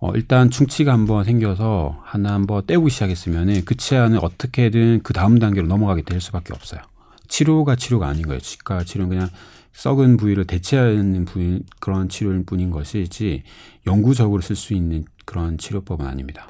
어, 0.00 0.10
일단 0.14 0.50
충치가 0.50 0.92
한번 0.92 1.22
생겨서 1.22 2.00
하나 2.02 2.32
한번 2.34 2.66
떼우기 2.66 2.90
시작했으면은 2.90 3.64
그 3.64 3.76
치아는 3.76 4.18
어떻게든 4.18 5.02
그 5.04 5.12
다음 5.12 5.38
단계로 5.38 5.68
넘어가게 5.68 6.02
될 6.02 6.20
수밖에 6.20 6.52
없어요. 6.52 6.80
치료가 7.28 7.76
치료가 7.76 8.08
아닌 8.08 8.22
거예요. 8.26 8.40
치과 8.40 8.82
치료는 8.82 9.08
그냥 9.08 9.30
썩은 9.74 10.16
부위를 10.16 10.46
대체하는 10.46 11.24
부위 11.24 11.62
그런 11.80 12.08
치료일 12.08 12.44
뿐인 12.46 12.70
것이지 12.70 13.42
영구적으로 13.86 14.40
쓸 14.40 14.56
수 14.56 14.72
있는 14.72 15.04
그런 15.24 15.58
치료법은 15.58 16.06
아닙니다. 16.06 16.48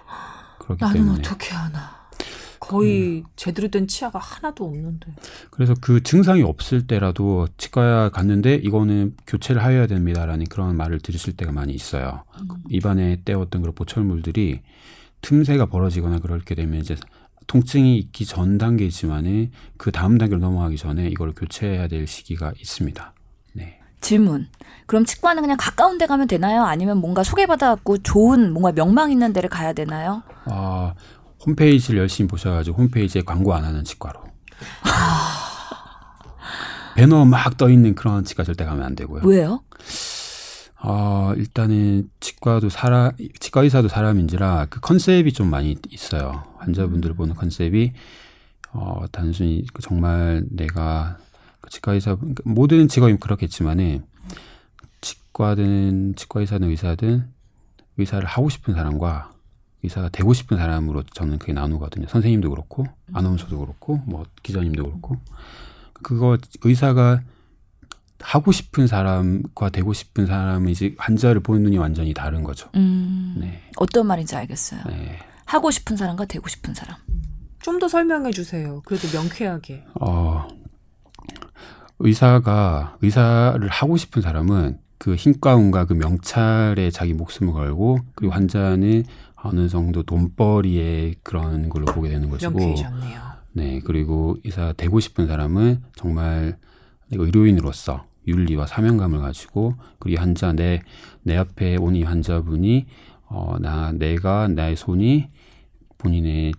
그렇기 0.58 0.84
나는 0.84 1.00
때문에 1.00 1.18
어떻게 1.18 1.52
하나. 1.54 2.04
거의 2.60 3.24
제대로 3.36 3.68
된 3.68 3.86
치아가 3.86 4.18
하나도 4.18 4.64
없는데. 4.64 5.12
그래서 5.50 5.74
그 5.80 6.02
증상이 6.02 6.42
없을 6.42 6.86
때라도 6.86 7.46
치과에 7.58 8.08
갔는데 8.08 8.54
이거는 8.54 9.16
교체를 9.26 9.62
하여야 9.62 9.86
됩니다라는 9.86 10.46
그런 10.46 10.76
말을 10.76 11.00
들으실 11.00 11.36
때가 11.36 11.52
많이 11.52 11.74
있어요. 11.74 12.24
입안에 12.70 13.20
떼었던 13.24 13.60
그런 13.60 13.74
보철물들이 13.74 14.62
틈새가 15.20 15.66
벌어지거나 15.66 16.20
그렇게 16.20 16.54
되면 16.54 16.80
이제 16.80 16.96
통증이 17.46 17.98
있기 17.98 18.24
전 18.26 18.58
단계지만은 18.58 19.50
그 19.76 19.92
다음 19.92 20.18
단계로 20.18 20.40
넘어가기 20.40 20.76
전에 20.76 21.06
이걸 21.08 21.32
교체해야 21.32 21.88
될 21.88 22.06
시기가 22.06 22.52
있습니다. 22.58 23.12
네. 23.54 23.78
질문. 24.00 24.48
그럼 24.86 25.04
치과는 25.04 25.42
그냥 25.42 25.56
가까운 25.58 25.98
데 25.98 26.06
가면 26.06 26.26
되나요? 26.28 26.64
아니면 26.64 26.98
뭔가 26.98 27.22
소개받아갖고 27.22 27.98
좋은 27.98 28.52
뭔가 28.52 28.72
명망 28.72 29.10
있는 29.10 29.32
데를 29.32 29.48
가야 29.48 29.72
되나요? 29.72 30.22
아, 30.46 30.94
홈페이지를 31.46 32.00
열심히 32.00 32.28
보셔가지고 32.28 32.76
홈페이지에 32.82 33.22
광고 33.22 33.54
안 33.54 33.64
하는 33.64 33.84
치과로. 33.84 34.20
배너 36.96 37.24
막 37.24 37.56
떠 37.56 37.70
있는 37.70 37.94
그런 37.94 38.24
치과 38.24 38.44
절대 38.44 38.64
가면 38.64 38.84
안 38.84 38.94
되고요. 38.94 39.22
왜요? 39.24 39.62
어, 40.86 41.32
일단은 41.38 42.10
치과도 42.20 42.68
사람, 42.68 43.12
치과 43.40 43.62
의사도 43.62 43.88
사람인지라 43.88 44.66
그 44.68 44.80
컨셉이 44.80 45.32
좀 45.32 45.48
많이 45.48 45.76
있어요. 45.88 46.44
환자분들 46.58 47.14
보는 47.14 47.34
컨셉이 47.34 47.94
어, 48.72 49.06
단순히 49.10 49.64
그 49.72 49.80
정말 49.80 50.44
내가 50.50 51.16
그 51.62 51.70
치과 51.70 51.94
의사 51.94 52.16
그러니까 52.16 52.42
모든 52.44 52.86
직업이 52.86 53.16
그렇겠지만은 53.16 54.04
치과든 55.00 56.16
치과 56.16 56.40
의사든 56.40 56.68
의사든 56.68 57.28
의사를 57.96 58.26
하고 58.26 58.50
싶은 58.50 58.74
사람과 58.74 59.32
의사가 59.82 60.10
되고 60.10 60.34
싶은 60.34 60.58
사람으로 60.58 61.04
저는 61.14 61.38
그게 61.38 61.54
나누거든요. 61.54 62.08
선생님도 62.08 62.50
그렇고 62.50 62.84
아나운서도 63.14 63.58
그렇고 63.58 64.02
뭐 64.04 64.26
기자님도 64.42 64.84
그렇고 64.84 65.16
그거 65.94 66.36
의사가 66.62 67.22
하고 68.24 68.52
싶은 68.52 68.86
사람과 68.86 69.68
되고 69.68 69.92
싶은 69.92 70.24
사람은 70.26 70.70
이제 70.70 70.94
환자를 70.98 71.40
보는 71.42 71.62
눈이 71.64 71.76
완전히 71.76 72.14
다른 72.14 72.42
거죠. 72.42 72.70
음, 72.74 73.36
네. 73.38 73.60
어떤 73.76 74.06
말인지 74.06 74.34
알겠어요. 74.34 74.80
네. 74.88 75.18
하고 75.44 75.70
싶은 75.70 75.96
사람과 75.96 76.24
되고 76.24 76.48
싶은 76.48 76.72
사람. 76.74 76.96
좀 77.60 77.78
더 77.78 77.86
설명해 77.88 78.30
주세요. 78.32 78.80
그래도 78.86 79.08
명쾌하게. 79.12 79.84
어, 80.00 80.46
의사가 81.98 82.96
의사를 83.02 83.66
하고 83.68 83.96
싶은 83.96 84.22
사람은 84.22 84.78
그 84.98 85.14
힘가운과 85.14 85.84
그 85.86 85.92
명찰에 85.92 86.90
자기 86.90 87.12
목숨을 87.12 87.52
걸고 87.52 87.98
그리고 88.14 88.32
환자는 88.32 89.04
어느 89.36 89.68
정도 89.68 90.02
돈벌이의 90.02 91.16
그런 91.22 91.68
걸로 91.68 91.84
보게 91.86 92.08
되는 92.08 92.30
것이고 92.30 92.52
명쾌해졌네요. 92.52 93.20
네 93.52 93.80
그리고 93.84 94.36
의사 94.44 94.72
되고 94.72 94.98
싶은 95.00 95.26
사람은 95.26 95.82
정말 95.94 96.56
내가 97.08 97.24
의료인으로서 97.24 98.06
윤리와 98.26 98.66
사명감을 98.66 99.20
가지고 99.20 99.74
그리고 99.98 100.20
환자 100.20 100.52
내 100.52 100.80
내 101.22 101.36
앞에 101.36 101.76
온 101.76 101.94
이 101.96 102.02
환자분이 102.02 102.86
어 103.28 103.56
나 103.60 103.92
내가 103.92 104.48
나의 104.48 104.76
손이 104.76 105.28
본인의 105.98 106.52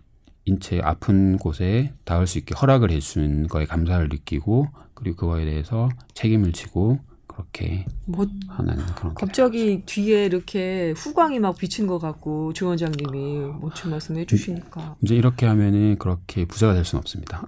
인체 0.46 0.80
아픈 0.84 1.38
곳에 1.38 1.94
닿을 2.04 2.28
수 2.28 2.38
있게 2.38 2.54
허락을 2.56 2.92
해준 2.92 3.48
거에 3.48 3.66
감사를 3.66 4.08
느끼고 4.10 4.68
그리고 4.94 5.16
그거에 5.18 5.46
대해서 5.46 5.90
책임을 6.14 6.52
지고 6.54 7.00
그렇게 7.28 7.86
뭐 8.06 8.26
하는 8.48 8.78
그런 8.96 9.14
게 9.14 9.26
갑자기 9.26 9.84
뒤에 9.86 10.26
이렇게 10.26 10.94
후광이 10.96 11.40
막 11.40 11.58
비친 11.58 11.86
것 11.86 12.00
같고 12.00 12.54
조 12.54 12.68
원장님이 12.68 13.40
멋진 13.60 13.92
말씀해 13.92 14.26
주시니까 14.26 14.96
이제 15.02 15.16
이렇게 15.16 15.46
하면은 15.46 15.98
그렇게 15.98 16.46
부자가 16.46 16.74
될 16.74 16.86
수는 16.86 17.00
없습니다. 17.02 17.46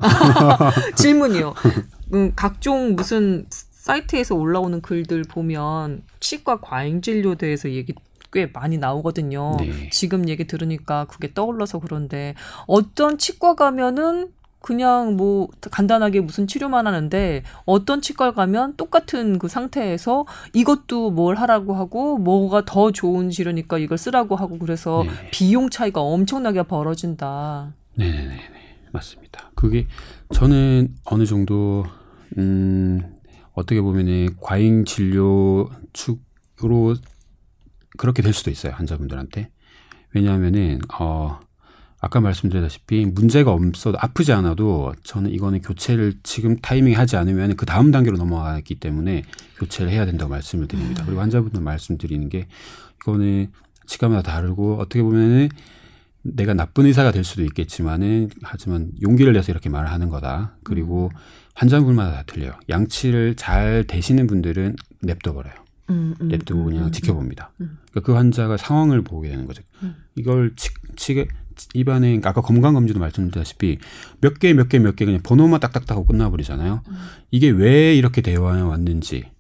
질문이요. 0.98 1.54
음, 2.14 2.32
각종 2.36 2.96
무슨 2.96 3.46
사이트에서 3.88 4.36
올라오는 4.36 4.82
글들 4.82 5.24
보면 5.24 6.04
치과 6.20 6.60
과잉 6.60 7.02
진료대에서 7.02 7.72
얘기 7.72 7.94
꽤 8.34 8.48
많이 8.48 8.78
나오거든요. 8.78 9.56
네. 9.62 9.90
지금 9.90 10.28
얘기 10.28 10.46
들으니까 10.46 11.06
그게 11.06 11.34
떠올라서 11.34 11.80
그런데 11.80 12.36
어떤 12.66 13.18
치과 13.18 13.56
가면은 13.56 14.34
그냥 14.60 15.16
뭐 15.16 15.48
간단하게 15.72 16.20
무슨 16.20 16.46
치료만 16.46 16.86
하는데 16.86 17.44
어떤 17.64 18.02
치과 18.02 18.34
가면 18.34 18.76
똑같은 18.76 19.40
그 19.40 19.48
상태에서 19.48 20.26
이것도 20.52 21.12
뭘 21.12 21.36
하라고 21.36 21.74
하고 21.74 22.18
뭐가 22.18 22.66
더 22.66 22.92
좋은 22.92 23.30
치료니까 23.30 23.78
이걸 23.78 23.98
쓰라고 23.98 24.36
하고 24.36 24.60
그래서 24.60 25.06
네. 25.06 25.30
비용 25.32 25.70
차이가 25.70 26.02
엄청나게 26.02 26.64
벌어진다. 26.64 27.72
네네네 27.96 28.38
맞습니다. 28.92 29.52
그게 29.56 29.86
저는 30.34 30.94
어느 31.06 31.26
정도 31.26 31.86
음 32.38 33.17
어떻게 33.58 33.82
보면은 33.82 34.30
과잉 34.40 34.86
진료 34.86 35.68
축으로 35.92 36.96
그렇게 37.98 38.22
될 38.22 38.32
수도 38.32 38.52
있어요 38.52 38.74
환자분들한테 38.74 39.50
왜냐하면은 40.14 40.80
어 41.00 41.40
아까 42.00 42.22
말씀드렸다시피 42.22 43.08
문제가 43.08 43.52
없어도 43.52 43.98
아프지 44.00 44.32
않아도 44.32 44.94
저는 45.02 45.32
이거는 45.32 45.62
교체를 45.62 46.14
지금 46.22 46.56
타이밍에 46.58 46.96
하지 46.96 47.18
않으면 47.18 47.56
그 47.56 47.66
다음 47.66 47.90
단계로 47.90 48.18
넘어가기 48.18 48.76
때문에 48.76 49.24
교체를 49.58 49.92
해야 49.92 50.06
된다고 50.06 50.30
말씀을 50.30 50.68
드립니다. 50.68 51.04
그리고 51.04 51.22
환자분들 51.22 51.60
말씀드리는 51.60 52.30
게 52.30 52.48
이거는 53.02 53.52
치과마다 53.88 54.32
다르고 54.32 54.76
어떻게 54.76 55.02
보면은 55.02 55.50
내가 56.24 56.54
나쁜 56.54 56.86
의사가 56.86 57.12
될 57.12 57.24
수도 57.24 57.44
있겠지만은 57.44 58.30
하지만 58.42 58.92
용기를 59.02 59.34
내서 59.34 59.52
이렇게 59.52 59.70
말을 59.70 59.92
하는 59.92 60.10
거다. 60.10 60.58
그리고 60.64 61.10
환자분마다 61.56 62.12
다 62.12 62.24
틀려요. 62.28 62.52
양치를 62.70 63.36
잘 63.36 63.86
되시는 63.88 64.28
분들은 64.28 64.76
냅둬 65.02 65.34
버려요. 65.34 65.56
음, 65.90 66.16
음, 66.20 66.28
냅두고 66.28 66.62
음, 66.62 66.66
그냥 66.66 66.86
음, 66.88 66.92
지켜봅니다. 66.92 67.52
음. 67.62 67.78
그러니까 67.90 68.02
그 68.02 68.14
환자가 68.14 68.58
상황을 68.58 69.04
보게 69.04 69.30
되는 69.30 69.46
거죠. 69.46 69.64
음. 69.84 69.96
이걸 70.16 70.54
치, 70.58 70.70
치게 70.98 71.28
입안에 71.74 72.08
그러니까 72.08 72.30
아까 72.32 72.42
건강 72.42 72.74
검진도 72.74 73.00
말씀드렸다시피 73.00 73.80
몇 74.22 74.38
개 74.40 74.52
몇 74.52 74.68
개 74.68 74.80
몇 74.80 74.96
개 74.98 75.06
그냥 75.06 75.22
번호만 75.24 75.60
딱딱딱 75.62 75.92
하고 75.92 76.06
끝나버리잖아요. 76.06 76.82
음. 76.86 76.94
이게 77.32 77.50
왜 77.50 77.96
이렇게 77.96 78.22
되어 78.22 78.42
왔는지 78.42 79.32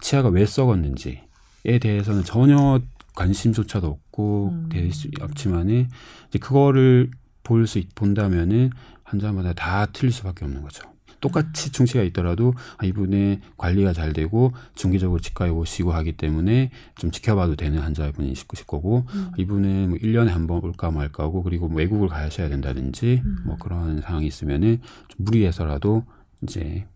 치아가 0.00 0.30
왜 0.30 0.46
썩었는지에 0.46 1.78
대해서는 1.80 2.24
전혀 2.24 2.80
관심조차도 3.14 4.00
없고 4.14 4.50
음. 4.52 4.68
될수 4.70 5.10
없지만은 5.20 5.88
이제 6.28 6.38
그거를 6.38 7.10
볼 7.42 7.66
수 7.66 7.82
본다면은 7.94 8.70
환자마다 9.02 9.52
다 9.52 9.86
틀릴 9.86 10.12
수밖에 10.12 10.44
없는 10.46 10.62
거죠. 10.62 10.82
똑같이 11.20 11.72
충치가 11.72 12.02
있더라도 12.04 12.52
아, 12.76 12.84
이분의 12.84 13.40
관리가 13.56 13.92
잘 13.94 14.12
되고 14.12 14.52
중기적으로 14.74 15.20
치과에 15.20 15.48
오시고 15.50 15.92
하기 15.92 16.12
때문에 16.12 16.70
좀 16.96 17.10
지켜봐도 17.10 17.56
되는 17.56 17.78
환자분이 17.78 18.30
있을 18.30 18.46
거고 18.66 19.06
음. 19.14 19.30
이분은 19.38 19.90
뭐 19.90 19.98
1년에 19.98 20.28
한 20.28 20.46
번 20.46 20.62
올까 20.62 20.90
말까 20.90 21.24
하고 21.24 21.42
그리고 21.42 21.68
뭐 21.68 21.78
외국을 21.78 22.08
가셔야 22.08 22.48
된다든지 22.48 23.22
뭐 23.44 23.56
그런 23.56 24.00
상황이 24.02 24.26
있으면은 24.26 24.80
좀 25.08 25.24
무리해서라도 25.24 26.04
이제 26.42 26.86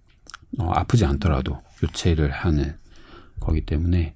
어, 0.58 0.70
아프지 0.72 1.04
않더라도 1.06 1.62
교체를 1.78 2.30
하는 2.30 2.74
거기 3.40 3.64
때문에 3.64 4.14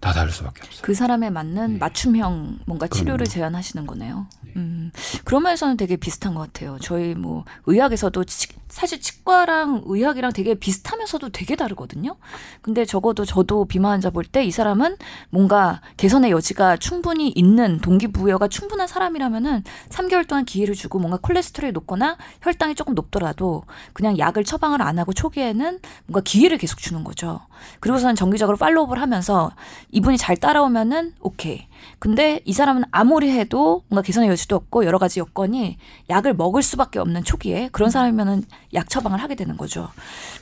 다 0.00 0.12
다를 0.12 0.30
수밖에 0.32 0.62
없어요. 0.64 0.82
그 0.82 0.94
사람에 0.94 1.30
맞는 1.30 1.72
네. 1.74 1.78
맞춤형 1.78 2.60
뭔가 2.66 2.86
치료를 2.86 3.18
그럼요. 3.26 3.30
제안하시는 3.30 3.86
거네요. 3.86 4.26
네. 4.42 4.52
음, 4.56 4.92
그런 5.24 5.42
면에서는 5.42 5.76
되게 5.76 5.96
비슷한 5.96 6.34
것 6.34 6.40
같아요. 6.40 6.78
저희 6.80 7.14
뭐 7.14 7.44
의학에서도 7.66 8.24
치- 8.24 8.48
사실 8.68 9.00
치과랑 9.00 9.82
의학이랑 9.86 10.32
되게 10.32 10.54
비슷하면서도 10.54 11.30
되게 11.30 11.56
다르거든요. 11.56 12.16
근데 12.60 12.84
적어도 12.84 13.24
저도 13.24 13.64
비만 13.64 13.92
환자 13.92 14.10
볼 14.10 14.24
때 14.30 14.44
이 14.44 14.50
사람은 14.50 14.96
뭔가 15.30 15.80
개선의 15.96 16.30
여지가 16.30 16.76
충분히 16.76 17.28
있는 17.30 17.78
동기부여가 17.80 18.48
충분한 18.48 18.86
사람이라면은 18.86 19.64
3개월 19.88 20.28
동안 20.28 20.44
기회를 20.44 20.74
주고 20.74 20.98
뭔가 20.98 21.16
콜레스테롤이 21.22 21.72
높거나 21.72 22.16
혈당이 22.42 22.74
조금 22.74 22.94
높더라도 22.94 23.64
그냥 23.94 24.18
약을 24.18 24.44
처방을 24.44 24.80
안 24.82 24.98
하고 24.98 25.12
초기에는 25.12 25.80
뭔가 26.06 26.20
기회를 26.24 26.58
계속 26.58 26.78
주는 26.78 27.02
거죠. 27.04 27.40
그리고서는 27.80 28.14
정기적으로 28.16 28.56
팔로우업을 28.58 29.00
하면서 29.00 29.50
이분이 29.90 30.18
잘 30.18 30.36
따라오면은 30.36 31.14
오케이. 31.20 31.66
근데 31.98 32.40
이 32.44 32.52
사람은 32.52 32.84
아무리 32.90 33.30
해도 33.30 33.84
뭔가 33.88 34.02
개선의 34.02 34.28
여지도 34.28 34.56
없고 34.56 34.84
여러 34.84 34.98
가지 34.98 35.20
여건이 35.20 35.78
약을 36.10 36.34
먹을 36.34 36.62
수밖에 36.62 36.98
없는 36.98 37.24
초기에 37.24 37.70
그런 37.72 37.90
사람이면은 37.90 38.44
약 38.74 38.90
처방을 38.90 39.22
하게 39.22 39.34
되는 39.34 39.56
거죠. 39.56 39.88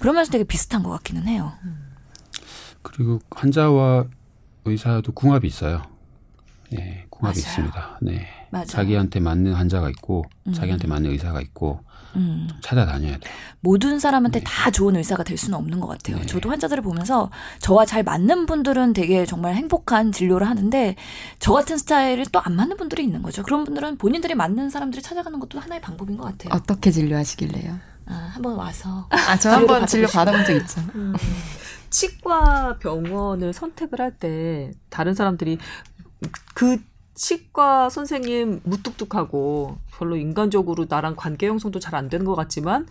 그러면서 0.00 0.32
되게 0.32 0.44
비슷한 0.44 0.82
것 0.82 0.90
같기는 0.90 1.26
해요. 1.28 1.52
그리고 2.82 3.20
환자와 3.30 4.04
의사도 4.64 5.12
궁합이 5.12 5.46
있어요. 5.46 5.82
예, 6.72 7.06
궁합이 7.10 7.38
맞아요. 7.40 7.48
있습니다. 7.50 7.98
네. 8.02 8.26
맞아요. 8.50 8.66
자기한테 8.66 9.20
맞는 9.20 9.54
환자가 9.54 9.88
있고 9.90 10.24
음. 10.46 10.52
자기한테 10.52 10.88
맞는 10.88 11.10
의사가 11.10 11.40
있고 11.40 11.80
음. 12.16 12.48
찾아다녀야 12.62 13.18
돼요. 13.18 13.32
모든 13.60 13.98
사람한테 13.98 14.40
네. 14.40 14.44
다 14.46 14.70
좋은 14.70 14.96
의사가 14.96 15.22
될 15.22 15.36
수는 15.36 15.58
없는 15.58 15.80
것 15.80 15.86
같아요. 15.86 16.16
네. 16.18 16.26
저도 16.26 16.50
환자들을 16.50 16.82
보면서 16.82 17.30
저와 17.60 17.84
잘 17.86 18.02
맞는 18.02 18.46
분들은 18.46 18.92
되게 18.94 19.26
정말 19.26 19.54
행복한 19.54 20.12
진료를 20.12 20.48
하는데 20.48 20.96
저 21.38 21.52
같은 21.52 21.76
스타일을 21.78 22.26
또 22.32 22.40
안 22.46 22.54
맞는 22.56 22.76
분들이 22.76 23.02
있는 23.04 23.22
거죠. 23.22 23.42
그런 23.42 23.64
분들은 23.64 23.98
본인들이 23.98 24.34
맞는 24.34 24.70
사람들을 24.70 25.02
찾아가는 25.02 25.38
것도 25.40 25.58
하나의 25.58 25.80
방법인 25.80 26.16
것 26.16 26.24
같아요. 26.24 26.50
어떻게 26.54 26.90
진료하시길래요? 26.90 27.76
아, 28.08 28.30
한번 28.34 28.54
와서 28.54 29.08
아, 29.10 29.36
저 29.36 29.50
한번 29.50 29.84
진료. 29.86 30.06
받아본 30.06 30.44
적 30.44 30.52
있죠. 30.52 30.80
치과 31.90 32.76
병원을 32.78 33.52
선택을 33.52 34.00
할 34.00 34.12
때 34.18 34.70
다른 34.90 35.14
사람들이 35.14 35.58
그 36.54 36.78
치과 37.16 37.88
선생님 37.88 38.60
무뚝뚝하고 38.64 39.78
별로 39.98 40.16
인간적으로 40.16 40.86
나랑 40.88 41.16
관계 41.16 41.48
형성도 41.48 41.80
잘 41.80 41.96
안 41.96 42.08
되는 42.08 42.24
것 42.26 42.34
같지만 42.36 42.86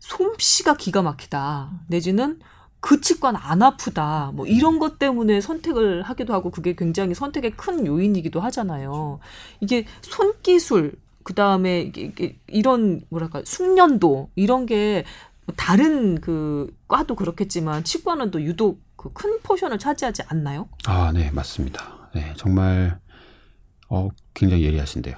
솜씨가 0.00 0.76
기가 0.76 1.02
막히다 1.02 1.70
내지는 1.88 2.40
그 2.80 3.00
치과는 3.00 3.40
안 3.42 3.62
아프다 3.62 4.32
뭐 4.34 4.46
이런 4.46 4.78
것 4.78 4.98
때문에 4.98 5.40
선택을 5.40 6.02
하기도 6.02 6.34
하고 6.34 6.50
그게 6.50 6.74
굉장히 6.74 7.14
선택의 7.14 7.52
큰 7.52 7.86
요인이기도 7.86 8.40
하잖아요 8.40 9.20
이게 9.60 9.86
손기술 10.02 10.92
그 11.22 11.34
다음에 11.34 11.92
이런 12.48 13.02
뭐랄까 13.10 13.42
숙련도 13.44 14.30
이런 14.34 14.66
게 14.66 15.04
다른 15.56 16.20
그 16.20 16.74
과도 16.88 17.14
그렇겠지만 17.14 17.84
치과는 17.84 18.30
또 18.30 18.42
유독 18.42 18.80
그 18.96 19.10
큰 19.14 19.38
포션을 19.42 19.78
차지하지 19.78 20.22
않나요? 20.26 20.68
아, 20.86 21.12
네, 21.12 21.30
맞습니다. 21.30 22.10
네, 22.14 22.32
정말 22.36 22.98
어 23.90 24.08
굉장히 24.34 24.64
예리하신데요. 24.64 25.14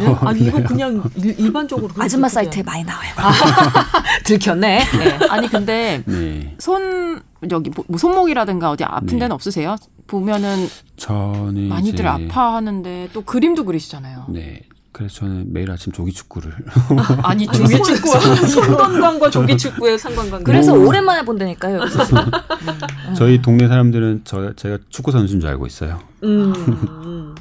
네? 0.00 0.14
아니 0.22 0.40
이거 0.46 0.62
그냥 0.62 1.02
일, 1.16 1.38
일반적으로 1.40 1.88
그렇게 1.88 2.02
아줌마 2.04 2.28
그냥- 2.28 2.34
사이트에 2.44 2.62
많이 2.62 2.84
나와요. 2.84 3.10
들켰네. 4.24 4.78
네. 4.98 5.26
아니 5.28 5.48
근데 5.48 6.02
네, 6.06 6.54
손 6.58 7.20
여기 7.50 7.70
뭐, 7.70 7.84
뭐 7.88 7.98
손목이라든가 7.98 8.70
어디 8.70 8.84
아픈 8.84 9.06
네. 9.06 9.18
데는 9.20 9.32
없으세요? 9.32 9.76
보면은 10.06 10.68
저는 10.96 11.68
많이들 11.68 12.00
이제, 12.00 12.06
아파하는데 12.06 13.08
또 13.12 13.22
그림도 13.22 13.64
그리시잖아요. 13.64 14.26
네, 14.28 14.60
그래서 14.92 15.16
저는 15.20 15.52
매일 15.52 15.70
아침 15.72 15.92
조기 15.92 16.12
축구를 16.12 16.54
아 17.24 17.34
니 17.34 17.46
조기 17.48 17.82
축구와 17.82 18.20
손 18.46 18.76
건강과 18.76 19.30
조기 19.30 19.56
축구의 19.56 19.98
상관관계. 19.98 20.44
그래서 20.44 20.72
오. 20.74 20.86
오랜만에 20.86 21.24
본다니까요. 21.24 21.80
저희 23.16 23.42
동네 23.42 23.66
사람들은 23.66 24.20
저 24.24 24.54
제가 24.54 24.78
축구 24.90 25.10
선수인 25.10 25.40
줄 25.40 25.50
알고 25.50 25.66
있어요. 25.66 25.98
음, 26.22 26.52
음. 26.54 27.34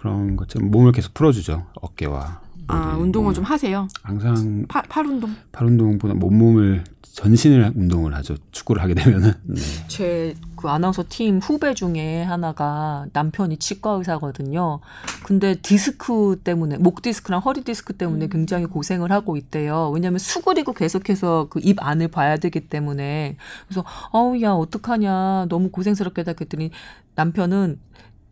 그런 0.00 0.34
것처럼 0.34 0.70
몸을 0.70 0.92
계속 0.92 1.12
풀어주죠. 1.12 1.66
어깨와. 1.74 2.40
아 2.68 2.96
운동을 2.96 3.24
몸을. 3.24 3.34
좀 3.34 3.44
하세요. 3.44 3.86
항상 4.02 4.64
팔, 4.66 4.82
팔 4.88 5.04
운동. 5.06 5.34
팔 5.52 5.66
운동보다 5.66 6.14
몸몸을 6.14 6.84
전신을 7.02 7.72
운동을 7.74 8.14
하죠. 8.14 8.36
축구를 8.50 8.80
하게 8.80 8.94
되면은. 8.94 9.32
네. 9.44 9.60
제 9.88 10.20
그 10.20 10.68
아나운서 10.68 11.04
팀 11.06 11.38
후배 11.38 11.74
중에 11.74 12.22
하나가 12.22 13.04
남편이 13.12 13.58
치과 13.58 13.90
의사거든요. 13.90 14.80
근데 15.24 15.56
디스크 15.56 16.40
때문에 16.42 16.78
목 16.78 17.02
디스크랑 17.02 17.40
허리 17.40 17.62
디스크 17.62 17.92
때문에 17.92 18.28
굉장히 18.28 18.64
고생을 18.66 19.12
하고 19.12 19.36
있대요. 19.36 19.90
왜냐하면 19.90 20.18
수그리고 20.18 20.72
계속해서 20.72 21.48
그 21.50 21.60
입 21.62 21.76
안을 21.84 22.08
봐야 22.08 22.38
되기 22.38 22.60
때문에 22.60 23.36
그래서 23.68 23.84
어우 24.12 24.40
야 24.40 24.52
어떡하냐 24.52 25.46
너무 25.50 25.70
고생스럽게 25.70 26.22
다 26.24 26.32
그랬더니 26.32 26.70
남편은 27.16 27.78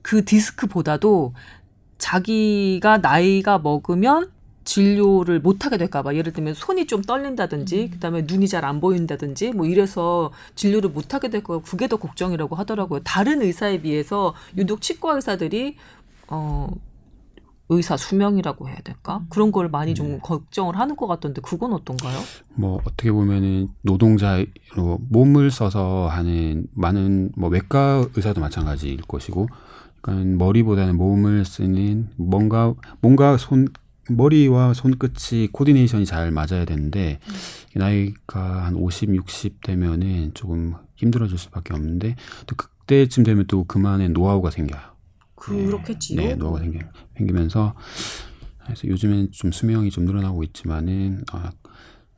그 0.00 0.24
디스크보다도 0.24 1.34
자기가 1.98 2.98
나이가 2.98 3.58
먹으면 3.58 4.30
진료를 4.64 5.40
못하게 5.40 5.78
될까봐. 5.78 6.14
예를 6.14 6.32
들면 6.32 6.54
손이 6.54 6.86
좀 6.86 7.02
떨린다든지 7.02 7.90
그다음에 7.90 8.24
눈이 8.26 8.48
잘 8.48 8.64
안 8.64 8.80
보인다든지 8.80 9.52
뭐 9.52 9.66
이래서 9.66 10.30
진료를 10.56 10.90
못하게 10.90 11.30
될 11.30 11.42
거고 11.42 11.62
그게 11.62 11.88
더 11.88 11.96
걱정이라고 11.96 12.54
하더라고요. 12.54 13.00
다른 13.02 13.40
의사에 13.40 13.80
비해서 13.80 14.34
유독 14.58 14.82
치과 14.82 15.14
의사들이 15.14 15.76
어 16.28 16.68
의사 17.70 17.96
수명이라고 17.96 18.68
해야 18.68 18.76
될까? 18.82 19.22
그런 19.28 19.52
걸 19.52 19.68
많이 19.68 19.94
좀 19.94 20.20
걱정을 20.20 20.78
하는 20.78 20.96
것 20.96 21.06
같던데 21.06 21.40
그건 21.42 21.72
어떤가요? 21.72 22.18
뭐 22.54 22.80
어떻게 22.84 23.12
보면은 23.12 23.68
노동자로 23.82 24.46
몸을 25.10 25.50
써서 25.50 26.08
하는 26.10 26.66
많은 26.74 27.32
뭐 27.36 27.48
외과 27.50 28.06
의사도 28.16 28.40
마찬가지일 28.40 29.02
것이고, 29.02 29.48
그러니까 30.00 30.44
머리보다는 30.44 30.96
몸을 30.96 31.44
쓰는 31.44 32.08
뭔가 32.16 32.74
뭔가 33.00 33.36
손 33.36 33.68
머리와 34.10 34.74
손끝이 34.74 35.48
코디네이션이 35.52 36.06
잘 36.06 36.30
맞아야 36.30 36.64
되는데 36.64 37.18
나이가 37.74 38.64
한 38.64 38.74
50, 38.74 39.14
60 39.14 39.60
되면은 39.62 40.32
조금 40.34 40.74
힘들어질 40.96 41.38
수밖에 41.38 41.74
없는데 41.74 42.16
또 42.46 42.56
그때쯤 42.56 43.24
되면 43.24 43.46
또 43.46 43.64
그만의 43.64 44.10
노하우가 44.10 44.50
생겨요. 44.50 44.80
그렇겠지요. 45.34 46.20
네, 46.20 46.34
노하우가 46.34 46.60
생겨, 46.60 46.80
생기면서 47.16 47.74
그래서 48.64 48.88
요즘엔 48.88 49.30
좀 49.32 49.52
수명이 49.52 49.90
좀 49.90 50.04
늘어나고 50.04 50.42
있지만은 50.44 51.24
아, 51.32 51.50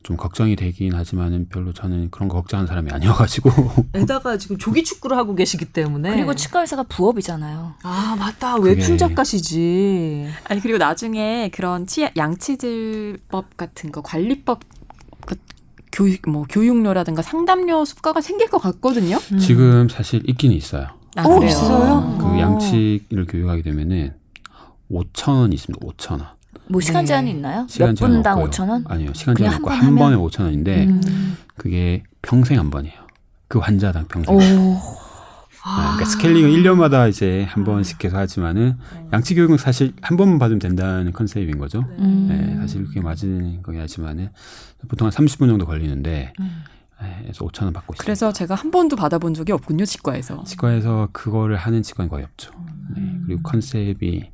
좀 0.03 0.17
걱정이 0.17 0.55
되긴 0.55 0.95
하지만은 0.95 1.47
별로 1.49 1.73
저는 1.73 2.09
그런 2.09 2.27
거 2.27 2.35
걱정하는 2.37 2.67
사람이 2.67 2.89
아니어가지고 2.91 3.51
에다가 3.93 4.37
지금 4.37 4.57
조기 4.57 4.83
축구를 4.83 5.15
하고 5.15 5.35
계시기 5.35 5.65
때문에 5.65 6.15
그리고 6.15 6.33
치과 6.33 6.61
의사가 6.61 6.83
부업이잖아요. 6.83 7.75
아 7.83 8.15
맞다 8.17 8.55
웹툰 8.55 8.81
그게- 8.81 8.97
작가시지. 8.97 10.27
아니 10.45 10.59
그리고 10.59 10.79
나중에 10.79 11.49
그런 11.53 11.85
치, 11.85 12.09
양치질법 12.17 13.57
같은 13.57 13.91
거 13.91 14.01
관리법 14.01 14.61
그 15.27 15.35
교육 15.91 16.27
뭐 16.27 16.45
교육료라든가 16.49 17.21
상담료 17.21 17.85
수가가 17.85 18.21
생길 18.21 18.49
것 18.49 18.57
같거든요. 18.59 19.17
음. 19.33 19.37
지금 19.37 19.87
사실 19.87 20.27
있긴 20.27 20.51
있어요. 20.51 20.87
아, 21.15 21.23
어, 21.25 21.35
그래요? 21.35 21.49
있어요? 21.49 22.17
그 22.19 22.25
어. 22.25 22.39
양치를 22.39 23.25
교육하게 23.27 23.61
되면은 23.63 24.15
5천 24.89 25.29
원 25.29 25.53
있습니다. 25.53 25.85
5천 25.85 26.11
원. 26.13 26.27
뭐 26.71 26.81
시간 26.81 27.03
네. 27.03 27.07
제한이 27.07 27.31
있나요? 27.31 27.65
시간 27.69 27.89
몇 27.89 27.95
제한 27.95 28.11
분당 28.13 28.33
없고요. 28.39 28.49
5천 28.49 28.69
원? 28.69 28.83
아니요, 28.87 29.11
시간 29.13 29.35
그냥 29.35 29.51
제한 29.51 29.63
한 29.63 29.63
없고 29.63 29.69
번 29.69 29.87
한? 29.87 29.95
번에 29.95 30.15
5천 30.15 30.43
원인데 30.45 30.85
음. 30.85 31.37
그게 31.55 32.03
평생 32.21 32.57
한 32.59 32.69
번이에요. 32.69 32.95
그 33.47 33.59
환자당 33.59 34.05
평생. 34.07 34.33
오. 34.35 34.77
아, 35.63 35.93
그러니까 35.93 36.05
스케일링은 36.05 36.49
1년마다 36.49 37.07
이제 37.07 37.43
한 37.47 37.63
번씩 37.63 37.99
계속 37.99 38.17
하지만은 38.17 38.77
양치 39.13 39.35
교육은 39.35 39.57
사실 39.57 39.93
한 40.01 40.17
번만 40.17 40.39
받으면 40.39 40.57
된다는 40.59 41.11
컨셉인 41.11 41.59
거죠. 41.59 41.83
음. 41.99 42.25
네, 42.29 42.55
사실 42.59 42.83
그게 42.85 42.99
맞은 42.99 43.61
거긴 43.61 43.81
하지만은 43.81 44.29
보통 44.87 45.05
한 45.05 45.11
30분 45.11 45.47
정도 45.47 45.67
걸리는데 45.67 46.33
네, 46.39 47.19
그래서 47.21 47.45
5천 47.45 47.63
원 47.65 47.73
받고 47.73 47.93
있어요. 47.93 48.03
그래서 48.03 48.31
제가 48.33 48.55
한 48.55 48.71
번도 48.71 48.95
받아본 48.95 49.35
적이 49.35 49.51
없군요 49.51 49.85
치과에서. 49.85 50.43
치과에서 50.45 51.09
그거를 51.11 51.57
하는 51.57 51.83
치과는 51.83 52.09
거의 52.09 52.23
없죠. 52.23 52.51
네, 52.95 53.17
그리고 53.27 53.43
컨셉이 53.43 54.30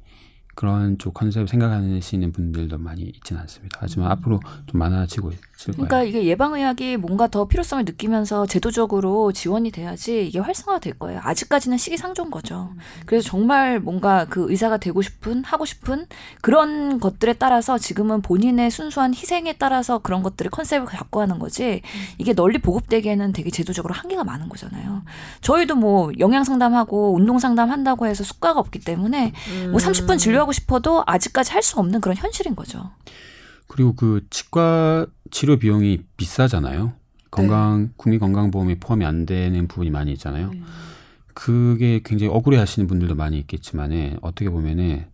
그런 0.58 0.98
쪽 0.98 1.14
컨셉 1.14 1.48
생각하시는 1.48 2.32
분들도 2.32 2.80
많이 2.80 3.04
있지는 3.04 3.42
않습니다. 3.42 3.78
하지만 3.80 4.10
앞으로 4.10 4.40
좀 4.66 4.80
많아지고 4.80 5.32
그러니까 5.66 6.04
이게 6.04 6.26
예방의학이 6.26 6.98
뭔가 6.98 7.28
더 7.28 7.48
필요성을 7.48 7.84
느끼면서 7.86 8.46
제도적으로 8.46 9.32
지원이 9.32 9.72
돼야지 9.72 10.28
이게 10.28 10.40
활성화 10.40 10.80
될 10.80 10.98
거예요. 10.98 11.20
아직까지는 11.24 11.78
시기상조인 11.78 12.30
거죠. 12.32 12.70
그래서 13.06 13.28
정말 13.28 13.80
뭔가 13.80 14.26
그 14.26 14.46
의사가 14.50 14.78
되고 14.78 15.02
싶은 15.02 15.44
하고 15.44 15.66
싶은 15.66 16.06
그런 16.42 17.00
것들에 17.00 17.34
따라서 17.34 17.78
지금은 17.78 18.22
본인의 18.22 18.72
순수한 18.72 19.14
희생에 19.14 19.54
따라서 19.54 20.00
그런 20.00 20.24
것들을 20.24 20.52
컨셉을 20.52 20.86
갖고 20.86 21.22
하는 21.22 21.40
거지 21.40 21.82
이게 22.18 22.34
널리 22.34 22.60
보급되기에는 22.60 23.34
되게 23.34 23.50
제도적으로 23.50 23.94
한계가 23.94 24.24
많은 24.24 24.50
거잖아요. 24.50 25.04
저희도 25.42 25.76
뭐 25.76 26.12
영양 26.20 26.44
상담하고 26.44 27.14
운동 27.16 27.40
상담 27.40 27.72
한다고 27.72 28.06
해서 28.08 28.24
숙가가 28.24 28.60
없기 28.60 28.80
때문에 28.80 29.34
뭐 29.72 29.80
30분 29.80 30.20
진료하고 30.20 30.52
싶어도 30.52 31.04
아직까지 31.06 31.52
할 31.52 31.68
수 31.68 31.80
없는 31.80 32.00
그런 32.00 32.16
현실인 32.16 32.56
거죠. 32.56 32.92
그리고 33.68 33.94
그 33.94 34.26
치과 34.30 35.06
치료 35.32 35.58
비용이 35.58 36.04
비싸잖아요. 36.18 36.94
건강 37.32 37.84
네. 37.84 37.90
국민 37.98 38.20
건강보험에 38.20 38.76
포함이 38.80 39.06
안 39.06 39.26
되는 39.26 39.68
부분이 39.68 39.90
많이 39.90 40.12
있잖아요. 40.14 40.52
네. 40.52 40.62
그게 41.34 42.02
굉장히 42.04 42.34
억울해 42.34 42.58
하시는 42.58 42.88
분들도 42.88 43.16
많이 43.16 43.38
있겠지만은 43.40 44.18
어떻게 44.22 44.50
보면은 44.50 45.06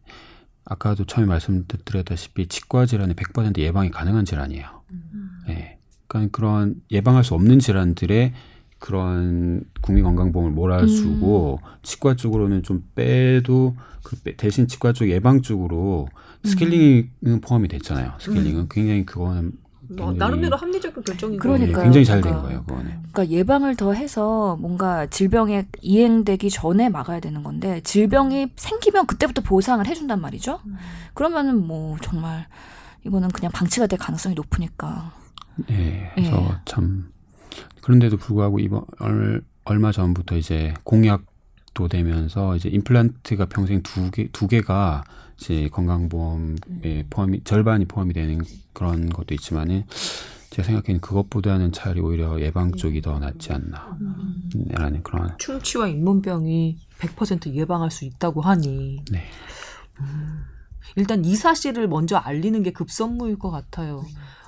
아까도 0.65 1.05
처음에 1.05 1.27
말씀드렸다시피 1.27 2.47
치과 2.47 2.85
질환은 2.85 3.15
100% 3.15 3.57
예방이 3.59 3.91
가능한 3.91 4.25
질환이에요. 4.25 4.65
음. 4.91 5.29
네. 5.47 5.79
그러니까 6.07 6.37
그런 6.37 6.75
예방할 6.91 7.23
수 7.23 7.33
없는 7.33 7.59
질환들의 7.59 8.33
그런 8.79 9.63
국민건강보험을 9.81 10.51
몰아주고 10.51 11.59
음. 11.61 11.67
치과 11.83 12.15
쪽으로는 12.15 12.63
좀 12.63 12.83
빼도 12.95 13.75
그 14.03 14.17
대신 14.35 14.67
치과 14.67 14.93
쪽 14.93 15.09
예방 15.09 15.41
쪽으로 15.41 16.07
스케일링은 16.43 17.09
음. 17.27 17.41
포함이 17.41 17.67
됐잖아요. 17.69 18.13
스케일링은 18.19 18.61
음. 18.61 18.67
굉장히 18.69 19.05
그거는 19.05 19.53
뭐 19.89 20.13
나름대로 20.13 20.55
합리적인 20.55 21.03
결정이 21.03 21.37
그러니까 21.37 21.79
네, 21.79 21.83
굉장히 21.83 22.05
잘 22.05 22.21
된 22.21 22.33
거예요, 22.33 22.63
그거는. 22.63 23.03
그러니까 23.11 23.27
예방을 23.29 23.75
더 23.75 23.93
해서 23.93 24.57
뭔가 24.59 25.05
질병에 25.07 25.67
이행되기 25.81 26.49
전에 26.49 26.89
막아야 26.89 27.19
되는 27.19 27.43
건데 27.43 27.81
질병이 27.81 28.51
생기면 28.55 29.05
그때부터 29.07 29.41
보상을 29.41 29.85
해준단 29.85 30.19
말이죠. 30.21 30.61
음. 30.65 30.75
그러면은 31.13 31.65
뭐 31.67 31.97
정말 32.01 32.47
이거는 33.05 33.29
그냥 33.29 33.51
방치가 33.51 33.85
될 33.87 33.99
가능성이 33.99 34.35
높으니까. 34.35 35.11
네, 35.67 36.11
그래서 36.15 36.31
네. 36.37 36.51
참 36.65 37.11
그런데도 37.81 38.17
불구하고 38.17 38.59
이번 38.59 38.83
얼, 38.99 39.43
얼마 39.65 39.91
전부터 39.91 40.37
이제 40.37 40.73
공약도 40.83 41.87
되면서 41.89 42.55
이제 42.55 42.69
임플란트가 42.69 43.45
평생 43.47 43.83
두 43.83 44.09
개 44.11 44.29
두 44.31 44.47
개가 44.47 45.03
이 45.03 45.22
제 45.37 45.67
건강보험에 45.69 47.05
포함이 47.09 47.43
절반이 47.43 47.85
포함이 47.85 48.13
되는 48.13 48.41
그런 48.73 49.09
것도 49.09 49.33
있지만은 49.35 49.85
제가 50.49 50.67
생각에는 50.67 51.01
그것보다는 51.01 51.71
차라리 51.71 51.99
오히려 51.99 52.39
예방 52.39 52.71
쪽이 52.71 53.01
더 53.01 53.17
낫지 53.17 53.51
않나라는 53.53 55.01
그런 55.01 55.35
충치와 55.39 55.87
잇몸병이 55.87 56.77
100% 56.99 57.53
예방할 57.53 57.89
수 57.89 58.05
있다고 58.05 58.41
하니. 58.41 59.03
네. 59.11 59.23
음, 59.99 60.43
일단 60.95 61.25
이 61.25 61.35
사실을 61.35 61.87
먼저 61.87 62.17
알리는 62.17 62.61
게 62.61 62.71
급선무일 62.71 63.39
것 63.39 63.49
같아요. 63.49 64.05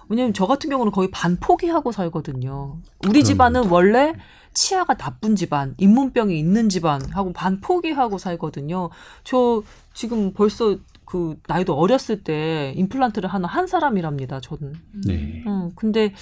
왜냐면 0.07 0.33
저 0.33 0.45
같은 0.45 0.69
경우는 0.69 0.91
거의 0.91 1.09
반 1.09 1.37
포기하고 1.37 1.91
살거든요. 1.91 2.77
우리 3.07 3.23
집안은 3.23 3.69
원래 3.69 4.13
치아가 4.53 4.93
나쁜 4.93 5.35
집안, 5.35 5.73
잇몸병이 5.77 6.37
있는 6.37 6.69
집안 6.69 7.01
하고 7.11 7.33
반 7.33 7.59
포기하고 7.61 8.19
살거든요. 8.19 8.89
저 9.23 9.63
지금 9.95 10.33
벌써 10.33 10.77
그 11.05 11.39
나이도 11.47 11.73
어렸을 11.73 12.23
때 12.23 12.73
임플란트를 12.75 13.29
하는 13.29 13.47
한 13.47 13.65
사람이랍니다. 13.65 14.41
저는. 14.41 14.73
네. 15.07 15.43
음, 15.47 15.71
근데 15.75 16.13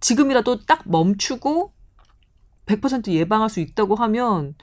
지금이라도 0.00 0.60
딱 0.64 0.82
멈추고 0.86 1.72
100% 2.66 3.08
예방할 3.12 3.50
수 3.50 3.60
있다고 3.60 3.94
하면 3.94 4.54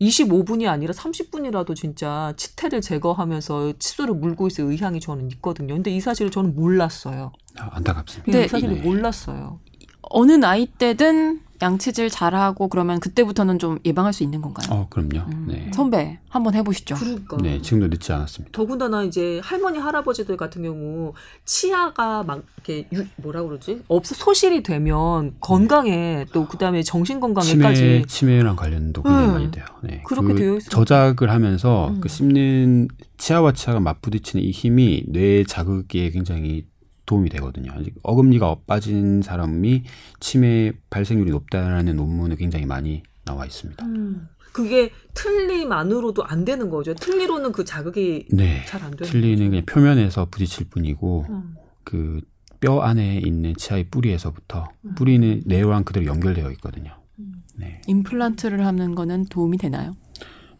25분이 0.00 0.68
아니라 0.68 0.92
30분이라도 0.92 1.74
진짜 1.76 2.32
치태를 2.36 2.80
제거하면서 2.80 3.74
치수를 3.78 4.14
물고 4.14 4.46
있을 4.46 4.64
의향이 4.64 5.00
저는 5.00 5.30
있거든요. 5.32 5.74
근데 5.74 5.90
이 5.90 6.00
사실을 6.00 6.30
저는 6.30 6.54
몰랐어요. 6.54 7.32
아, 7.58 7.68
안타깝습니다. 7.72 8.38
네, 8.38 8.44
이 8.44 8.48
사실을 8.48 8.76
네. 8.76 8.82
몰랐어요. 8.82 9.60
어느 10.02 10.32
나이 10.32 10.66
때든 10.66 11.40
양치질 11.62 12.10
잘하고 12.10 12.68
그러면 12.68 12.98
그때부터는 13.00 13.58
좀 13.58 13.78
예방할 13.84 14.12
수 14.12 14.24
있는 14.24 14.42
건가요? 14.42 14.66
어, 14.70 14.86
그럼요. 14.90 15.24
음. 15.30 15.46
네. 15.48 15.70
선배 15.72 16.18
한번 16.28 16.54
해보시죠. 16.54 16.96
그러니까. 16.96 17.36
네, 17.38 17.62
지금도 17.62 17.86
늦지 17.86 18.12
않았습니다. 18.12 18.50
더군다나 18.52 19.04
이제 19.04 19.40
할머니 19.44 19.78
할아버지들 19.78 20.36
같은 20.36 20.62
경우 20.62 21.14
치아가 21.44 22.24
막 22.24 22.42
이렇게 22.56 22.88
유, 22.92 23.04
뭐라 23.16 23.42
그러지? 23.42 23.82
없 23.88 24.04
소실이 24.04 24.62
되면 24.62 25.36
건강에 25.40 26.26
또 26.32 26.46
그다음에 26.46 26.82
정신 26.82 27.20
건강에까지 27.20 27.80
치매 27.80 28.02
치매랑 28.06 28.56
관련도 28.56 29.02
굉장히 29.02 29.26
음. 29.26 29.32
많이 29.32 29.50
돼요. 29.50 29.64
네. 29.82 30.02
그렇게 30.04 30.32
그 30.32 30.38
되어 30.38 30.56
있어요. 30.56 30.70
저작을 30.70 31.30
하면서 31.30 31.88
음. 31.88 32.00
그 32.00 32.08
씹는 32.08 32.88
치아와 33.18 33.52
치아가 33.52 33.78
맞부딪히는 33.78 34.44
이 34.44 34.50
힘이 34.50 35.04
뇌 35.06 35.44
자극에 35.44 36.10
굉장히 36.10 36.64
도움이 37.12 37.28
되거든요. 37.28 37.72
어금니가 38.02 38.56
빠진 38.66 39.20
사람이 39.20 39.84
치매 40.18 40.72
발생률이 40.88 41.30
높다라는 41.30 41.96
논문이 41.96 42.36
굉장히 42.36 42.64
많이 42.64 43.02
나와 43.24 43.44
있습니다. 43.44 43.84
음. 43.84 44.28
그게 44.52 44.90
틀니만으로도 45.14 46.24
안 46.24 46.44
되는 46.44 46.70
거죠. 46.70 46.94
틀니로는 46.94 47.52
그 47.52 47.64
자극이 47.64 48.28
네. 48.32 48.64
잘안 48.66 48.92
되는 48.92 49.10
틀니는 49.10 49.36
거죠. 49.36 49.50
그냥 49.50 49.64
표면에서 49.66 50.26
부딪힐 50.30 50.68
뿐이고 50.70 51.26
음. 51.28 51.54
그뼈 51.84 52.80
안에 52.80 53.18
있는 53.18 53.54
치아의 53.56 53.88
뿌리에서부터 53.90 54.64
음. 54.86 54.94
뿌리는 54.94 55.42
뇌랑 55.44 55.84
그대로 55.84 56.06
연결되어 56.06 56.50
있거든요. 56.52 56.96
음. 57.18 57.42
네. 57.56 57.82
임플란트를 57.86 58.64
하는 58.64 58.94
거는 58.94 59.26
도움이 59.26 59.58
되나요? 59.58 59.92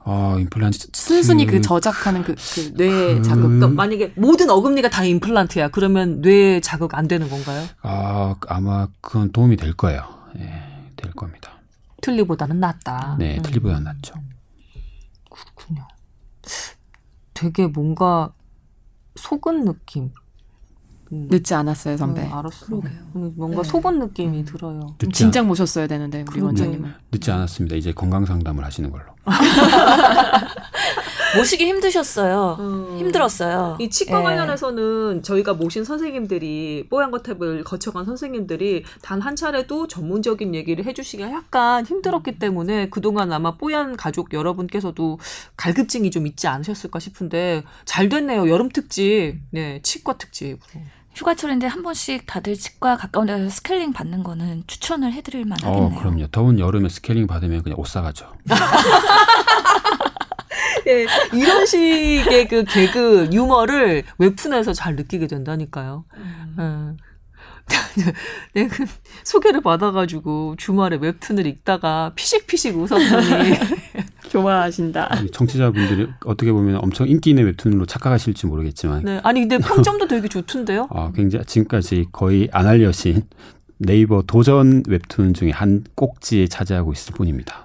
아, 0.05 0.37
임플란트. 0.39 0.89
순순히 0.93 1.47
그 1.47 1.61
저작하는 1.61 2.23
그, 2.25 2.35
그 2.35 2.75
뇌 2.75 3.15
그... 3.17 3.23
자극. 3.23 3.43
그러니까 3.43 3.69
만약에 3.69 4.13
모든 4.17 4.51
어금니가 4.51 4.91
다 4.91 5.05
임플란트야. 5.05 5.69
그러면 5.69 6.21
뇌 6.21 6.61
자극 6.61 6.95
안 6.95 7.07
되는 7.09 7.29
건가요? 7.29 7.67
아, 7.83 8.35
아마 8.49 8.89
그건 9.01 9.31
도움이 9.33 9.57
될 9.57 9.75
거예요. 9.75 10.03
예, 10.39 10.63
될 10.97 11.13
겁니다. 11.13 11.53
틀리보다는 12.01 12.59
낫다. 12.59 13.17
네, 13.19 13.37
음. 13.37 13.43
틀리보다는 13.43 13.85
낫죠. 13.85 14.15
그렇군요. 15.31 15.87
되게 17.35 17.67
뭔가 17.69 18.33
속은 19.17 19.65
느낌. 19.65 20.11
음. 21.13 21.29
늦지 21.31 21.55
않았어요, 21.55 21.97
선배. 21.99 22.23
어, 22.27 22.39
알았어. 22.39 22.67
그러게요. 22.67 23.01
음, 23.17 23.33
뭔가 23.37 23.63
네. 23.63 23.69
속은 23.69 23.99
느낌이 23.99 24.41
음. 24.41 24.45
들어요. 24.47 24.97
진작 25.13 25.47
모셨어야 25.47 25.87
되는데 25.87 26.25
우리 26.29 26.41
원장님을. 26.41 26.95
늦지 27.13 27.31
않았습니다. 27.31 27.77
이제 27.77 27.93
건강 27.93 28.25
상담을 28.25 28.65
하시는 28.65 28.91
걸로. 28.91 29.12
모시기 31.37 31.67
힘드셨어요. 31.67 32.57
음. 32.61 32.99
힘들었어요. 32.99 33.79
이 33.81 33.89
치과 33.89 34.19
예. 34.19 34.23
관련해서는 34.23 35.23
저희가 35.23 35.55
모신 35.55 35.85
선생님들이 35.85 36.89
뽀얀거탑을 36.91 37.65
거쳐간 37.65 38.05
선생님들이 38.05 38.85
단 39.01 39.23
한 39.23 39.37
차례도 39.37 39.87
전문적인 39.87 40.53
얘기를 40.55 40.85
해주시기가 40.85 41.31
약간 41.31 41.87
힘들었기 41.87 42.41
때문에 42.41 42.89
그동안 42.91 43.33
아마 43.33 43.57
뽀얀 43.57 43.97
가족 43.97 44.35
여러분께서도 44.35 45.19
갈급증이 45.57 46.11
좀 46.11 46.27
있지 46.27 46.49
않으셨을까 46.49 46.99
싶은데 46.99 47.63
잘 47.85 48.09
됐네요. 48.09 48.51
여름 48.51 48.69
특집, 48.69 49.37
네 49.51 49.81
치과 49.83 50.19
특집. 50.19 50.59
휴가철인데 51.15 51.67
한 51.67 51.83
번씩 51.83 52.27
다들 52.27 52.55
치과 52.55 52.97
가까운 52.97 53.27
데서 53.27 53.49
스케일링 53.51 53.93
받는 53.93 54.23
거는 54.23 54.65
추천을 54.67 55.13
해드릴 55.13 55.45
만하겠네요. 55.45 55.85
어, 55.85 55.99
그럼요. 55.99 56.27
더운 56.29 56.59
여름에 56.59 56.89
스케일링 56.89 57.27
받으면 57.27 57.63
그냥 57.63 57.79
옷 57.79 57.87
사가죠. 57.87 58.33
예, 60.89 61.07
이런 61.33 61.67
식의 61.67 62.49
그 62.49 62.65
개그 62.65 63.31
유머를 63.33 64.05
웹툰에서 64.19 64.73
잘 64.73 64.97
느끼게 64.97 65.27
된다니까요. 65.27 66.05
음. 66.17 66.97
예. 66.99 67.12
내가 68.55 68.75
그 68.75 68.85
소개를 69.25 69.61
받아가지고 69.61 70.57
주말에 70.59 70.97
웹툰을 71.01 71.47
읽다가 71.47 72.13
피식피식 72.15 72.77
웃었더니 72.77 73.55
좋아하신다. 74.31 75.27
청취자분들이 75.33 76.09
어떻게 76.25 76.53
보면 76.53 76.77
엄청 76.77 77.07
인기 77.09 77.31
있는 77.31 77.45
웹툰으로 77.47 77.87
착각하실지 77.87 78.47
모르겠지만. 78.47 79.05
네, 79.05 79.21
아니 79.23 79.41
근데 79.41 79.59
평점도 79.59 80.09
되게 80.09 80.29
좋던데요? 80.29 80.89
아, 80.91 81.13
굉장히 81.15 81.45
지금까지 81.45 82.07
거의 82.13 82.49
안 82.53 82.67
알려진 82.67 83.23
네이버 83.79 84.23
도전 84.23 84.83
웹툰 84.89 85.35
중에 85.35 85.51
한 85.51 85.85
꼭지에 85.95 86.47
차지하고 86.47 86.93
있을 86.93 87.15
뿐입니다. 87.15 87.65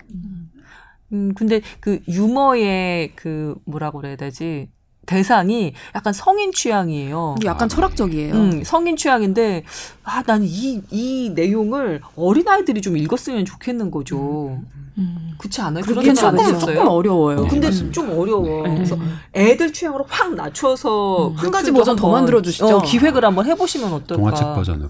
음, 1.14 1.34
근데 1.36 1.62
그 1.80 2.00
유머의 2.08 3.14
그 3.16 3.56
뭐라고 3.66 4.00
그래야 4.00 4.16
되지? 4.16 4.70
대상이 5.08 5.74
약간 5.96 6.14
성인 6.14 6.52
취향이에요. 6.52 7.36
약간 7.46 7.66
아, 7.66 7.68
철학적이에요. 7.68 8.34
음, 8.36 8.64
성인 8.64 8.96
취향인데 8.96 9.64
아 10.04 10.22
나는 10.28 10.46
이이 10.46 11.32
내용을 11.34 12.02
어린 12.16 12.48
아이들이 12.48 12.82
좀 12.82 12.96
읽었으면 12.98 13.46
좋겠는 13.46 13.90
거죠. 13.90 14.60
음. 14.98 15.34
그렇지 15.38 15.62
않아요? 15.62 15.84
그런 15.84 16.14
조금 16.14 16.60
조금 16.60 16.88
어려워요. 16.88 17.42
네, 17.42 17.48
근데 17.48 17.68
맞습니다. 17.68 17.94
좀 17.94 18.20
어려워. 18.20 18.68
네. 18.68 18.74
그래서 18.76 18.98
애들 19.34 19.72
취향으로 19.72 20.06
확 20.10 20.34
낮춰서 20.36 21.30
음, 21.30 21.36
한 21.36 21.52
가지 21.52 21.72
버전 21.72 21.96
더 21.96 22.10
만들어 22.10 22.42
주시죠. 22.42 22.66
어, 22.68 22.82
기획을 22.82 23.24
한번 23.24 23.46
해보시면 23.46 23.94
어떨까? 23.94 24.16
동화책 24.16 24.56
버전으로. 24.56 24.90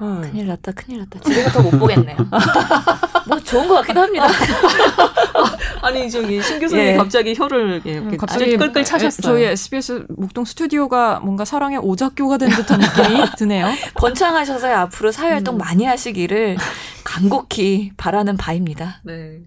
음. 0.00 0.20
큰일 0.22 0.46
났다, 0.46 0.72
큰일 0.72 1.00
났다. 1.00 1.20
지금부터 1.20 1.62
못 1.62 1.70
보겠네요. 1.78 2.16
뭐 3.28 3.40
좋은 3.40 3.66
것 3.68 3.74
같기도 3.76 4.00
합니다. 4.00 4.26
아니 5.82 6.10
저기 6.10 6.40
신 6.42 6.58
교수님 6.58 6.84
예. 6.84 6.96
갑자기 6.96 7.34
혀를 7.34 7.82
예, 7.86 7.98
음, 7.98 8.16
갑자기 8.16 8.56
끌끌 8.56 8.84
차셨어요. 8.84 9.22
저희 9.22 9.44
SBS 9.44 10.06
목동 10.08 10.44
스튜디오가 10.44 11.20
뭔가 11.20 11.44
사랑의 11.44 11.78
오작교가 11.78 12.38
된 12.38 12.50
듯한 12.50 12.80
느낌이 12.80 13.24
드네요. 13.36 13.68
번창하셔서 13.94 14.72
앞으로 14.72 15.12
사회활동 15.12 15.56
음. 15.56 15.58
많이 15.58 15.84
하시기를 15.84 16.56
간곡히 17.04 17.92
바라는 17.96 18.36
바입니다. 18.36 19.00
네. 19.04 19.40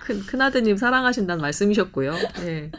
큰, 0.00 0.20
큰아드님 0.26 0.76
사랑하신다는 0.76 1.40
말씀이셨고요. 1.42 2.14
네. 2.44 2.70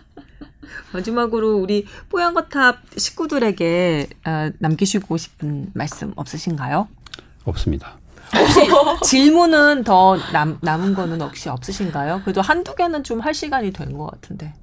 마지막으로 0.93 1.57
우리 1.57 1.85
뽀얀거탑 2.09 2.77
식구들에게 2.97 4.07
어, 4.25 4.49
남기시고 4.59 5.17
싶은 5.17 5.71
말씀 5.73 6.13
없으신가요? 6.15 6.87
없습니다. 7.45 7.97
혹시 8.33 8.61
질문은 9.09 9.83
더 9.83 10.17
남, 10.31 10.57
남은 10.61 10.93
거는 10.93 11.21
혹시 11.21 11.49
없으신가요? 11.49 12.21
그래도 12.23 12.41
한두 12.41 12.75
개는 12.75 13.03
좀 13.03 13.19
할 13.21 13.33
시간이 13.33 13.71
된 13.73 13.97
것 13.97 14.05
같은데. 14.09 14.53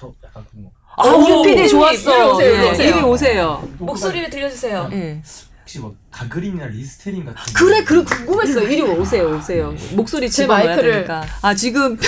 저 0.00 0.12
약간 0.24 0.44
궁금. 0.50 0.70
아, 0.96 1.04
우리 1.08 1.54
PD 1.54 1.68
좋았어. 1.68 1.94
이리 2.12 2.30
오세요. 2.30 2.54
이리 2.54 2.70
오세요. 2.70 2.88
이리 2.96 3.02
오세요. 3.04 3.68
목소리를 3.78 4.30
들려주세요. 4.30 4.88
네. 4.88 5.22
혹시 5.68 5.80
뭐 5.80 5.94
가그린이나 6.10 6.64
리스테린 6.66 7.26
같은 7.26 7.52
그래 7.54 7.84
그래 7.84 8.02
궁금했어 8.02 8.62
이리 8.62 8.80
오세요 8.80 9.36
오세요. 9.36 9.74
목소리 9.92 10.30
제 10.30 10.46
마이크를. 10.46 11.06
아 11.42 11.54
지금 11.54 11.98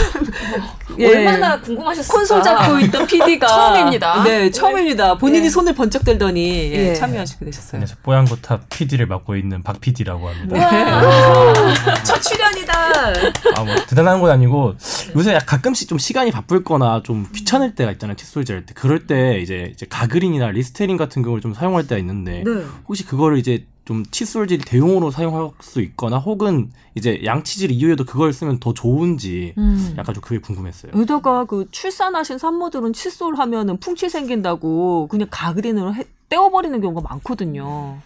예. 0.99 1.07
얼마나 1.07 1.61
궁금하셨을까? 1.61 2.19
콘솔 2.19 2.43
잡고 2.43 2.81
있던 2.81 3.07
PD가 3.07 3.47
처음입니다. 3.47 4.25
네 4.25 4.51
처음입니다. 4.51 5.19
본인이 5.19 5.45
예. 5.45 5.51
손을 5.51 5.75
번쩍 5.75 6.05
들더니 6.05 6.73
예, 6.73 6.89
예. 6.89 6.95
참여하시게 6.95 7.45
되셨어요. 7.45 7.85
네, 7.85 7.87
뽀얀거탑 8.03 8.71
PD를 8.71 9.07
맡고 9.07 9.37
있는 9.37 9.63
박 9.63 9.79
PD라고 9.79 10.31
합니다. 10.31 10.57
네. 10.57 11.95
첫 12.03 12.19
출연이다. 12.21 12.73
아뭐 13.57 13.75
대단한 13.89 14.21
건 14.23 14.31
아니고 14.31 14.75
요새 15.15 15.39
가끔씩 15.45 15.89
좀 15.89 15.99
시간이 15.99 16.31
바쁠거나 16.31 17.03
좀 17.05 17.29
귀찮을 17.35 17.75
때가 17.75 17.93
있잖아요 17.93 18.17
칫솔질 18.17 18.57
할때. 18.57 18.73
그럴 18.75 19.07
때 19.07 19.39
이제, 19.41 19.71
이제 19.75 19.87
가그린이나 19.89 20.51
리스테린 20.51 20.97
같은 20.97 21.23
경우를 21.23 21.43
좀 21.43 21.53
사용할 21.53 21.87
때가 21.87 21.99
있는데 21.99 22.43
네. 22.45 22.65
혹시 22.89 23.05
그거를 23.05 23.37
이제 23.39 23.50
좀 23.85 24.05
칫솔질 24.11 24.61
대용으로 24.61 25.11
사용할 25.11 25.51
수 25.61 25.81
있거나 25.81 26.19
혹은 26.19 26.71
이제 26.95 27.21
양치질 27.25 27.71
이후에도 27.71 28.05
그걸 28.05 28.33
쓰면 28.33 28.61
더 28.61 28.73
좋은지 28.73 29.55
음. 29.59 29.95
약간 29.99 30.15
좀 30.15 30.23
그게 30.23 30.39
궁금했어요. 30.39 30.93
의도가 30.95 31.47
그 31.47 31.67
출산하신 31.71 32.39
산모들은 32.39 32.93
칫솔 32.93 33.37
하면은 33.37 33.79
풍치 33.79 34.09
생긴다고 34.09 35.09
그냥 35.09 35.29
가그린으로 35.31 35.95
해, 35.95 36.05
떼어버리는 36.29 36.81
경우가 36.81 37.01
많거든요. 37.09 37.99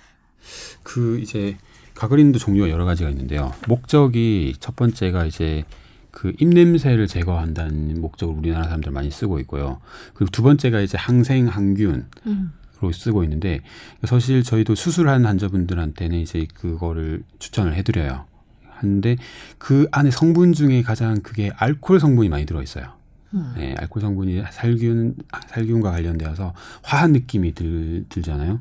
그 0.82 1.18
이제 1.20 1.56
가그린도 1.94 2.38
종류가 2.38 2.70
여러 2.70 2.84
가지가 2.84 3.10
있는데요. 3.10 3.52
목적이 3.68 4.54
첫 4.60 4.76
번째가 4.76 5.26
이제 5.26 5.64
그 6.10 6.32
입냄새를 6.38 7.08
제거한다는 7.08 8.00
목적으로 8.00 8.38
우리나라 8.38 8.64
사람들 8.64 8.92
많이 8.92 9.10
쓰고 9.10 9.40
있고요. 9.40 9.80
그리고 10.14 10.30
두 10.30 10.42
번째가 10.42 10.80
이제 10.80 10.96
항생 10.96 11.46
항균. 11.48 12.06
음. 12.26 12.52
로 12.84 12.92
쓰고 12.92 13.24
있는데 13.24 13.60
사실 14.04 14.42
저희도 14.42 14.74
수술한 14.74 15.24
환자분들한테는 15.26 16.18
이제 16.18 16.46
그거를 16.54 17.22
추천을 17.38 17.74
해드려요. 17.74 18.26
하는데 18.70 19.16
그 19.58 19.88
안에 19.92 20.10
성분 20.10 20.52
중에 20.52 20.82
가장 20.82 21.20
그게 21.22 21.50
알코올 21.56 22.00
성분이 22.00 22.28
많이 22.28 22.44
들어 22.44 22.62
있어요. 22.62 22.92
음. 23.32 23.54
네, 23.56 23.74
알코올 23.78 24.00
성분이 24.02 24.42
살균 24.50 25.16
살균과 25.48 25.90
관련되어서 25.90 26.54
화한 26.82 27.12
느낌이 27.12 27.54
들, 27.54 28.04
들잖아요. 28.08 28.60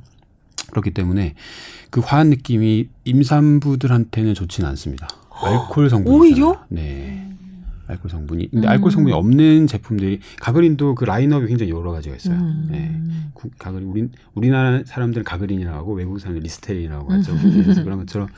그렇기 0.72 0.92
때문에 0.92 1.36
그 1.90 2.00
화한 2.00 2.30
느낌이 2.30 2.90
임산부들한테는 3.04 4.34
좋지는 4.34 4.70
않습니다. 4.70 5.08
알코올 5.32 5.90
성분 5.90 6.14
오히려? 6.14 6.64
네. 6.70 7.33
알코올 7.88 8.10
성분이. 8.10 8.52
근데 8.52 8.68
음. 8.68 8.70
알코올 8.70 8.92
성분이 8.92 9.14
없는 9.14 9.68
제품들이 9.68 10.20
가그린도 10.40 10.96
그 10.96 11.04
라인업이 11.06 11.48
굉장히 11.48 11.72
여러 11.72 11.92
가지가 11.92 12.16
있어요. 12.16 12.36
음. 12.36 12.68
네. 12.72 13.00
가그린 13.60 13.88
우리 13.90 14.10
우리나라 14.36 14.82
사람들은 14.86 15.26
가그린이라고 15.26 15.78
하고 15.78 15.94
외국 15.94 16.20
사람들 16.20 16.44
리스테린이라고 16.44 17.12
하죠. 17.12 17.34
음. 17.34 17.62
그래서 17.64 17.84
그런 17.84 18.00
것처럼 18.00 18.30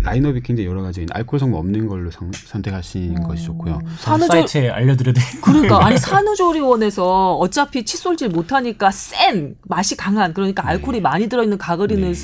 라인업이 0.00 0.40
굉장히 0.40 0.66
여러 0.68 0.82
가지가 0.82 1.02
있는 1.02 1.14
알코올 1.14 1.38
성분 1.38 1.58
없는 1.58 1.88
걸로 1.88 2.10
성, 2.10 2.30
선택하시는 2.32 3.22
것이 3.22 3.44
좋고요. 3.44 3.80
산후조... 3.98 4.32
사이트에 4.32 4.70
알려드려야 4.70 5.12
돼. 5.12 5.20
그러니까 5.42 5.84
아니 5.84 5.96
산후조리원에서 5.98 7.36
어차피 7.36 7.84
칫솔질 7.84 8.30
못하니까 8.30 8.90
센 8.90 9.56
맛이 9.64 9.96
강한 9.96 10.32
그러니까 10.32 10.62
네. 10.62 10.70
알코올이 10.70 11.02
많이 11.02 11.28
들어있는 11.28 11.58
가그린을 11.58 12.12
네. 12.12 12.18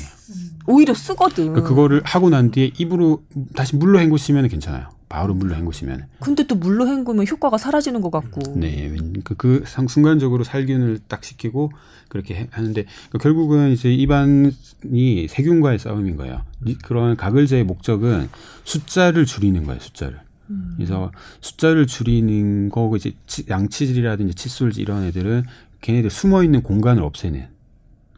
오히려 0.65 0.93
쓰거든. 0.93 1.49
그러니까 1.49 1.69
그거를 1.69 2.01
하고 2.03 2.29
난 2.29 2.49
뒤에 2.49 2.71
입으로 2.77 3.23
다시 3.55 3.75
물로 3.75 3.99
헹구시면 3.99 4.47
괜찮아요. 4.47 4.87
바로 5.13 5.35
물로 5.35 5.53
헹구시면. 5.53 6.07
근데 6.19 6.47
또 6.47 6.55
물로 6.55 6.87
헹구면 6.87 7.27
효과가 7.27 7.59
사라지는 7.59 8.01
것 8.01 8.09
같고. 8.09 8.59
네, 8.59 8.91
그, 9.23 9.35
그 9.35 9.63
순간적으로 9.87 10.43
살균을 10.43 11.01
딱 11.07 11.23
시키고 11.23 11.71
그렇게 12.09 12.47
하는데 12.49 12.83
그 13.11 13.19
결국은 13.19 13.69
이제 13.69 13.93
입안이 13.93 15.27
세균과의 15.29 15.77
싸움인 15.77 16.15
거예요. 16.15 16.41
그런 16.83 17.15
가글제의 17.15 17.63
목적은 17.63 18.27
숫자를 18.63 19.27
줄이는 19.27 19.65
거예요. 19.65 19.79
숫자를. 19.79 20.19
음. 20.49 20.73
그래서 20.77 21.11
숫자를 21.41 21.85
줄이는 21.85 22.69
거고 22.69 22.95
이제 22.95 23.11
양치질이라든지 23.47 24.33
칫솔 24.33 24.79
이런 24.79 25.03
애들은 25.03 25.43
걔네들 25.81 26.09
숨어 26.09 26.43
있는 26.43 26.63
공간을 26.63 27.03
없애는. 27.03 27.49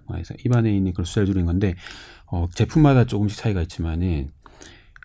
그래서 0.08 0.34
입안에 0.46 0.74
있는 0.74 0.94
그런 0.94 1.04
숫자를 1.04 1.26
줄이는 1.26 1.46
건데 1.46 1.76
어, 2.28 2.48
제품마다 2.56 3.04
조금씩 3.04 3.38
차이가 3.38 3.62
있지만은 3.64 4.30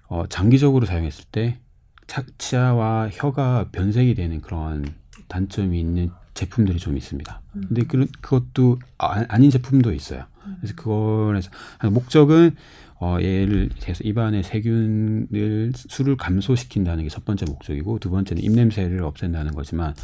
어, 0.07 0.29
장기적으로 0.29 0.87
사용했을 0.87 1.25
때 1.33 1.59
치아와 2.39 3.09
혀가 3.13 3.69
변색이 3.73 4.15
되는 4.15 4.41
그런 4.41 4.85
단점이 5.29 5.79
있는 5.79 6.11
제품들이 6.35 6.79
좀 6.79 6.97
있습니다. 6.97 7.41
음. 7.57 7.65
근데 7.69 7.83
그, 7.85 8.07
그것도 8.21 8.79
아, 8.99 9.25
아닌 9.29 9.51
제품도 9.51 9.93
있어요. 9.93 10.25
그래서 10.61 10.75
그거에서 10.75 11.51
목적은 11.91 12.57
어, 13.03 13.17
얘를 13.21 13.71
해서 13.89 14.03
입안의 14.05 14.43
세균을 14.43 15.73
수를 15.75 16.17
감소시킨다는 16.17 17.05
게 17.05 17.09
첫 17.09 17.25
번째 17.25 17.47
목적이고 17.47 17.99
두 17.99 18.11
번째는 18.11 18.43
입냄새를 18.43 19.03
없앤다는 19.03 19.53
거지만 19.53 19.95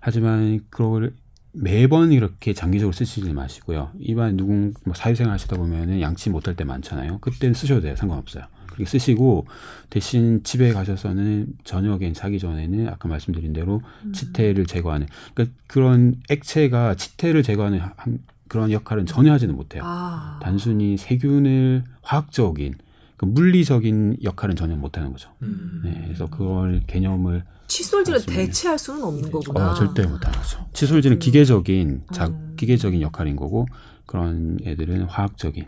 하지만 0.00 0.60
그걸 0.70 1.12
매번 1.52 2.12
이렇게 2.12 2.52
장기적으로 2.54 2.92
쓰시지 2.92 3.32
마시고요. 3.32 3.90
입안 3.98 4.36
누군 4.36 4.74
뭐 4.84 4.94
사회생활 4.94 5.32
하시다 5.34 5.56
보면은 5.56 6.00
양치 6.00 6.30
못할 6.30 6.54
때 6.56 6.64
많잖아요. 6.64 7.18
그때는 7.18 7.54
쓰셔도 7.54 7.80
돼요. 7.82 7.96
상관없어요. 7.96 8.44
그렇게 8.80 8.86
쓰시고 8.86 9.46
대신 9.90 10.42
집에 10.42 10.72
가셔서는 10.72 11.48
저녁엔 11.64 12.14
자기 12.14 12.38
전에는 12.38 12.88
아까 12.88 13.08
말씀드린 13.08 13.52
대로 13.52 13.82
음. 14.04 14.12
치태를 14.12 14.66
제거하는 14.66 15.06
그러니까 15.34 15.56
그런 15.66 16.16
액체가 16.30 16.94
치태를 16.94 17.42
제거하는 17.42 17.80
한, 17.96 18.18
그런 18.48 18.72
역할은 18.72 19.06
전혀 19.06 19.32
하지는 19.32 19.54
못해요. 19.54 19.82
아. 19.84 20.40
단순히 20.42 20.96
세균을 20.96 21.84
화학적인 22.02 22.74
그 23.16 23.24
물리적인 23.26 24.16
역할은 24.22 24.56
전혀 24.56 24.74
못하는 24.76 25.12
거죠. 25.12 25.30
음. 25.42 25.82
네, 25.84 26.02
그래서 26.04 26.26
그걸 26.26 26.82
개념을 26.86 27.44
칫솔질을 27.66 28.24
대체할 28.26 28.78
수는 28.78 29.04
없는 29.04 29.30
거구나. 29.30 29.70
어, 29.70 29.74
절대 29.74 30.04
못하는 30.06 30.38
거죠. 30.38 30.66
칫솔질은 30.72 31.18
음. 31.18 31.20
기계적인 31.20 32.04
자, 32.12 32.26
음. 32.26 32.54
기계적인 32.56 33.00
역할인 33.02 33.36
거고 33.36 33.66
그런 34.06 34.58
애들은 34.64 35.02
화학적인 35.02 35.66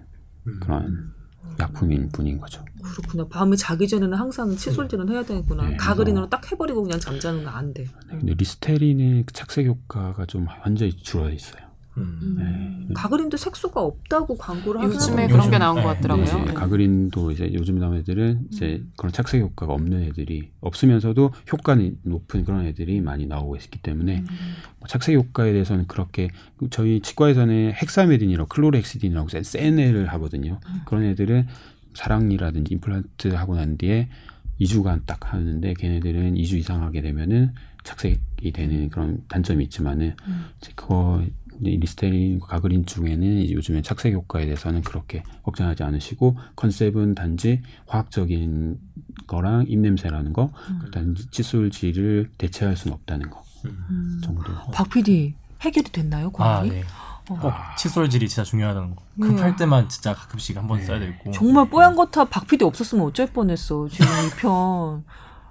음. 0.48 0.60
그런 0.60 1.12
약품인 1.60 2.10
분인 2.10 2.40
거죠. 2.40 2.64
그렇구나. 2.82 3.26
밤에 3.28 3.56
자기 3.56 3.86
전에는 3.86 4.16
항상 4.16 4.56
칫솔질은 4.56 5.08
해야 5.10 5.22
되겠구나. 5.22 5.68
네, 5.70 5.76
가그린으로 5.76 6.28
딱 6.28 6.50
해버리고 6.50 6.82
그냥 6.82 6.98
잠자는 6.98 7.44
거 7.44 7.50
안 7.50 7.72
돼. 7.74 7.84
네, 7.84 8.18
근데 8.18 8.34
리스테린의 8.34 9.24
착색 9.32 9.66
효과가 9.66 10.26
좀 10.26 10.46
완전히 10.64 10.92
줄어 10.96 11.30
있어요. 11.30 11.62
음. 11.98 12.36
네. 12.88 12.94
가그린도 12.94 13.36
색소가 13.36 13.80
없다고 13.80 14.36
광고를 14.36 14.80
하죠. 14.82 14.94
요즘에 14.94 15.28
그런 15.28 15.50
게 15.50 15.58
나온 15.58 15.76
것 15.76 15.88
같더라고요. 15.88 16.44
네. 16.44 16.52
가그린도 16.54 17.32
이제 17.32 17.50
요즘 17.52 17.78
나온 17.78 17.96
애들은 17.96 18.48
이제 18.50 18.80
음. 18.82 18.92
그런 18.96 19.12
착색 19.12 19.42
효과가 19.42 19.72
없는 19.74 20.02
애들이 20.04 20.50
없으면서도 20.60 21.32
효과는 21.52 21.98
높은 22.02 22.44
그런 22.44 22.64
애들이 22.66 23.00
많이 23.00 23.26
나오고 23.26 23.56
있기 23.56 23.80
때문에 23.80 24.18
음. 24.18 24.26
뭐 24.78 24.88
착색 24.88 25.14
효과에 25.14 25.52
대해서는 25.52 25.86
그렇게 25.86 26.30
저희 26.70 27.00
치과에서는 27.00 27.72
헥사메딘이라고 27.74 28.48
클로렉시딘이라고 28.48 29.28
센 29.42 29.78
애를 29.78 30.08
하거든요. 30.12 30.60
음. 30.66 30.80
그런 30.86 31.04
애들은 31.04 31.46
사랑니라든지 31.94 32.74
임플란트 32.74 33.28
하고 33.28 33.54
난 33.54 33.76
뒤에 33.76 34.08
2주간 34.60 35.02
딱 35.06 35.32
하는데 35.32 35.74
걔네들은 35.74 36.34
2주 36.34 36.54
이상 36.54 36.82
하게 36.82 37.02
되면은 37.02 37.54
착색이 37.84 38.52
되는 38.52 38.88
그런 38.90 39.22
단점이 39.28 39.64
있지만은 39.64 40.14
음. 40.26 40.46
그거 40.76 41.24
리스테린, 41.60 42.40
가그린 42.40 42.86
중에는 42.86 43.50
요즘에 43.50 43.82
착색 43.82 44.12
효과에 44.14 44.44
대해서는 44.44 44.82
그렇게 44.82 45.22
걱정하지 45.42 45.82
않으시고 45.82 46.36
컨셉은 46.56 47.14
단지 47.14 47.62
화학적인 47.86 48.78
거랑 49.26 49.66
입냄새라는 49.68 50.32
거, 50.32 50.52
음. 50.70 50.80
일단 50.84 51.14
칫솔질을 51.30 52.30
대체할 52.38 52.76
수는 52.76 52.94
없다는 52.94 53.30
거 53.30 53.42
음. 53.66 54.20
정도. 54.24 54.52
박 54.72 54.90
PD 54.90 55.34
해결이 55.60 55.90
됐나요, 55.92 56.30
고민이? 56.30 56.54
아, 56.54 56.62
네. 56.62 56.84
꼭 57.28 57.52
칫솔질이 57.78 58.28
진짜 58.28 58.42
중요하다는 58.42 58.96
거. 58.96 59.02
급할 59.20 59.56
때만 59.56 59.88
진짜 59.88 60.12
가끔씩 60.12 60.56
한번 60.56 60.84
써야 60.84 60.98
되고. 60.98 61.30
정말 61.30 61.68
뽀얀 61.68 61.94
거탑 61.94 62.28
박 62.30 62.46
PD 62.46 62.64
없었으면 62.64 63.06
어쩔 63.06 63.26
뻔했어 63.26 63.88
지금 63.88 64.06
이 64.06 64.40
편. 64.40 65.04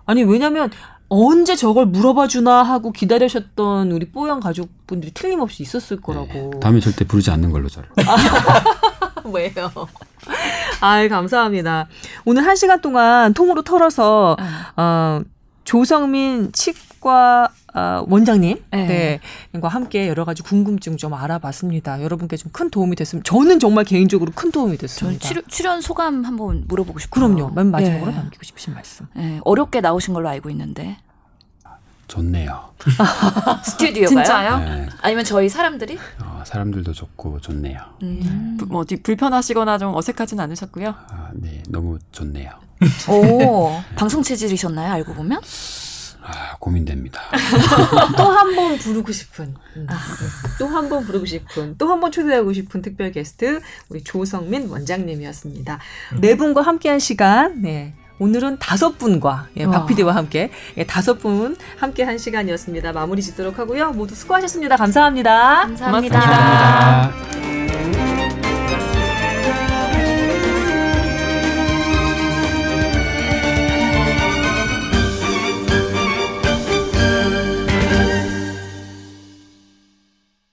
아니 0.05 0.23
왜냐면 0.23 0.69
언제 1.13 1.57
저걸 1.57 1.87
물어봐 1.87 2.27
주나 2.29 2.63
하고 2.63 2.93
기다리셨던 2.93 3.91
우리 3.91 4.09
뽀얀 4.09 4.39
가족분들이 4.39 5.13
틀림없이 5.13 5.61
있었을 5.61 5.99
거라고. 5.99 6.51
다음에 6.61 6.79
절대 6.79 7.03
부르지 7.03 7.29
않는 7.31 7.51
걸로 7.51 7.67
저를. 7.67 7.89
왜요? 9.29 9.69
아이 10.79 11.09
감사합니다. 11.09 11.89
오늘 12.23 12.45
한 12.45 12.55
시간 12.55 12.79
동안 12.79 13.33
통으로 13.33 13.61
털어서 13.63 14.37
어, 14.77 15.19
조성민 15.65 16.53
치 16.53 16.73
과 17.01 17.49
어, 17.73 18.05
원장님 18.07 18.63
네. 18.71 19.19
네. 19.51 19.59
과 19.59 19.67
함께 19.69 20.07
여러 20.07 20.23
가지 20.23 20.43
궁금증 20.43 20.97
좀 20.97 21.13
알아봤습니다. 21.15 22.01
여러분께 22.03 22.37
좀 22.37 22.51
큰 22.53 22.69
도움이 22.69 22.95
됐으면 22.95 23.23
저는 23.23 23.59
정말 23.59 23.83
개인적으로 23.85 24.31
큰 24.35 24.51
도움이 24.51 24.77
전 24.77 24.81
됐습니다. 24.81 25.27
출연, 25.27 25.43
출연 25.47 25.81
소감 25.81 26.23
한번 26.25 26.65
물어보고 26.67 26.99
싶어요. 26.99 27.27
그럼요. 27.27 27.51
맨 27.55 27.71
마지막으로 27.71 28.11
예. 28.11 28.15
남기고 28.15 28.43
싶으신 28.43 28.73
말씀. 28.75 29.07
예, 29.17 29.39
어렵게 29.45 29.81
나오신 29.81 30.13
걸로 30.13 30.29
알고 30.29 30.49
있는데 30.51 30.97
좋네요. 32.07 32.71
스튜디오가요? 33.63 34.07
진짜요? 34.09 34.57
네, 34.59 34.89
아니면 35.01 35.23
저희 35.23 35.47
사람들이? 35.47 35.97
어, 36.21 36.43
사람들도 36.45 36.91
좋고 36.93 37.39
좋네요. 37.39 37.79
음. 38.03 38.57
부- 38.59 38.65
뭐 38.67 38.81
어디 38.81 39.01
불편하시거나 39.01 39.77
좀 39.77 39.95
어색하진 39.95 40.39
않으셨고요. 40.39 40.89
아, 41.09 41.29
네, 41.33 41.63
너무 41.69 41.97
좋네요. 42.11 42.51
오 43.09 43.71
방송 43.95 44.21
체질이셨나요? 44.21 44.91
알고 44.91 45.13
보면? 45.13 45.39
아, 46.23 46.55
고민됩니다. 46.59 47.21
또 48.17 48.23
한 48.31 48.55
번 48.55 48.77
부르고 48.77 49.11
싶은, 49.11 49.55
또한 50.59 50.89
번 50.89 51.03
부르고 51.05 51.25
싶은, 51.25 51.77
또 51.77 51.87
한 51.89 51.99
번 51.99 52.11
초대하고 52.11 52.53
싶은 52.53 52.81
특별 52.81 53.11
게스트 53.11 53.59
우리 53.89 54.03
조성민 54.03 54.69
원장님이었습니다. 54.69 55.79
네 56.19 56.35
분과 56.37 56.61
함께한 56.61 56.99
시간, 56.99 57.61
네. 57.61 57.93
오늘은 58.19 58.59
다섯 58.59 58.99
분과 58.99 59.47
예, 59.57 59.65
박 59.65 59.71
와. 59.73 59.85
PD와 59.87 60.15
함께 60.15 60.51
예, 60.77 60.85
다섯 60.85 61.17
분 61.17 61.55
함께 61.79 62.03
한 62.03 62.19
시간이었습니다. 62.19 62.93
마무리 62.93 63.19
짓도록 63.23 63.57
하고요. 63.57 63.93
모두 63.93 64.13
수고하셨습니다. 64.13 64.75
감사합니다. 64.77 65.61
감사합니다. 65.63 66.19
고맙습니다. 66.19 66.19
감사합니다. 66.19 67.60